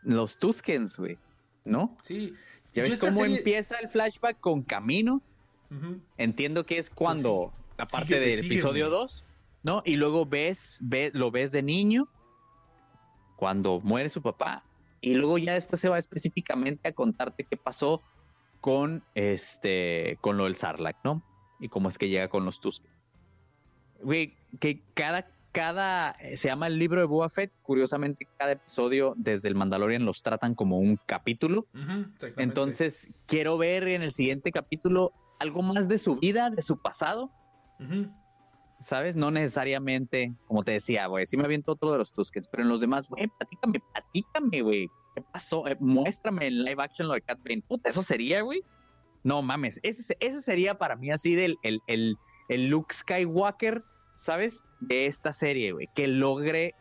los 0.02 0.38
Tuskens, 0.38 0.96
güey, 0.98 1.18
¿no? 1.64 1.96
Sí. 2.02 2.34
¿Ya 2.74 2.82
ves 2.82 2.98
cómo 2.98 3.12
serie- 3.12 3.38
empieza 3.38 3.78
el 3.78 3.88
flashback 3.88 4.38
con 4.40 4.62
Camino? 4.62 5.22
Entiendo 6.16 6.64
que 6.64 6.78
es 6.78 6.88
cuando, 6.90 7.52
la 7.76 7.84
parte 7.86 8.06
sígueme, 8.06 8.24
del 8.26 8.32
sígueme. 8.34 8.54
episodio 8.54 8.90
2, 8.90 9.24
¿no? 9.62 9.82
Y 9.84 9.96
luego 9.96 10.24
ves, 10.26 10.80
ve- 10.84 11.10
lo 11.14 11.30
ves 11.30 11.50
de 11.52 11.62
niño, 11.62 12.08
cuando 13.36 13.80
muere 13.80 14.08
su 14.08 14.22
papá, 14.22 14.64
y 15.00 15.14
luego 15.14 15.38
ya 15.38 15.52
después 15.54 15.80
se 15.80 15.88
va 15.88 15.98
específicamente 15.98 16.88
a 16.88 16.92
contarte 16.92 17.44
qué 17.44 17.56
pasó 17.56 18.02
con 18.60 19.04
este, 19.14 20.18
con 20.20 20.36
lo 20.36 20.44
del 20.44 20.56
Sarlacc, 20.56 20.96
¿no? 21.04 21.22
Y 21.60 21.68
cómo 21.68 21.88
es 21.88 21.98
que 21.98 22.08
llega 22.08 22.28
con 22.28 22.44
los 22.44 22.60
Tuskens. 22.60 22.92
Güey, 24.02 24.36
que 24.60 24.80
cada, 24.94 25.28
cada, 25.52 26.12
eh, 26.20 26.36
se 26.36 26.48
llama 26.48 26.66
el 26.66 26.78
libro 26.78 27.00
de 27.00 27.06
Boba 27.06 27.28
Fett, 27.30 27.52
curiosamente 27.62 28.26
cada 28.38 28.52
episodio 28.52 29.14
desde 29.16 29.48
el 29.48 29.54
Mandalorian 29.54 30.04
los 30.04 30.22
tratan 30.22 30.54
como 30.54 30.78
un 30.78 30.98
capítulo, 31.06 31.66
Ujú, 31.74 32.00
exactamente. 32.14 32.42
entonces 32.42 33.10
quiero 33.26 33.56
ver 33.58 33.88
en 33.88 34.02
el 34.02 34.12
siguiente 34.12 34.52
capítulo 34.52 35.12
algo 35.38 35.62
más 35.62 35.88
de 35.88 35.98
su 35.98 36.16
vida, 36.16 36.50
de 36.50 36.62
su 36.62 36.76
pasado, 36.80 37.30
Ujú. 37.80 38.12
¿sabes? 38.80 39.16
No 39.16 39.30
necesariamente, 39.30 40.34
como 40.46 40.62
te 40.64 40.72
decía, 40.72 41.06
güey, 41.06 41.26
sí 41.26 41.36
me 41.36 41.44
aviento 41.44 41.72
otro 41.72 41.92
de 41.92 41.98
los 41.98 42.12
Tuskens, 42.12 42.46
pero 42.48 42.62
en 42.62 42.68
los 42.68 42.80
demás, 42.80 43.08
güey, 43.08 43.26
platícame, 43.38 43.80
platícame, 43.92 44.60
güey. 44.62 44.88
¿Qué 45.14 45.22
pasó? 45.32 45.66
Eh, 45.66 45.76
muéstrame 45.80 46.46
en 46.46 46.62
live 46.64 46.82
action 46.82 47.08
lo 47.08 47.14
de 47.14 47.22
Cat 47.22 47.38
Bane. 47.42 47.62
Puta, 47.66 47.88
eso 47.88 48.02
sería, 48.02 48.42
güey. 48.42 48.62
No 49.24 49.42
mames, 49.42 49.80
ese, 49.82 50.02
se- 50.02 50.16
ese 50.20 50.40
sería 50.42 50.78
para 50.78 50.94
mí 50.94 51.10
así 51.10 51.34
del 51.34 51.56
el, 51.62 51.80
el, 51.88 52.16
el 52.48 52.68
Luke 52.68 52.94
Skywalker, 52.94 53.82
¿sabes? 54.18 54.64
De 54.80 55.06
esta 55.06 55.32
serie, 55.32 55.72
güey. 55.72 55.88
Que 55.94 56.08
logre 56.08 56.74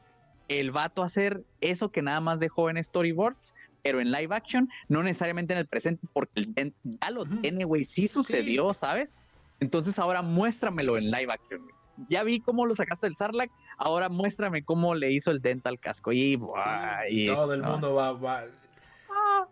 el 0.47 0.71
vato 0.71 1.03
hacer 1.03 1.43
eso 1.61 1.91
que 1.91 2.01
nada 2.01 2.19
más 2.19 2.39
dejó 2.39 2.69
en 2.69 2.81
storyboards, 2.83 3.53
pero 3.83 4.01
en 4.01 4.11
live 4.11 4.33
action, 4.35 4.69
no 4.89 5.03
necesariamente 5.03 5.53
en 5.53 5.59
el 5.59 5.67
presente, 5.67 6.05
porque 6.13 6.45
ya 6.83 7.11
lo 7.11 7.25
tiene, 7.25 7.63
güey. 7.65 7.83
Sí 7.83 8.07
sucedió, 8.07 8.73
¿sabes? 8.73 9.19
Entonces 9.59 9.97
ahora 9.99 10.21
muéstramelo 10.21 10.97
en 10.97 11.11
live 11.11 11.31
action, 11.31 11.61
güey. 11.61 11.75
Ya 12.09 12.23
vi 12.23 12.39
cómo 12.39 12.65
lo 12.65 12.75
sacaste 12.75 13.07
del 13.07 13.15
Sarlacc, 13.15 13.51
ahora 13.77 14.07
muéstrame 14.09 14.63
cómo 14.63 14.93
le 14.93 15.11
hizo 15.11 15.31
el 15.31 15.41
Dent 15.41 15.65
al 15.67 15.79
casco. 15.79 16.11
Y, 16.11 16.17
Sí, 16.31 16.35
buah, 16.37 17.09
y- 17.09 17.27
todo 17.27 17.53
el 17.53 17.61
no, 17.61 17.71
mundo 17.71 17.93
va, 17.95 18.11
va. 18.13 18.45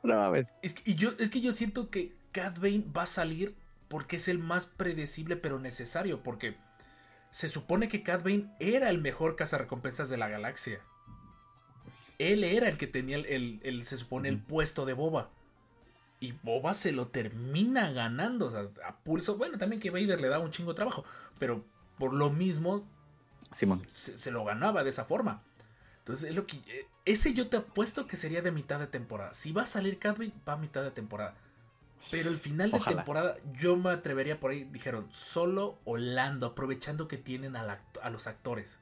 no 0.03 0.15
mames. 0.15 0.59
Es 0.61 0.73
que, 0.75 0.91
y 0.91 0.95
yo, 0.95 1.11
es 1.19 1.29
que 1.29 1.41
yo 1.41 1.51
siento 1.51 1.89
que 1.89 2.13
Cat 2.31 2.59
Bane 2.59 2.83
va 2.95 3.03
a 3.03 3.07
salir 3.07 3.55
porque 3.87 4.17
es 4.17 4.27
el 4.27 4.39
más 4.39 4.65
predecible 4.67 5.35
pero 5.37 5.59
necesario. 5.59 6.21
Porque 6.21 6.55
se 7.35 7.49
supone 7.49 7.89
que 7.89 8.01
Cat 8.01 8.23
Bane 8.23 8.49
era 8.61 8.89
el 8.89 9.01
mejor 9.01 9.35
cazarrecompensas 9.35 10.07
de 10.07 10.15
la 10.15 10.29
galaxia. 10.29 10.79
Él 12.17 12.45
era 12.45 12.69
el 12.69 12.77
que 12.77 12.87
tenía 12.87 13.17
el, 13.17 13.25
el- 13.25 13.59
el- 13.63 13.85
se 13.85 13.97
supone, 13.97 14.29
el 14.29 14.39
puesto 14.39 14.85
de 14.85 14.93
Boba. 14.93 15.29
Y 16.21 16.31
Boba 16.43 16.73
se 16.73 16.93
lo 16.93 17.07
termina 17.07 17.91
ganando. 17.91 18.45
O 18.45 18.49
sea, 18.51 18.65
a 18.87 18.95
pulso. 18.99 19.35
Bueno, 19.37 19.57
también 19.57 19.81
que 19.81 19.89
Vader 19.89 20.21
le 20.21 20.29
da 20.29 20.39
un 20.39 20.49
chingo 20.51 20.71
de 20.71 20.77
trabajo. 20.77 21.03
Pero 21.37 21.65
por 21.99 22.13
lo 22.13 22.29
mismo 22.29 22.87
Simón. 23.51 23.85
se, 23.91 24.17
se 24.17 24.31
lo 24.31 24.45
ganaba 24.45 24.85
de 24.85 24.91
esa 24.91 25.03
forma. 25.03 25.43
Entonces, 25.99 26.29
es 26.29 26.35
lo 26.37 26.47
que. 26.47 26.55
eh, 26.67 26.87
Ese 27.03 27.33
yo 27.33 27.49
te 27.49 27.57
apuesto 27.57 28.07
que 28.07 28.15
sería 28.15 28.41
de 28.41 28.53
mitad 28.53 28.79
de 28.79 28.87
temporada. 28.87 29.33
Si 29.33 29.51
va 29.51 29.63
a 29.63 29.67
salir 29.67 29.99
Cadwin, 29.99 30.31
va 30.47 30.53
a 30.53 30.57
mitad 30.57 30.83
de 30.83 30.91
temporada. 30.91 31.35
Pero 32.11 32.29
el 32.29 32.37
final 32.37 32.71
de 32.71 32.77
Ojalá. 32.77 32.97
temporada, 32.97 33.37
yo 33.59 33.75
me 33.75 33.89
atrevería 33.91 34.39
por 34.39 34.51
ahí, 34.51 34.63
dijeron, 34.65 35.07
solo 35.11 35.79
Orlando, 35.85 36.47
aprovechando 36.47 37.07
que 37.07 37.17
tienen 37.17 37.55
a 37.55 38.09
los 38.11 38.27
actores. 38.27 38.79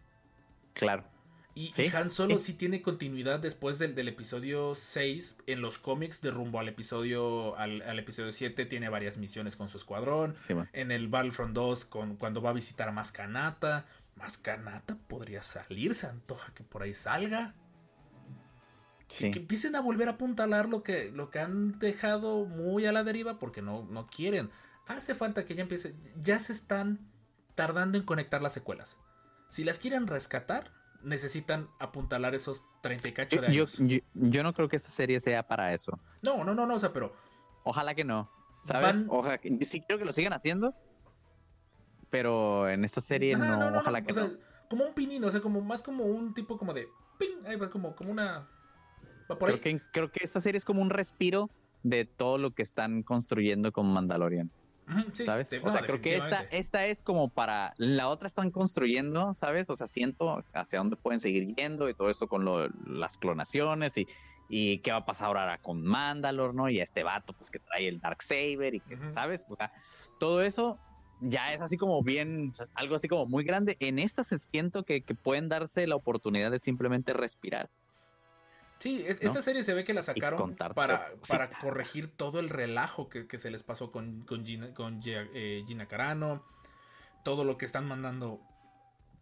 Claro. 0.74 1.04
Y, 1.56 1.72
Sí, 1.74 1.84
y 1.84 1.96
Han 1.96 2.10
Solo 2.10 2.40
sí. 2.40 2.48
sí 2.48 2.54
tiene 2.54 2.82
continuidad 2.82 3.40
después 3.40 3.78
del, 3.78 3.94
del 3.94 4.08
episodio 4.08 4.74
6 4.74 5.38
en 5.46 5.62
los 5.62 5.78
cómics 5.78 6.22
de 6.22 6.32
rumbo 6.32 6.60
al 6.60 6.68
episodio 6.68 7.56
al, 7.58 7.84
al 7.84 8.00
episodio 8.00 8.32
7 8.32 8.66
tiene 8.66 8.90
varias 8.90 9.18
misiones 9.20 9.56
con 9.56 9.70
su 9.70 9.78
escuadrón. 9.78 10.36
En 10.74 10.92
el 10.92 11.08
Battlefront 11.10 11.54
2 11.54 11.86
con, 11.86 12.16
cuando 12.16 12.42
va 12.42 12.50
a 12.50 12.54
visitar 12.54 12.90
a 12.90 12.92
Mascanata. 12.92 13.86
Mascanata 14.16 14.98
podría 15.08 15.44
salir, 15.44 15.94
se 15.94 16.08
antoja 16.08 16.52
que 16.56 16.64
por 16.64 16.82
ahí 16.84 16.94
salga. 16.96 17.54
Sí. 19.14 19.30
Que 19.32 19.40
empiecen 19.40 19.76
a 19.76 19.82
volver 19.82 20.08
a 20.08 20.14
apuntalar 20.14 20.68
lo 20.70 20.82
que, 20.82 21.12
lo 21.12 21.30
que 21.30 21.40
han 21.40 21.78
dejado 21.78 22.46
muy 22.46 22.88
a 22.88 22.92
la 22.92 23.04
deriva 23.04 23.38
porque 23.38 23.62
no, 23.62 23.84
no 23.92 24.08
quieren. 24.08 24.50
Hace 24.88 25.14
falta 25.14 25.46
que 25.46 25.54
ya 25.54 25.62
empiece. 25.62 25.96
Ya 26.20 26.40
se 26.40 26.52
están 26.52 27.00
tardando 27.54 27.98
en 28.00 28.04
conectar 28.06 28.42
las 28.42 28.54
secuelas. 28.54 29.00
Si 29.50 29.64
las 29.64 29.78
quieren 29.78 30.08
rescatar, 30.08 30.72
necesitan 31.04 31.70
apuntalar 31.80 32.34
esos 32.34 32.64
30 32.82 33.08
y 33.10 33.14
cacho 33.14 33.36
de 33.42 33.54
Yo, 33.54 33.64
años. 33.66 33.78
yo, 33.78 34.00
yo 34.16 34.42
no 34.42 34.52
creo 34.54 34.68
que 34.68 34.78
esta 34.78 34.90
serie 34.90 35.20
sea 35.20 35.48
para 35.48 35.74
eso. 35.76 36.00
No, 36.24 36.44
no, 36.44 36.56
no, 36.56 36.66
no, 36.66 36.74
o 36.74 36.80
sea, 36.80 36.92
pero 36.92 37.14
Ojalá 37.64 37.94
que 37.94 38.04
no. 38.04 38.32
¿Sabes? 38.64 38.96
Van- 39.02 39.08
Ojalá 39.10 39.38
que- 39.38 39.56
yo 39.56 39.66
sí 39.68 39.82
quiero 39.82 40.00
que 40.00 40.06
lo 40.06 40.12
sigan 40.12 40.34
haciendo. 40.34 40.74
Pero 42.10 42.70
en 42.70 42.84
esta 42.84 43.02
serie 43.02 43.36
Ajá, 43.36 43.58
no, 43.58 43.80
ojalá 43.80 44.00
o 44.00 44.04
que 44.06 44.14
sea, 44.14 44.24
no. 44.24 44.34
Como 44.70 44.86
un 44.86 44.94
pinino, 44.94 45.28
o 45.28 45.32
sea, 45.32 45.42
como 45.42 45.62
más 45.62 45.84
como 45.84 46.04
un 46.06 46.34
tipo 46.34 46.58
como 46.58 46.74
de 46.74 46.88
ping, 47.20 47.46
ahí 47.46 47.56
va 47.58 47.70
como, 47.70 47.96
como 47.96 48.12
una. 48.12 48.48
Por. 49.28 49.38
Creo 49.40 49.62
que, 49.62 49.82
creo 49.92 50.12
que 50.12 50.24
esta 50.24 50.40
serie 50.40 50.58
es 50.58 50.66
como 50.66 50.82
un 50.82 50.90
respiro 50.90 51.50
de 51.84 52.06
todo 52.06 52.38
lo 52.38 52.52
que 52.52 52.62
están 52.64 53.04
construyendo 53.04 53.72
con 53.72 53.92
Mandalorian. 53.92 54.52
Sí, 55.14 55.24
¿Sabes? 55.26 55.50
de- 55.50 55.60
o 55.60 55.64
no, 55.64 55.70
sea, 55.72 55.82
creo 55.82 56.02
que 56.02 56.18
esta, 56.18 56.42
esta 56.52 56.86
es 56.86 57.02
como 57.02 57.30
para. 57.30 57.74
La 57.78 58.10
otra 58.10 58.28
están 58.28 58.52
construyendo, 58.52 59.34
¿sabes? 59.34 59.70
O 59.70 59.76
sea, 59.78 59.88
siento 59.88 60.44
hacia 60.54 60.80
dónde 60.80 60.98
pueden 60.98 61.20
seguir 61.22 61.56
yendo 61.56 61.88
y 61.90 61.94
todo 61.94 62.10
esto 62.10 62.28
con 62.28 62.44
lo- 62.44 62.68
las 62.86 63.18
clonaciones 63.18 63.98
y, 63.98 64.06
y 64.50 64.80
qué 64.80 64.92
va 64.92 64.98
a 64.98 65.06
pasar 65.06 65.28
ahora 65.28 65.58
con 65.60 65.82
Mandalor, 65.84 66.54
¿no? 66.54 66.70
Y 66.70 66.82
a 66.82 66.84
este 66.84 67.04
vato, 67.04 67.32
pues 67.34 67.50
que 67.50 67.60
trae 67.60 67.88
el 67.88 68.02
Dark 68.02 68.22
Saber 68.24 68.76
y 68.76 68.82
que, 68.82 68.96
Ujú. 68.96 69.10
¿sabes? 69.10 69.46
O 69.50 69.56
sea, 69.56 69.72
todo 70.20 70.42
eso 70.42 70.78
ya 71.22 71.54
es 71.54 71.62
así 71.62 71.78
como 71.78 72.04
bien, 72.04 72.52
algo 72.74 72.96
así 72.96 73.08
como 73.08 73.26
muy 73.26 73.46
grande. 73.46 73.78
En 73.80 74.00
estas 74.00 74.28
siento 74.28 74.84
que, 74.84 75.02
que 75.02 75.16
pueden 75.16 75.48
darse 75.48 75.88
la 75.88 75.96
oportunidad 75.96 76.52
de 76.52 76.60
simplemente 76.60 77.14
respirar. 77.14 77.70
Sí, 78.84 79.02
es- 79.08 79.22
¿no? 79.22 79.28
esta 79.28 79.42
serie 79.42 79.64
se 79.64 79.74
ve 79.74 79.86
que 79.86 79.94
la 79.94 80.02
sacaron 80.02 80.56
para, 80.58 81.14
para 81.26 81.48
corregir 81.62 82.10
todo 82.10 82.42
el 82.42 82.50
relajo 82.50 83.08
que, 83.08 83.28
que 83.28 83.38
se 83.38 83.50
les 83.50 83.64
pasó 83.64 83.94
con, 83.94 84.24
con, 84.26 84.46
Gina, 84.46 84.74
con 84.74 85.02
Gia- 85.02 85.30
eh, 85.34 85.64
Gina 85.66 85.88
Carano, 85.88 86.44
todo 87.24 87.46
lo 87.46 87.58
que 87.58 87.64
están 87.64 87.88
mandando, 87.88 88.42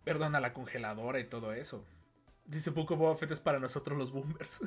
perdón, 0.04 0.34
a 0.36 0.40
la 0.40 0.52
congeladora 0.54 1.20
y 1.20 1.26
todo 1.26 1.54
eso. 1.54 1.86
Dice 2.46 2.72
poco 2.72 2.96
Boba 2.96 3.16
Fett 3.18 3.30
es 3.30 3.40
para 3.40 3.60
nosotros 3.60 3.96
los 4.00 4.12
boomers. 4.12 4.62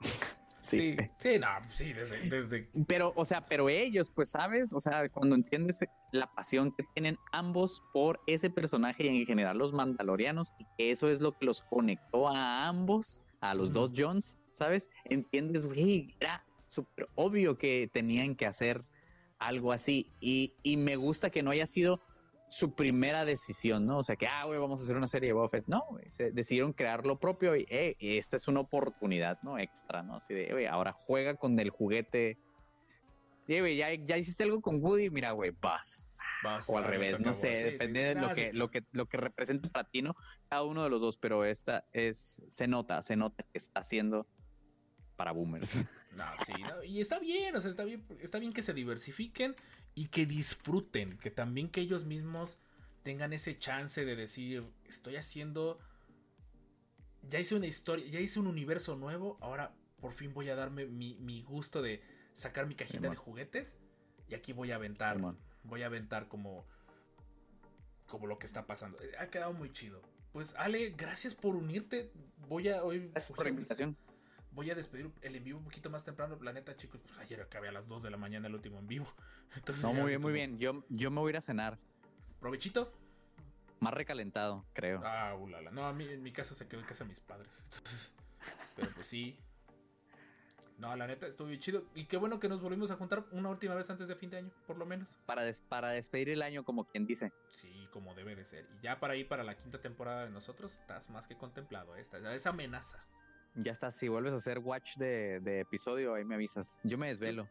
Sí, 0.62 0.96
sí, 1.18 1.38
no, 1.40 1.48
sí, 1.70 1.92
desde, 1.92 2.30
desde 2.30 2.68
Pero, 2.86 3.12
o 3.16 3.24
sea, 3.24 3.44
pero 3.46 3.68
ellos, 3.68 4.08
pues, 4.14 4.30
¿sabes? 4.30 4.72
O 4.72 4.78
sea, 4.80 5.08
cuando 5.10 5.34
entiendes 5.34 5.80
la 6.12 6.32
pasión 6.32 6.72
que 6.72 6.84
tienen 6.94 7.18
ambos 7.32 7.82
por 7.92 8.20
ese 8.26 8.48
personaje 8.48 9.04
y 9.04 9.08
en 9.20 9.26
general 9.26 9.58
los 9.58 9.72
mandalorianos, 9.72 10.54
y 10.58 10.64
que 10.78 10.90
eso 10.92 11.10
es 11.10 11.20
lo 11.20 11.36
que 11.36 11.44
los 11.46 11.62
conectó 11.62 12.28
a 12.28 12.68
ambos, 12.68 13.20
a 13.42 13.54
los 13.54 13.72
dos 13.72 13.92
Jones, 13.94 14.38
¿sabes? 14.52 14.88
Entiendes, 15.04 15.66
güey, 15.66 16.14
era 16.20 16.46
súper 16.66 17.08
obvio 17.16 17.58
que 17.58 17.90
tenían 17.92 18.34
que 18.36 18.46
hacer 18.46 18.84
algo 19.38 19.72
así. 19.72 20.10
Y, 20.20 20.54
y 20.62 20.78
me 20.78 20.96
gusta 20.96 21.28
que 21.28 21.42
no 21.42 21.50
haya 21.50 21.66
sido 21.66 22.00
su 22.48 22.74
primera 22.74 23.24
decisión, 23.24 23.84
¿no? 23.84 23.98
O 23.98 24.02
sea, 24.04 24.14
que, 24.14 24.28
ah, 24.28 24.44
güey, 24.44 24.60
vamos 24.60 24.80
a 24.80 24.84
hacer 24.84 24.96
una 24.96 25.08
serie 25.08 25.28
de 25.28 25.32
Boba 25.32 25.48
Fett. 25.48 25.66
No, 25.66 25.84
se 26.10 26.30
decidieron 26.30 26.72
crear 26.72 27.04
lo 27.04 27.18
propio 27.18 27.56
y, 27.56 27.66
eh, 27.68 27.96
esta 27.98 28.36
es 28.36 28.46
una 28.46 28.60
oportunidad, 28.60 29.38
¿no? 29.42 29.58
Extra, 29.58 30.02
¿no? 30.02 30.16
Así 30.16 30.34
de, 30.34 30.52
güey, 30.52 30.66
ahora 30.66 30.92
juega 30.92 31.34
con 31.34 31.58
el 31.58 31.70
juguete. 31.70 32.38
Y, 33.48 33.58
güey, 33.58 33.76
ya, 33.76 33.92
ya 33.92 34.18
hiciste 34.18 34.44
algo 34.44 34.60
con 34.60 34.80
Woody, 34.80 35.10
mira, 35.10 35.32
güey, 35.32 35.52
vas. 35.60 36.11
Vas 36.42 36.68
o 36.68 36.78
al 36.78 36.84
revés, 36.84 37.20
no 37.20 37.32
sé, 37.32 37.54
Sí, 37.54 37.62
depende 37.64 38.00
sí, 38.00 38.06
de 38.06 38.14
lo 38.14 38.34
que, 38.34 38.52
lo 38.52 38.70
que, 38.70 38.84
lo 38.92 39.06
que 39.06 39.16
representa 39.16 39.68
para 39.68 39.88
ti, 39.88 40.02
¿no? 40.02 40.16
Cada 40.48 40.64
uno 40.64 40.82
de 40.82 40.90
los 40.90 41.00
dos, 41.00 41.16
pero 41.16 41.44
esta 41.44 41.84
es, 41.92 42.42
se 42.48 42.66
nota, 42.66 43.00
se 43.02 43.16
nota 43.16 43.44
que 43.44 43.58
está 43.58 43.80
haciendo 43.80 44.26
para 45.16 45.32
boomers. 45.32 45.84
No, 46.12 46.26
sí, 46.44 46.52
no, 46.52 46.84
y 46.84 47.00
está 47.00 47.18
bien, 47.18 47.56
o 47.56 47.60
sea, 47.62 47.70
está 47.70 47.84
bien, 47.84 48.04
está 48.20 48.38
bien 48.38 48.52
que 48.52 48.60
se 48.60 48.74
diversifiquen 48.74 49.54
y 49.94 50.08
que 50.08 50.26
disfruten, 50.26 51.16
que 51.16 51.30
también 51.30 51.70
que 51.70 51.80
ellos 51.80 52.04
mismos 52.04 52.58
tengan 53.02 53.32
ese 53.32 53.58
chance 53.58 54.04
de 54.04 54.14
decir, 54.14 54.62
estoy 54.86 55.16
haciendo, 55.16 55.78
ya 57.22 57.38
hice 57.38 57.54
una 57.54 57.66
historia, 57.66 58.06
ya 58.10 58.20
hice 58.20 58.40
un 58.40 58.46
universo 58.46 58.94
nuevo, 58.96 59.38
ahora 59.40 59.72
por 60.02 60.12
fin 60.12 60.34
voy 60.34 60.50
a 60.50 60.54
darme 60.54 60.84
mi, 60.84 61.14
mi 61.14 61.42
gusto 61.42 61.80
de 61.80 62.02
sacar 62.34 62.66
mi 62.66 62.74
cajita 62.74 63.08
de 63.08 63.16
juguetes 63.16 63.76
y 64.28 64.34
aquí 64.34 64.52
voy 64.52 64.72
a 64.72 64.74
aventar. 64.74 65.18
Voy 65.64 65.82
a 65.82 65.86
aventar 65.86 66.28
como, 66.28 66.64
como 68.06 68.26
lo 68.26 68.38
que 68.38 68.46
está 68.46 68.66
pasando. 68.66 69.00
Eh, 69.00 69.12
Ha 69.18 69.28
quedado 69.28 69.52
muy 69.52 69.72
chido. 69.72 70.00
Pues 70.32 70.54
Ale, 70.56 70.90
gracias 70.90 71.34
por 71.34 71.54
unirte. 71.54 72.10
Voy 72.48 72.68
a 72.68 72.82
hoy 72.82 73.08
Gracias 73.10 73.28
voy 73.30 73.36
por 73.36 73.44
la 73.46 73.48
a- 73.50 73.54
invitación. 73.54 73.96
Voy 74.52 74.70
a 74.70 74.74
despedir 74.74 75.10
el 75.22 75.36
en 75.36 75.44
vivo 75.44 75.58
un 75.58 75.64
poquito 75.64 75.88
más 75.88 76.04
temprano. 76.04 76.38
La 76.42 76.52
neta, 76.52 76.76
chicos, 76.76 77.00
pues 77.06 77.18
ayer 77.18 77.40
acabé 77.40 77.68
a 77.68 77.72
las 77.72 77.88
2 77.88 78.02
de 78.02 78.10
la 78.10 78.18
mañana 78.18 78.48
el 78.48 78.54
último 78.54 78.78
en 78.78 78.86
vivo. 78.86 79.06
Entonces, 79.56 79.82
No, 79.84 79.92
muy 79.94 80.08
bien, 80.08 80.20
muy 80.20 80.32
bien. 80.32 80.58
Yo, 80.58 80.84
yo 80.90 81.10
me 81.10 81.20
voy 81.20 81.30
a 81.30 81.32
ir 81.32 81.36
a 81.38 81.40
cenar. 81.40 81.78
Provechito. 82.40 82.92
Más 83.80 83.94
recalentado, 83.94 84.64
creo. 84.74 85.00
Ah, 85.04 85.34
ulala. 85.34 85.70
No, 85.70 85.86
a 85.86 85.92
mí 85.92 86.06
en 86.08 86.22
mi 86.22 86.32
caso 86.32 86.54
se 86.54 86.68
quedó 86.68 86.80
en 86.80 86.86
casa 86.86 87.04
de 87.04 87.08
mis 87.08 87.20
padres. 87.20 87.64
Entonces, 87.76 88.12
pero 88.76 88.90
pues 88.94 89.06
sí. 89.06 89.36
No, 90.82 90.96
la 90.96 91.06
neta, 91.06 91.28
estuvo 91.28 91.46
bien 91.46 91.60
chido. 91.60 91.84
Y 91.94 92.06
qué 92.06 92.16
bueno 92.16 92.40
que 92.40 92.48
nos 92.48 92.60
volvimos 92.60 92.90
a 92.90 92.96
juntar 92.96 93.24
una 93.30 93.48
última 93.50 93.76
vez 93.76 93.88
antes 93.88 94.08
de 94.08 94.16
fin 94.16 94.30
de 94.30 94.38
año, 94.38 94.50
por 94.66 94.76
lo 94.76 94.84
menos. 94.84 95.16
Para, 95.26 95.44
des- 95.44 95.60
para 95.60 95.90
despedir 95.90 96.28
el 96.30 96.42
año, 96.42 96.64
como 96.64 96.88
quien 96.88 97.06
dice. 97.06 97.32
Sí, 97.50 97.86
como 97.92 98.16
debe 98.16 98.34
de 98.34 98.44
ser. 98.44 98.66
Y 98.80 98.82
ya 98.82 98.98
para 98.98 99.14
ir 99.14 99.28
para 99.28 99.44
la 99.44 99.56
quinta 99.56 99.80
temporada 99.80 100.24
de 100.24 100.30
nosotros, 100.30 100.72
estás 100.80 101.08
más 101.08 101.28
que 101.28 101.36
contemplado. 101.36 101.94
¿eh? 101.94 102.00
Esta, 102.00 102.34
es 102.34 102.46
amenaza. 102.46 103.06
Ya 103.54 103.70
está, 103.70 103.92
si 103.92 104.08
vuelves 104.08 104.32
a 104.32 104.36
hacer 104.38 104.58
watch 104.58 104.96
de, 104.96 105.38
de 105.38 105.60
episodio, 105.60 106.14
ahí 106.14 106.24
me 106.24 106.34
avisas. 106.34 106.80
Yo 106.82 106.98
me 106.98 107.06
desvelo 107.06 107.46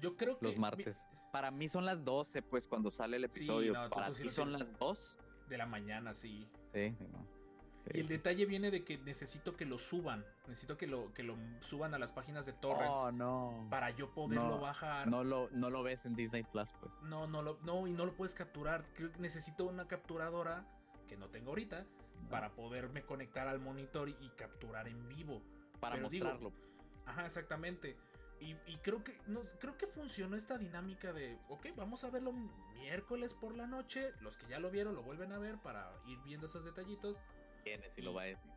Yo 0.00 0.16
creo 0.16 0.38
que. 0.38 0.46
los 0.46 0.56
martes. 0.56 1.04
Para 1.32 1.50
mí 1.50 1.68
son 1.68 1.84
las 1.84 2.04
12, 2.04 2.42
pues, 2.42 2.68
cuando 2.68 2.92
sale 2.92 3.16
el 3.16 3.24
episodio. 3.24 3.72
no, 3.72 3.88
tú- 3.88 3.96
Para 3.96 4.14
sí 4.14 4.22
ti 4.22 4.28
son 4.28 4.52
las 4.52 4.78
2. 4.78 5.18
De 5.48 5.58
la 5.58 5.66
mañana, 5.66 6.14
sí. 6.14 6.46
Sí, 6.72 6.94
no. 7.10 7.26
Y 7.94 8.00
el 8.00 8.08
detalle 8.08 8.46
viene 8.46 8.70
de 8.70 8.84
que 8.84 8.98
necesito 8.98 9.56
que 9.56 9.64
lo 9.64 9.78
suban. 9.78 10.24
Necesito 10.46 10.76
que 10.76 10.86
lo, 10.86 11.12
que 11.14 11.22
lo 11.22 11.36
suban 11.60 11.94
a 11.94 11.98
las 11.98 12.12
páginas 12.12 12.46
de 12.46 12.52
torrents 12.52 13.00
Oh, 13.00 13.12
no. 13.12 13.66
para 13.70 13.90
yo 13.90 14.10
poderlo 14.14 14.48
No, 14.50 14.60
bajar. 14.60 15.06
No 15.08 15.24
lo, 15.24 15.48
no 15.50 15.70
lo 15.70 15.82
ves 15.82 16.04
en 16.04 16.14
Disney 16.14 16.42
Plus, 16.42 16.72
pues. 16.80 16.92
No, 17.02 17.26
no, 17.26 17.42
lo, 17.42 17.58
no, 17.62 17.86
y 17.86 17.92
no 17.92 18.06
lo 18.06 18.14
puedes 18.14 18.34
capturar. 18.34 18.84
Creo 18.94 19.12
que 19.12 19.18
necesito 19.20 19.64
una 19.66 19.86
capturadora 19.86 20.66
que 21.08 21.16
no 21.16 21.28
tengo 21.28 21.50
ahorita 21.50 21.86
para 22.30 22.50
poderme 22.54 23.02
conectar 23.02 23.48
al 23.48 23.60
monitor 23.60 24.08
y 24.08 24.28
capturar 24.36 24.88
en 24.88 25.08
vivo. 25.08 25.42
Para 25.80 25.96
Pero 25.96 26.08
digo, 26.08 26.24
mostrarlo. 26.26 26.52
Ajá, 27.06 27.24
exactamente. 27.26 27.96
Y, 28.40 28.56
y 28.66 28.76
creo 28.82 29.02
que 29.02 29.18
no, 29.26 29.40
creo 29.58 29.76
que 29.76 29.86
funcionó 29.88 30.36
esta 30.36 30.58
dinámica 30.58 31.12
de, 31.12 31.38
ok, 31.48 31.68
vamos 31.76 32.04
a 32.04 32.10
verlo 32.10 32.32
miércoles 32.74 33.34
por 33.34 33.56
la 33.56 33.66
noche. 33.66 34.12
Los 34.20 34.36
que 34.36 34.46
ya 34.46 34.60
lo 34.60 34.70
vieron 34.70 34.94
lo 34.94 35.02
vuelven 35.02 35.32
a 35.32 35.38
ver 35.38 35.58
para 35.58 35.90
ir 36.06 36.18
viendo 36.22 36.46
esos 36.46 36.64
detallitos 36.64 37.18
Tienes, 37.64 37.92
si 37.94 38.02
lo 38.02 38.14
va 38.14 38.22
a 38.22 38.26
decir. 38.26 38.50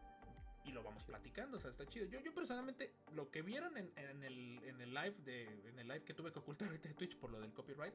y 0.64 0.72
lo 0.72 0.84
vamos 0.84 1.04
platicando, 1.04 1.58
o 1.58 1.60
sea, 1.60 1.72
está 1.72 1.88
chido. 1.88 2.06
Yo, 2.06 2.20
yo 2.20 2.34
personalmente, 2.34 2.94
lo 3.14 3.32
que 3.32 3.42
vieron 3.42 3.78
en, 3.78 3.92
en 3.98 4.24
el, 4.24 4.62
en 4.64 4.80
el 4.82 4.94
live 4.94 5.16
de. 5.24 5.44
En 5.70 5.80
el 5.80 5.88
live 5.88 6.04
que 6.04 6.14
tuve 6.14 6.32
que 6.32 6.40
ocultar 6.40 6.68
ahorita 6.68 6.90
de 6.90 6.96
Twitch 6.96 7.18
por 7.18 7.32
lo 7.32 7.40
del 7.40 7.52
copyright. 7.54 7.94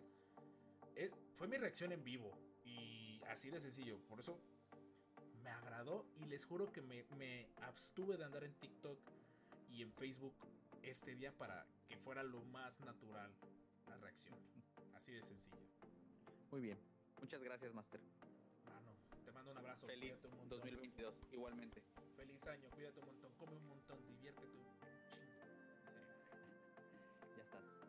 eh, 0.97 1.11
fue 1.37 1.47
mi 1.49 1.57
reacción 1.59 1.93
en 1.93 2.03
vivo. 2.05 2.31
Y 2.65 3.21
así 3.29 3.51
de 3.51 3.61
sencillo. 3.61 3.99
Por 4.09 4.19
eso 4.21 4.41
me 5.43 5.51
agradó. 5.51 6.07
Y 6.17 6.25
les 6.27 6.45
juro 6.45 6.73
que 6.73 6.83
me, 6.83 7.05
me 7.17 7.49
abstuve 7.63 8.17
de 8.17 8.25
andar 8.25 8.45
en 8.45 8.55
TikTok 8.55 8.99
y 9.69 9.83
en 9.83 9.93
Facebook 9.93 10.35
este 10.83 11.15
día 11.15 11.33
para 11.37 11.67
que 11.89 11.97
fuera 11.99 12.23
lo 12.23 12.43
más 12.47 12.81
natural 12.81 13.33
la 13.89 13.97
reacción. 13.99 14.37
Así 14.95 15.13
de 15.13 15.23
sencillo. 15.23 15.57
Muy 16.51 16.61
bien. 16.61 16.79
Muchas 17.21 17.43
gracias, 17.43 17.73
Master. 17.75 18.01
Mando 19.37 19.51
un 19.51 19.59
abrazo. 19.59 19.87
Feliz 19.87 20.13
cuídate 20.13 20.29
un 20.29 20.37
montón. 20.39 20.61
2022, 20.61 21.15
igualmente. 21.31 21.83
Feliz 22.17 22.47
año, 22.47 22.71
cuídate 22.71 23.01
un 23.01 23.07
montón, 23.07 23.33
come 23.37 23.57
un 23.57 23.69
montón, 23.69 24.07
diviértete 24.07 24.57
un 24.57 24.79
chingo. 24.81 24.97
En 25.13 25.37
serio. 25.37 26.81
Ya 27.37 27.43
estás. 27.43 27.86